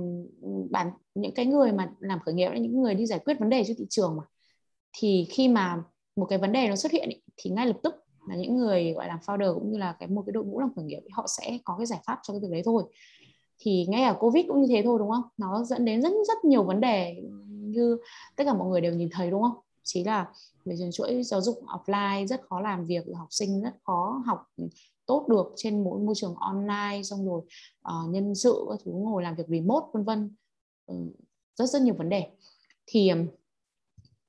[0.43, 3.39] ừ, bản những cái người mà làm khởi nghiệp là những người đi giải quyết
[3.39, 4.23] vấn đề cho thị trường mà
[4.93, 5.83] thì khi mà
[6.17, 7.95] một cái vấn đề nó xuất hiện ý, thì ngay lập tức
[8.29, 10.75] là những người gọi là founder cũng như là cái một cái đội ngũ làm
[10.77, 12.85] khởi nghiệp ý, họ sẽ có cái giải pháp cho cái việc đấy thôi.
[13.59, 15.23] Thì ngay ở covid cũng như thế thôi đúng không?
[15.37, 17.99] Nó dẫn đến rất rất nhiều vấn đề như
[18.37, 19.57] tất cả mọi người đều nhìn thấy đúng không?
[19.83, 20.27] Chỉ là
[20.65, 24.47] về chuỗi giáo dục offline rất khó làm việc học sinh rất khó học
[25.09, 27.43] tốt được trên mỗi môi trường online xong rồi
[27.89, 30.35] uh, nhân sự các thứ ngồi làm việc remote vân vân.
[30.87, 30.95] Ừ,
[31.57, 32.27] rất rất nhiều vấn đề.
[32.87, 33.11] Thì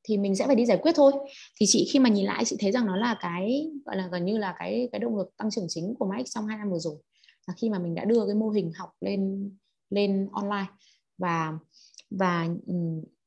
[0.04, 1.12] thì mình sẽ phải đi giải quyết thôi.
[1.60, 4.26] Thì chị khi mà nhìn lại chị thấy rằng nó là cái gọi là gần
[4.26, 6.80] như là cái cái động lực tăng trưởng chính của Max trong hai năm vừa
[6.80, 6.96] rồi
[7.48, 9.52] là khi mà mình đã đưa cái mô hình học lên
[9.90, 10.68] lên online.
[11.18, 11.54] Và
[12.10, 12.48] và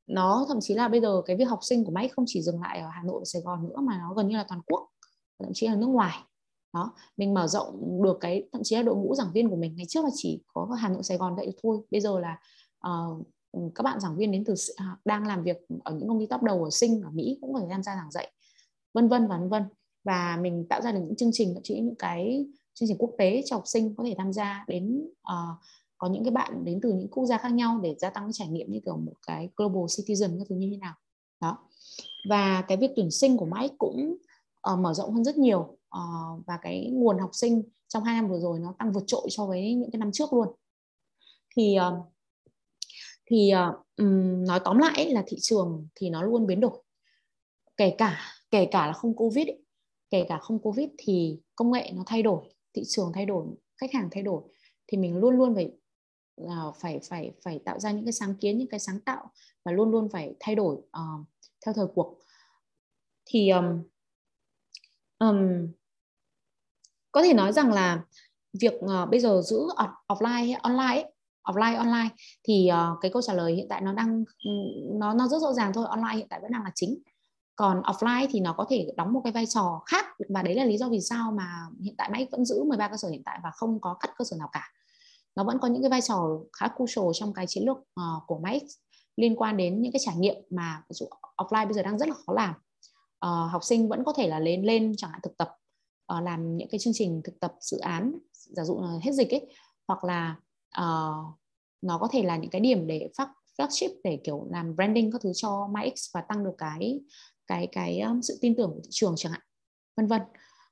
[0.07, 2.61] nó thậm chí là bây giờ cái việc học sinh của Max không chỉ dừng
[2.61, 4.89] lại ở Hà Nội và Sài Gòn nữa mà nó gần như là toàn quốc
[5.39, 6.19] thậm chí là nước ngoài
[6.73, 9.77] đó mình mở rộng được cái thậm chí là đội ngũ giảng viên của mình
[9.77, 11.79] ngày trước là chỉ có Hà Nội Sài Gòn vậy thôi.
[11.91, 12.39] Bây giờ là
[12.89, 13.27] uh,
[13.75, 16.43] các bạn giảng viên đến từ à, đang làm việc ở những công ty top
[16.43, 18.33] đầu ở Sinh ở Mỹ cũng có thể tham gia giảng dạy
[18.95, 19.63] vân vân và vân vân.
[20.05, 23.11] Và mình tạo ra được những chương trình thậm chí những cái chương trình quốc
[23.19, 25.59] tế cho học sinh có thể tham gia đến uh,
[25.99, 28.33] có những cái bạn đến từ những quốc gia khác nhau để gia tăng cái
[28.33, 30.95] trải nghiệm như kiểu một cái global citizen các thứ như thế nào.
[31.41, 31.59] Đó.
[32.29, 34.17] Và cái việc tuyển sinh của Mike cũng
[34.73, 38.29] uh, mở rộng hơn rất nhiều uh, và cái nguồn học sinh trong hai năm
[38.29, 40.49] vừa rồi nó tăng vượt trội so với những cái năm trước luôn.
[41.57, 42.13] Thì uh,
[43.27, 43.51] thì
[43.97, 46.83] um, nói tóm lại là thị trường thì nó luôn biến đổi.
[47.77, 48.21] Kể cả
[48.51, 49.63] kể cả là không covid ấy,
[50.11, 53.93] kể cả không covid thì công nghệ nó thay đổi thị trường thay đổi khách
[53.93, 54.43] hàng thay đổi.
[54.87, 55.73] Thì mình luôn luôn phải
[56.43, 59.31] uh, phải phải phải tạo ra những cái sáng kiến những cái sáng tạo
[59.65, 61.27] và luôn luôn phải thay đổi uh,
[61.67, 62.19] theo thời cuộc.
[63.27, 63.83] Thì um,
[65.19, 65.69] um,
[67.13, 68.03] có thể nói rằng là
[68.61, 69.59] việc uh, bây giờ giữ
[70.09, 71.05] offline online ấy,
[71.45, 72.09] offline online
[72.45, 74.25] thì uh, cái câu trả lời hiện tại nó đang
[75.01, 76.99] nó nó rất rõ ràng thôi online hiện tại vẫn đang là chính.
[77.57, 80.65] Còn offline thì nó có thể đóng một cái vai trò khác và đấy là
[80.65, 81.47] lý do vì sao mà
[81.85, 84.25] hiện tại máy vẫn giữ 13 cơ sở hiện tại và không có cắt cơ
[84.25, 84.73] sở nào cả.
[85.37, 88.39] Nó vẫn có những cái vai trò khá crucial trong cái chiến lược uh, của
[88.39, 88.61] máy
[89.17, 91.07] liên quan đến những cái trải nghiệm mà ví dụ
[91.37, 92.55] offline bây giờ đang rất là khó làm.
[93.27, 95.57] Uh, học sinh vẫn có thể là lên lên chẳng hạn thực tập
[96.17, 99.31] uh, làm những cái chương trình thực tập dự án giả dụ là hết dịch
[99.31, 99.47] ấy
[99.89, 100.37] hoặc là
[100.81, 101.39] uh,
[101.83, 103.29] nó có thể là những cái điểm để phát
[103.59, 107.01] flagship để kiểu làm branding các thứ cho MyX và tăng được cái
[107.47, 109.41] cái cái um, sự tin tưởng của thị trường chẳng hạn
[109.97, 110.23] vân vân.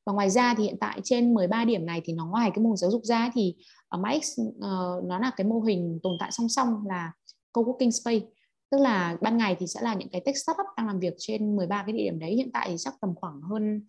[0.06, 2.70] Và ngoài ra thì hiện tại trên 13 điểm này thì nó ngoài cái mô
[2.70, 3.54] hình giáo dục ra thì
[3.88, 7.12] ở MyX uh, nó là cái mô hình tồn tại song song là
[7.52, 8.26] co-working space.
[8.70, 11.56] Tức là ban ngày thì sẽ là những cái tech startup đang làm việc trên
[11.56, 13.82] 13 cái địa điểm đấy hiện tại thì chắc tầm khoảng hơn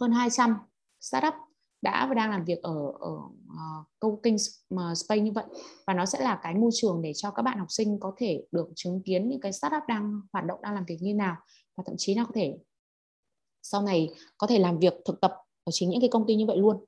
[0.00, 0.56] hơn 200
[1.02, 1.34] startup
[1.82, 5.44] đã và đang làm việc ở ở uh, co-working space như vậy.
[5.86, 8.44] Và nó sẽ là cái môi trường để cho các bạn học sinh có thể
[8.52, 11.36] được chứng kiến những cái startup đang hoạt động đang làm việc như nào.
[11.76, 12.58] Và thậm chí là có thể
[13.62, 15.34] sau này có thể làm việc thực tập
[15.64, 16.84] ở chính những cái công ty như vậy luôn.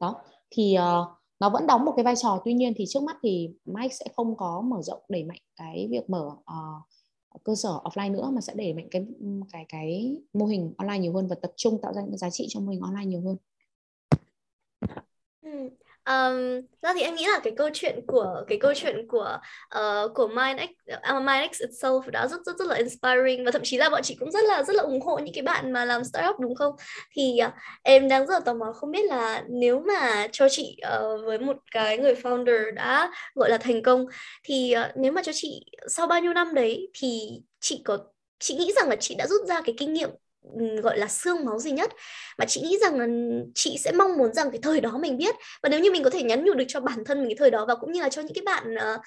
[0.00, 1.08] Đó thì uh,
[1.40, 2.42] nó vẫn đóng một cái vai trò.
[2.44, 5.88] Tuy nhiên thì trước mắt thì Mike sẽ không có mở rộng đẩy mạnh cái
[5.90, 9.06] việc mở uh, cơ sở offline nữa mà sẽ đẩy mạnh cái
[9.52, 12.46] cái cái mô hình online nhiều hơn và tập trung tạo ra những giá trị
[12.48, 13.36] cho mô hình online nhiều hơn.
[16.10, 19.38] Um, ra thì em nghĩ là cái câu chuyện của cái câu chuyện của
[19.78, 23.50] uh, của MindX uh, ờ, à, MindX itself đã rất rất rất là inspiring và
[23.50, 25.72] thậm chí là bọn chị cũng rất là rất là ủng hộ những cái bạn
[25.72, 26.74] mà làm startup đúng không?
[27.12, 30.76] Thì uh, em đang rất là tò mò không biết là nếu mà cho chị
[30.96, 34.06] uh, với một cái người founder đã gọi là thành công
[34.44, 37.98] thì uh, nếu mà cho chị sau bao nhiêu năm đấy thì chị có
[38.38, 40.10] chị nghĩ rằng là chị đã rút ra cái kinh nghiệm
[40.82, 41.90] gọi là xương máu gì nhất.
[42.38, 43.06] Mà chị nghĩ rằng là
[43.54, 45.34] chị sẽ mong muốn rằng cái thời đó mình biết.
[45.62, 47.50] Và nếu như mình có thể nhắn nhủ được cho bản thân mình cái thời
[47.50, 49.00] đó và cũng như là cho những cái bạn uh,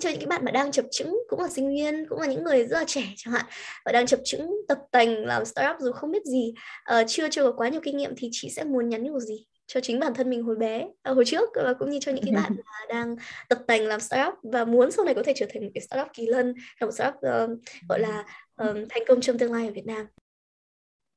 [0.00, 2.44] cho những cái bạn mà đang chập chững cũng là sinh viên cũng là những
[2.44, 3.44] người rất là trẻ chẳng hạn
[3.84, 6.54] và đang chập chững tập tành làm startup dù không biết gì
[6.92, 9.46] uh, chưa chưa có quá nhiều kinh nghiệm thì chị sẽ muốn nhắn nhủ gì
[9.66, 12.24] cho chính bản thân mình hồi bé à, hồi trước và cũng như cho những
[12.24, 13.16] cái bạn mà đang
[13.48, 16.08] tập tành làm startup và muốn sau này có thể trở thành một cái startup
[16.14, 17.50] kỳ lân một startup uh,
[17.88, 18.24] gọi là
[18.56, 20.06] um, thành công trong tương lai ở Việt Nam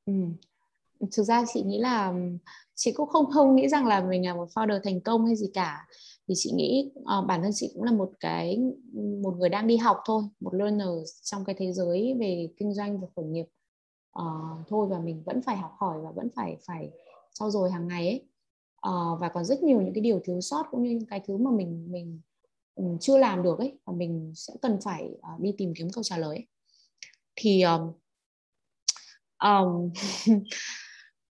[0.05, 0.13] Ừ.
[1.11, 2.13] Thực ra chị nghĩ là
[2.75, 5.49] chị cũng không không nghĩ rằng là mình là một founder thành công hay gì
[5.53, 5.87] cả
[6.27, 8.59] thì chị nghĩ uh, bản thân chị cũng là một cái
[9.21, 10.87] một người đang đi học thôi một learner
[11.23, 13.45] trong cái thế giới về kinh doanh và khởi nghiệp
[14.19, 16.89] uh, thôi và mình vẫn phải học hỏi và vẫn phải phải
[17.33, 18.23] trau dồi hàng ngày ấy
[18.89, 21.37] uh, và còn rất nhiều những cái điều thiếu sót cũng như những cái thứ
[21.37, 22.21] mà mình mình
[22.75, 26.03] um, chưa làm được ấy và mình sẽ cần phải uh, đi tìm kiếm câu
[26.03, 26.47] trả lời ấy.
[27.35, 27.95] thì uh,
[29.43, 29.89] um,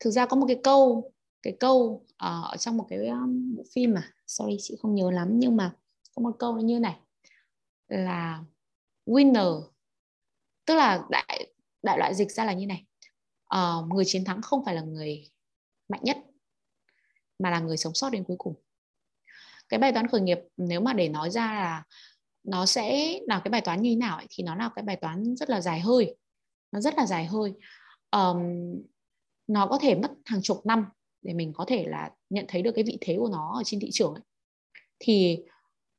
[0.00, 3.64] thực ra có một cái câu cái câu uh, ở trong một cái um, bộ
[3.74, 5.72] phim mà sorry chị không nhớ lắm nhưng mà
[6.14, 6.96] có một câu như này
[7.88, 8.44] là
[9.06, 9.62] winner
[10.66, 11.46] tức là đại
[11.86, 12.84] đại loại dịch ra là như này.
[13.56, 15.30] Uh, người chiến thắng không phải là người
[15.88, 16.18] mạnh nhất
[17.38, 18.54] mà là người sống sót đến cuối cùng.
[19.68, 21.84] Cái bài toán khởi nghiệp nếu mà để nói ra là
[22.44, 24.96] nó sẽ là cái bài toán như thế nào ấy, thì nó là cái bài
[24.96, 26.16] toán rất là dài hơi
[26.72, 27.52] nó rất là dài hơi
[28.10, 28.38] um,
[29.46, 30.86] nó có thể mất hàng chục năm
[31.22, 33.80] để mình có thể là nhận thấy được cái vị thế của nó ở trên
[33.80, 34.22] thị trường ấy.
[34.98, 35.38] thì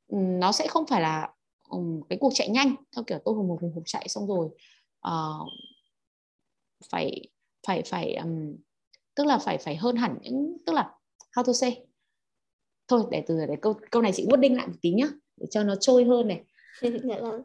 [0.09, 1.33] nó sẽ không phải là
[1.69, 4.49] um, cái cuộc chạy nhanh theo kiểu tôi hùng hục hùng hục chạy xong rồi
[5.07, 5.47] uh,
[6.89, 7.29] phải
[7.67, 8.55] phải phải um,
[9.15, 10.93] tức là phải phải hơn hẳn những tức là
[11.35, 11.85] how to say
[12.87, 15.07] thôi để từ để câu câu này chị đinh lại một tí nhá
[15.37, 16.43] để cho nó trôi hơn này
[16.81, 17.41] dạ vâng.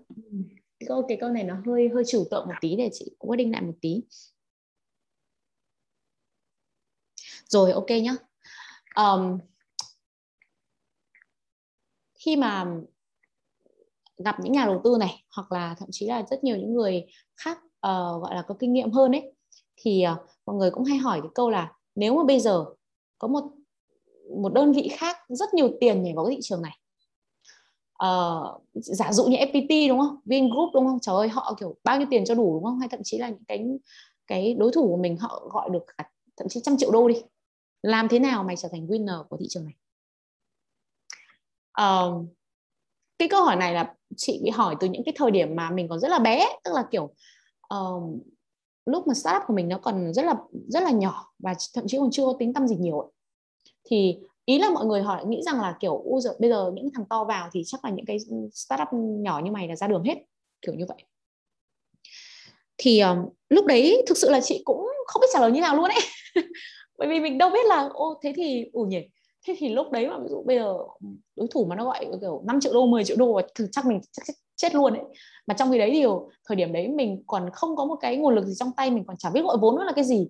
[0.79, 3.53] cái câu cái câu này nó hơi hơi trừu tượng một tí để chị đinh
[3.53, 4.03] lại một tí
[7.53, 8.17] rồi ok nhá.
[8.97, 9.39] Um,
[12.15, 12.67] khi mà
[14.25, 17.07] gặp những nhà đầu tư này hoặc là thậm chí là rất nhiều những người
[17.37, 19.33] khác uh, gọi là có kinh nghiệm hơn ấy
[19.77, 22.65] thì uh, mọi người cũng hay hỏi cái câu là nếu mà bây giờ
[23.19, 23.45] có một
[24.37, 26.79] một đơn vị khác rất nhiều tiền nhảy vào cái thị trường này
[28.05, 30.17] uh, giả dụ như FPT đúng không?
[30.25, 31.01] Vingroup đúng không?
[31.01, 32.79] Trời ơi họ kiểu bao nhiêu tiền cho đủ đúng không?
[32.79, 33.67] Hay thậm chí là những cái
[34.27, 37.15] cái đối thủ của mình họ gọi được cả thậm chí trăm triệu đô đi
[37.83, 39.75] làm thế nào mày trở thành winner của thị trường này?
[41.81, 42.27] Uh,
[43.19, 45.89] cái câu hỏi này là chị bị hỏi từ những cái thời điểm mà mình
[45.89, 47.15] còn rất là bé tức là kiểu
[47.75, 48.23] uh,
[48.87, 50.35] lúc mà startup của mình nó còn rất là
[50.69, 53.11] rất là nhỏ và thậm chí còn chưa có tính tâm gì nhiều ấy.
[53.85, 56.91] thì ý là mọi người hỏi nghĩ rằng là kiểu u giờ bây giờ những
[56.95, 58.19] thằng to vào thì chắc là những cái
[58.53, 60.15] startup nhỏ như mày là ra đường hết.
[60.63, 61.05] Kiểu như vậy.
[62.79, 63.19] Thì um,
[63.49, 66.01] lúc đấy thực sự là chị cũng không biết trả lời như nào luôn ấy.
[67.03, 69.09] bởi vì mình đâu biết là ô thế thì ủ nhỉ
[69.47, 70.75] thế thì lúc đấy mà ví dụ bây giờ
[71.37, 74.01] đối thủ mà nó gọi kiểu 5 triệu đô 10 triệu đô thì chắc mình
[74.13, 75.03] chắc, chắc chết luôn ấy.
[75.47, 76.13] Mà trong khi đấy thì ừ,
[76.45, 79.05] thời điểm đấy mình còn không có một cái nguồn lực gì trong tay mình
[79.07, 80.29] còn chả biết gọi vốn nó là cái gì.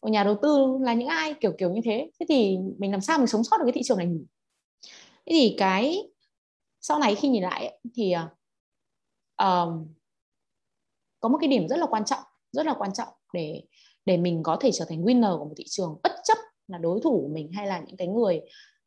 [0.00, 2.10] Ở nhà đầu tư là những ai kiểu kiểu như thế.
[2.20, 4.24] Thế thì mình làm sao mình sống sót được cái thị trường này nhỉ?
[5.26, 6.08] Thế thì cái
[6.80, 8.14] sau này khi nhìn lại thì
[9.42, 9.72] uh,
[11.20, 12.22] có một cái điểm rất là quan trọng
[12.52, 13.62] rất là quan trọng để
[14.08, 17.00] để mình có thể trở thành winner của một thị trường bất chấp là đối
[17.00, 18.40] thủ của mình hay là những cái người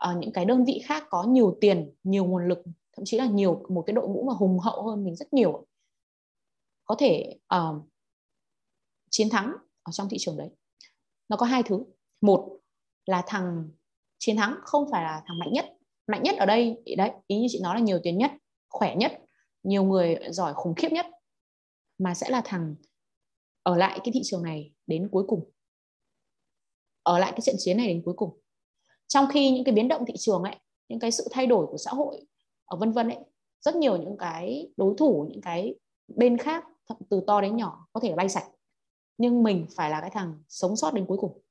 [0.10, 2.60] uh, những cái đơn vị khác có nhiều tiền nhiều nguồn lực
[2.98, 5.66] thậm chí là nhiều một cái đội ngũ mà hùng hậu hơn mình rất nhiều.
[6.86, 7.88] Có thể uh,
[9.10, 9.54] chiến thắng
[9.84, 10.50] ở trong thị trường đấy.
[11.30, 11.84] Nó có hai thứ.
[12.22, 12.60] Một
[13.06, 13.70] là thằng
[14.18, 15.66] chiến thắng không phải là thằng mạnh nhất.
[16.08, 18.32] Mạnh nhất ở đây đấy ý như chị nói là nhiều tiền nhất
[18.70, 19.12] khỏe nhất
[19.64, 21.06] nhiều người giỏi khủng khiếp nhất
[21.98, 22.76] mà sẽ là thằng
[23.64, 25.52] ở lại cái thị trường này đến cuối cùng.
[27.04, 28.40] Ở lại cái trận chiến này đến cuối cùng.
[29.08, 30.56] Trong khi những cái biến động thị trường ấy,
[30.90, 32.26] những cái sự thay đổi của xã hội
[32.66, 33.20] ở vân vân ấy,
[33.62, 35.76] rất nhiều những cái đối thủ, những cái
[36.08, 36.64] bên khác
[37.10, 38.48] từ to đến nhỏ có thể bay sạch.
[39.18, 41.42] Nhưng mình phải là cái thằng sống sót đến cuối cùng.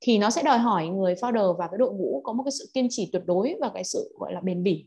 [0.00, 2.70] Thì nó sẽ đòi hỏi người founder và cái đội ngũ có một cái sự
[2.74, 4.86] kiên trì tuyệt đối và cái sự, gọi là, bền bỉ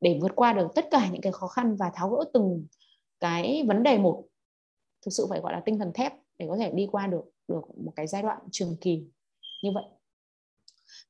[0.00, 2.66] để vượt qua được tất cả những cái khó khăn và tháo gỡ từng
[3.20, 4.24] cái vấn đề một
[5.02, 7.78] thực sự phải gọi là tinh thần thép để có thể đi qua được được
[7.84, 9.04] một cái giai đoạn trường kỳ
[9.62, 9.84] như vậy.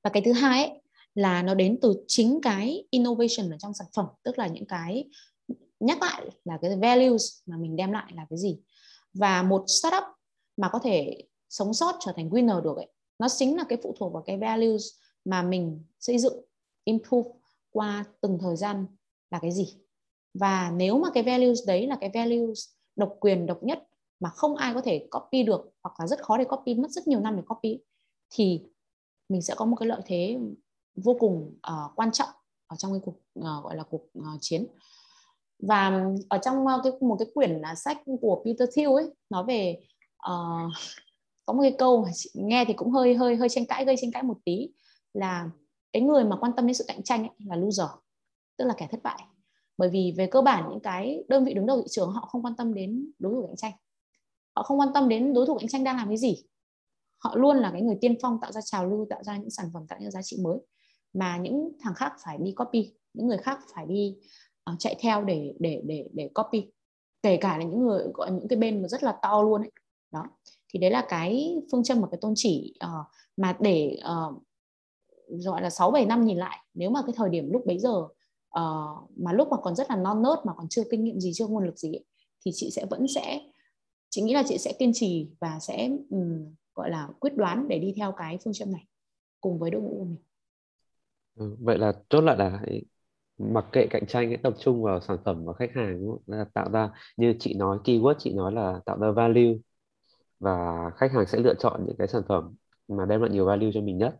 [0.04, 0.80] Và cái thứ hai ấy,
[1.14, 5.08] là nó đến từ chính cái innovation ở trong sản phẩm tức là những cái
[5.80, 8.58] nhắc lại là cái values mà mình đem lại là cái gì.
[9.14, 10.04] Và một startup
[10.56, 12.88] mà có thể sống sót trở thành winner được ấy
[13.18, 14.84] nó chính là cái phụ thuộc vào cái values
[15.24, 16.44] mà mình xây dựng
[16.84, 17.30] improve
[17.70, 18.86] qua từng thời gian
[19.30, 19.76] là cái gì.
[20.34, 22.68] Và nếu mà cái values đấy là cái values
[23.00, 23.86] độc quyền độc nhất
[24.20, 27.08] mà không ai có thể copy được hoặc là rất khó để copy mất rất
[27.08, 27.80] nhiều năm để copy
[28.30, 28.62] thì
[29.28, 30.38] mình sẽ có một cái lợi thế
[30.94, 32.28] vô cùng uh, quan trọng
[32.66, 34.66] ở trong cái cuộc uh, gọi là cuộc uh, chiến.
[35.58, 39.44] Và ở trong uh, cái một cái quyển uh, sách của Peter Thiel ấy nói
[39.44, 39.80] về
[40.30, 40.72] uh,
[41.46, 43.96] có một cái câu mà chị nghe thì cũng hơi hơi hơi tranh cãi gây
[44.00, 44.68] tranh cãi một tí
[45.12, 45.50] là
[45.92, 47.88] cái người mà quan tâm đến sự cạnh tranh ấy, là loser
[48.56, 49.22] tức là kẻ thất bại
[49.80, 52.42] bởi vì về cơ bản những cái đơn vị đứng đầu thị trường họ không
[52.44, 53.72] quan tâm đến đối thủ cạnh tranh.
[54.56, 56.42] Họ không quan tâm đến đối thủ cạnh tranh đang làm cái gì.
[57.18, 59.66] Họ luôn là cái người tiên phong tạo ra trào lưu tạo ra những sản
[59.74, 60.58] phẩm tạo ra giá trị mới.
[61.12, 64.16] Mà những thằng khác phải đi copy những người khác phải đi
[64.70, 66.72] uh, chạy theo để để để để copy.
[67.22, 69.70] Kể cả là những người gọi những cái bên mà rất là to luôn ấy.
[70.12, 70.24] Đó.
[70.68, 74.42] Thì đấy là cái phương châm và cái tôn chỉ uh, mà để uh,
[75.44, 76.58] gọi là 6 7 năm nhìn lại.
[76.74, 78.08] Nếu mà cái thời điểm lúc bấy giờ
[78.58, 81.30] uh, mà lúc mà còn rất là non nớt mà còn chưa kinh nghiệm gì
[81.34, 82.04] chưa nguồn lực gì ấy,
[82.44, 83.40] thì chị sẽ vẫn sẽ
[84.10, 87.78] chị nghĩ là chị sẽ kiên trì và sẽ um, gọi là quyết đoán để
[87.78, 88.86] đi theo cái phương châm này
[89.40, 90.18] cùng với đội ngũ của mình.
[91.34, 92.62] Ừ, vậy là chốt lại là
[93.38, 96.22] mặc kệ cạnh tranh ấy, tập trung vào sản phẩm và khách hàng đúng không?
[96.26, 99.54] Là tạo ra như chị nói keyword chị nói là tạo ra value
[100.38, 102.54] và khách hàng sẽ lựa chọn những cái sản phẩm
[102.88, 104.16] mà đem lại nhiều value cho mình nhất.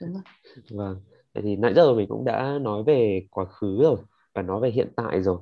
[0.00, 0.22] Đúng rồi.
[0.70, 1.00] Vâng
[1.38, 3.96] vậy thì nãy giờ mình cũng đã nói về quá khứ rồi
[4.34, 5.38] và nói về hiện tại rồi.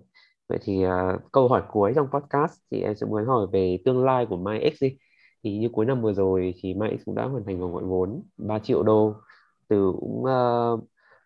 [0.48, 4.04] Vậy thì uh, câu hỏi cuối trong podcast thì em sẽ muốn hỏi về tương
[4.04, 4.96] lai của MyX đi.
[5.44, 8.22] Thì như cuối năm vừa rồi thì MyX cũng đã hoàn thành vòng gọi vốn
[8.36, 9.14] 3 triệu đô
[9.68, 10.80] từ cũng uh,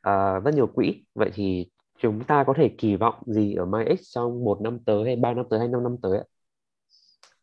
[0.09, 1.05] uh, rất nhiều quỹ.
[1.14, 1.66] Vậy thì
[1.98, 5.34] chúng ta có thể kỳ vọng gì ở MyX trong một năm tới hay ba
[5.34, 6.24] năm tới hay năm năm tới ạ?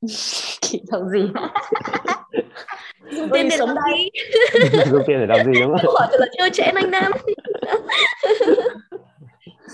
[0.61, 1.31] Kỳ vọng gì?
[3.17, 4.09] dùng tiền để làm gì
[4.91, 5.93] dùng tiền để làm gì đúng không?
[5.95, 7.11] Hỏi thật là chưa trễ anh nam.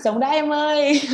[0.04, 1.00] Sống đã em ơi.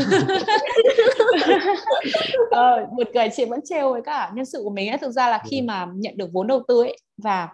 [2.50, 4.98] Ờ, một cười chị vẫn trêu với cả nhân sự của mình ấy.
[4.98, 5.64] Thực ra là khi ừ.
[5.64, 7.48] mà nhận được vốn đầu tư ấy và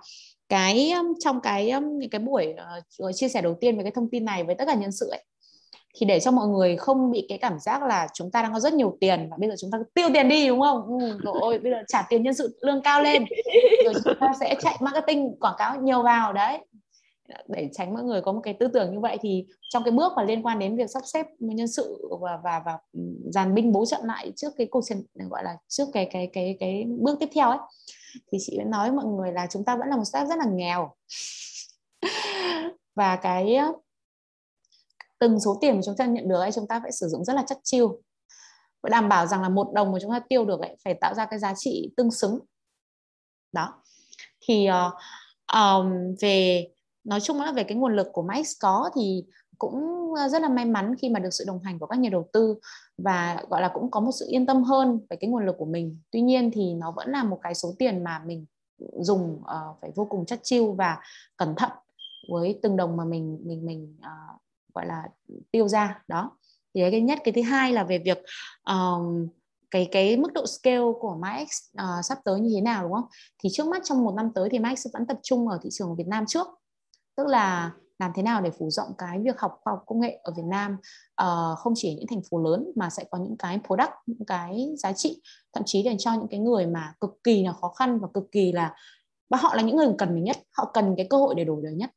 [0.48, 0.92] cái
[1.24, 2.54] trong cái những cái buổi
[3.04, 5.08] uh, chia sẻ đầu tiên về cái thông tin này với tất cả nhân sự
[5.10, 5.24] ấy
[5.96, 8.60] thì để cho mọi người không bị cái cảm giác là chúng ta đang có
[8.60, 10.98] rất nhiều tiền và bây giờ chúng ta tiêu tiền đi đúng không?
[11.00, 13.24] Ừ, rồi ôi bây giờ trả tiền nhân sự lương cao lên
[13.84, 16.58] rồi chúng ta sẽ chạy marketing quảng cáo nhiều vào đấy
[17.48, 20.12] để tránh mọi người có một cái tư tưởng như vậy thì trong cái bước
[20.16, 23.00] mà liên quan đến việc sắp xếp nhân sự và và và ừ,
[23.30, 26.56] dàn binh bố trận lại trước cái cuộc chiến gọi là trước cái cái cái
[26.60, 27.58] cái bước tiếp theo ấy
[28.32, 30.46] thì chị nói với mọi người là chúng ta vẫn là một staff rất là
[30.52, 30.94] nghèo
[32.94, 33.58] và cái
[35.26, 37.32] từng số tiền mà chúng ta nhận được ấy chúng ta phải sử dụng rất
[37.32, 38.00] là chất chiêu.
[38.82, 41.14] Phải đảm bảo rằng là một đồng mà chúng ta tiêu được ấy phải tạo
[41.14, 42.38] ra cái giá trị tương xứng.
[43.52, 43.82] Đó.
[44.40, 44.92] Thì uh,
[45.54, 46.66] um, về
[47.04, 49.24] nói chung là về cái nguồn lực của Max có thì
[49.58, 49.74] cũng
[50.16, 52.28] ờ, rất là may mắn khi mà được sự đồng hành của các nhà đầu
[52.32, 52.54] tư
[52.98, 55.64] và gọi là cũng có một sự yên tâm hơn về cái nguồn lực của
[55.64, 56.00] mình.
[56.10, 58.46] Tuy nhiên thì nó vẫn là một cái số tiền mà mình
[59.00, 60.98] dùng uh, phải vô cùng chất chiêu và
[61.36, 61.70] cẩn thận
[62.30, 64.40] với từng đồng mà mình mình mình uh,
[64.76, 65.02] gọi là
[65.50, 66.38] tiêu ra đó.
[66.74, 68.22] Thì cái nhất cái thứ hai là về việc
[68.68, 69.28] um,
[69.70, 71.48] cái cái mức độ scale của Max
[71.82, 73.06] uh, sắp tới như thế nào đúng không?
[73.42, 75.96] Thì trước mắt trong một năm tới thì Max vẫn tập trung ở thị trường
[75.96, 76.46] Việt Nam trước,
[77.16, 80.20] tức là làm thế nào để phủ rộng cái việc học khoa học công nghệ
[80.22, 80.76] ở Việt Nam
[81.22, 84.68] uh, không chỉ những thành phố lớn mà sẽ có những cái product những cái
[84.78, 85.22] giá trị
[85.52, 88.24] thậm chí dành cho những cái người mà cực kỳ là khó khăn và cực
[88.32, 88.74] kỳ là
[89.30, 91.60] và họ là những người cần mình nhất họ cần cái cơ hội để đổi
[91.62, 91.90] đời nhất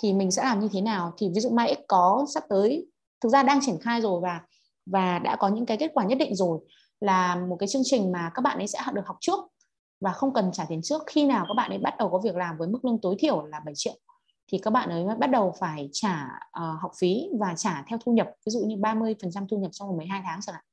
[0.00, 1.12] thì mình sẽ làm như thế nào?
[1.18, 2.86] Thì ví dụ MyX có sắp tới
[3.20, 4.40] thực ra đang triển khai rồi và
[4.86, 6.58] và đã có những cái kết quả nhất định rồi
[7.00, 9.38] là một cái chương trình mà các bạn ấy sẽ được học trước
[10.00, 11.02] và không cần trả tiền trước.
[11.06, 13.46] Khi nào các bạn ấy bắt đầu có việc làm với mức lương tối thiểu
[13.46, 13.94] là 7 triệu
[14.52, 17.98] thì các bạn ấy mới bắt đầu phải trả uh, học phí và trả theo
[18.04, 20.64] thu nhập ví dụ như 30% thu nhập trong 12 tháng chẳng hạn.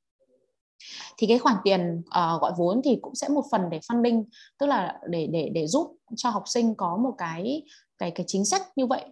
[1.16, 4.24] Thì cái khoản tiền uh, gọi vốn thì cũng sẽ một phần để funding
[4.58, 7.62] tức là để để để giúp cho học sinh có một cái
[7.98, 9.04] cái cái chính sách như vậy.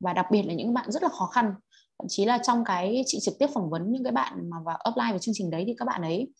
[0.00, 1.54] Và đặc biệt là những bạn rất là khó khăn.
[1.98, 4.76] Thậm chí là trong cái chị trực tiếp phỏng vấn những cái bạn mà vào
[4.76, 6.32] apply vào chương trình đấy thì các bạn ấy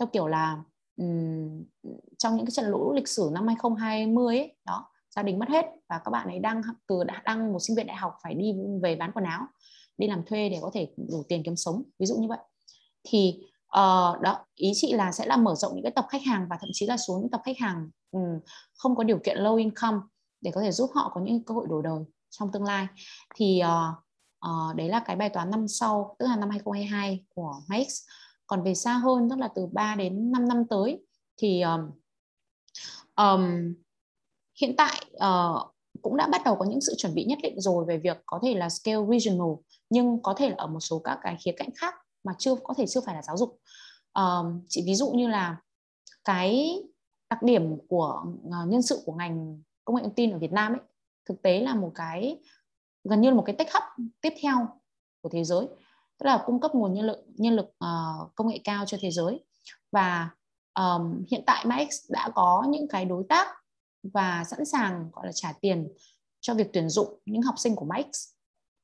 [0.00, 0.58] theo kiểu là
[0.96, 1.64] um,
[2.18, 5.66] trong những cái trận lũ lịch sử năm 2020 ấy, đó gia đình mất hết
[5.88, 8.54] và các bạn ấy đang từ đã đang một sinh viên đại học phải đi
[8.82, 9.42] về bán quần áo
[9.98, 12.38] đi làm thuê để có thể đủ tiền kiếm sống ví dụ như vậy.
[13.08, 16.46] Thì uh, đó ý chị là sẽ là mở rộng những cái tập khách hàng
[16.50, 18.40] và thậm chí là xuống những tập khách hàng um,
[18.78, 19.98] không có điều kiện low income
[20.40, 22.86] để có thể giúp họ có những cơ hội đổi đời trong tương lai.
[23.34, 24.06] Thì uh,
[24.50, 27.86] uh, đấy là cái bài toán năm sau tức là năm 2022 của Max.
[28.46, 31.04] Còn về xa hơn tức là từ 3 đến 5 năm tới
[31.36, 31.90] thì um,
[33.16, 33.74] um,
[34.60, 37.84] hiện tại uh, cũng đã bắt đầu có những sự chuẩn bị nhất định rồi
[37.84, 39.48] về việc có thể là scale regional
[39.90, 41.94] nhưng có thể là ở một số các cái khía cạnh khác
[42.24, 43.58] mà chưa có thể chưa phải là giáo dục.
[44.14, 45.56] Um, chỉ ví dụ như là
[46.24, 46.82] cái
[47.30, 50.72] đặc điểm của uh, nhân sự của ngành công nghệ thông tin ở Việt Nam
[50.72, 50.80] ấy
[51.28, 52.38] thực tế là một cái
[53.04, 54.68] gần như là một cái tech hub tiếp theo
[55.22, 55.66] của thế giới.
[56.18, 59.10] Tức là cung cấp nguồn nhân lực nhân lực uh, công nghệ cao cho thế
[59.10, 59.44] giới.
[59.92, 60.30] Và
[60.74, 63.48] um, hiện tại Max đã có những cái đối tác
[64.02, 65.88] và sẵn sàng gọi là trả tiền
[66.40, 68.06] cho việc tuyển dụng những học sinh của Max.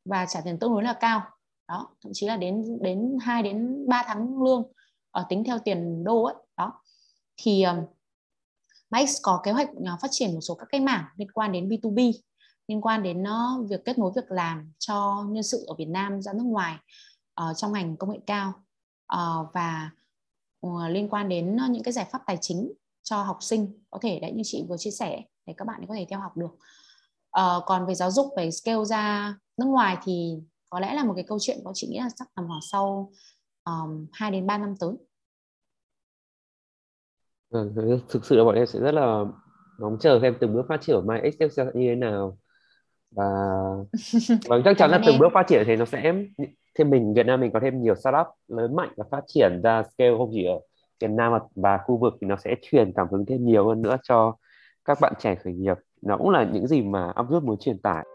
[0.05, 1.23] Và trả tiền tương đối là cao.
[1.69, 4.73] Đó thậm chí là đến đến 2 đến 3 tháng lương
[5.11, 6.35] ở tính theo tiền đô ấy.
[6.57, 6.83] Đó.
[7.37, 7.77] Thì um,
[8.93, 11.69] Max có kế hoạch uh, phát triển một số các cái mảng liên quan đến
[11.69, 12.13] B2B
[12.69, 16.23] liên quan đến uh, việc kết nối việc làm cho nhân sự ở Việt Nam
[16.23, 16.79] ra nước ngoài
[17.41, 18.53] uh, trong ngành công nghệ cao
[19.15, 19.91] uh, và
[20.67, 23.83] uh, liên quan đến uh, những cái giải pháp tài chính cho học sinh.
[23.91, 26.37] Có thể đấy như chị vừa chia sẻ để các bạn có thể theo học
[26.37, 26.51] được.
[27.41, 30.35] Uh, còn về giáo dục về scale ra nước ngoài thì
[30.71, 33.13] có lẽ là một cái câu chuyện của chị nghĩ là chắc tầm khoảng sau
[33.65, 34.91] um, 2 đến 3 năm tới.
[37.53, 37.75] Vâng,
[38.09, 39.25] thực sự là bọn em sẽ rất là
[39.79, 42.39] ngóng chờ xem từng bước phát triển của MyXL sẽ như thế nào.
[43.11, 43.25] Và
[44.49, 46.13] vâng chắc chắn là từng bước phát triển thì nó sẽ
[46.79, 49.83] thêm mình Việt Nam mình có thêm nhiều startup lớn mạnh và phát triển ra
[49.83, 50.61] scale không chỉ ở
[51.01, 53.97] Việt Nam và khu vực thì nó sẽ truyền cảm hứng thêm nhiều hơn nữa
[54.03, 54.37] cho
[54.85, 55.77] các bạn trẻ khởi nghiệp.
[56.03, 58.07] Nó cũng là những gì mà Uproot muốn truyền tải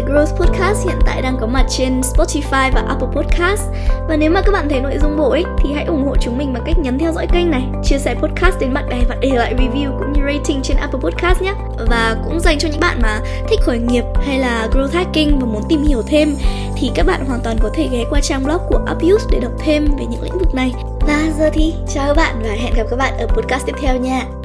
[0.00, 3.62] The Growth Podcast hiện tại đang có mặt trên Spotify và Apple Podcast.
[4.08, 6.38] Và nếu mà các bạn thấy nội dung bổ ích thì hãy ủng hộ chúng
[6.38, 9.16] mình bằng cách nhấn theo dõi kênh này, chia sẻ podcast đến bạn bè và
[9.20, 11.54] để lại review cũng như rating trên Apple Podcast nhé.
[11.88, 15.46] Và cũng dành cho những bạn mà thích khởi nghiệp hay là growth hacking và
[15.46, 16.36] muốn tìm hiểu thêm
[16.76, 19.52] thì các bạn hoàn toàn có thể ghé qua trang blog của Upuse để đọc
[19.58, 20.72] thêm về những lĩnh vực này.
[21.00, 23.96] Và giờ thì chào các bạn và hẹn gặp các bạn ở podcast tiếp theo
[23.96, 24.39] nha.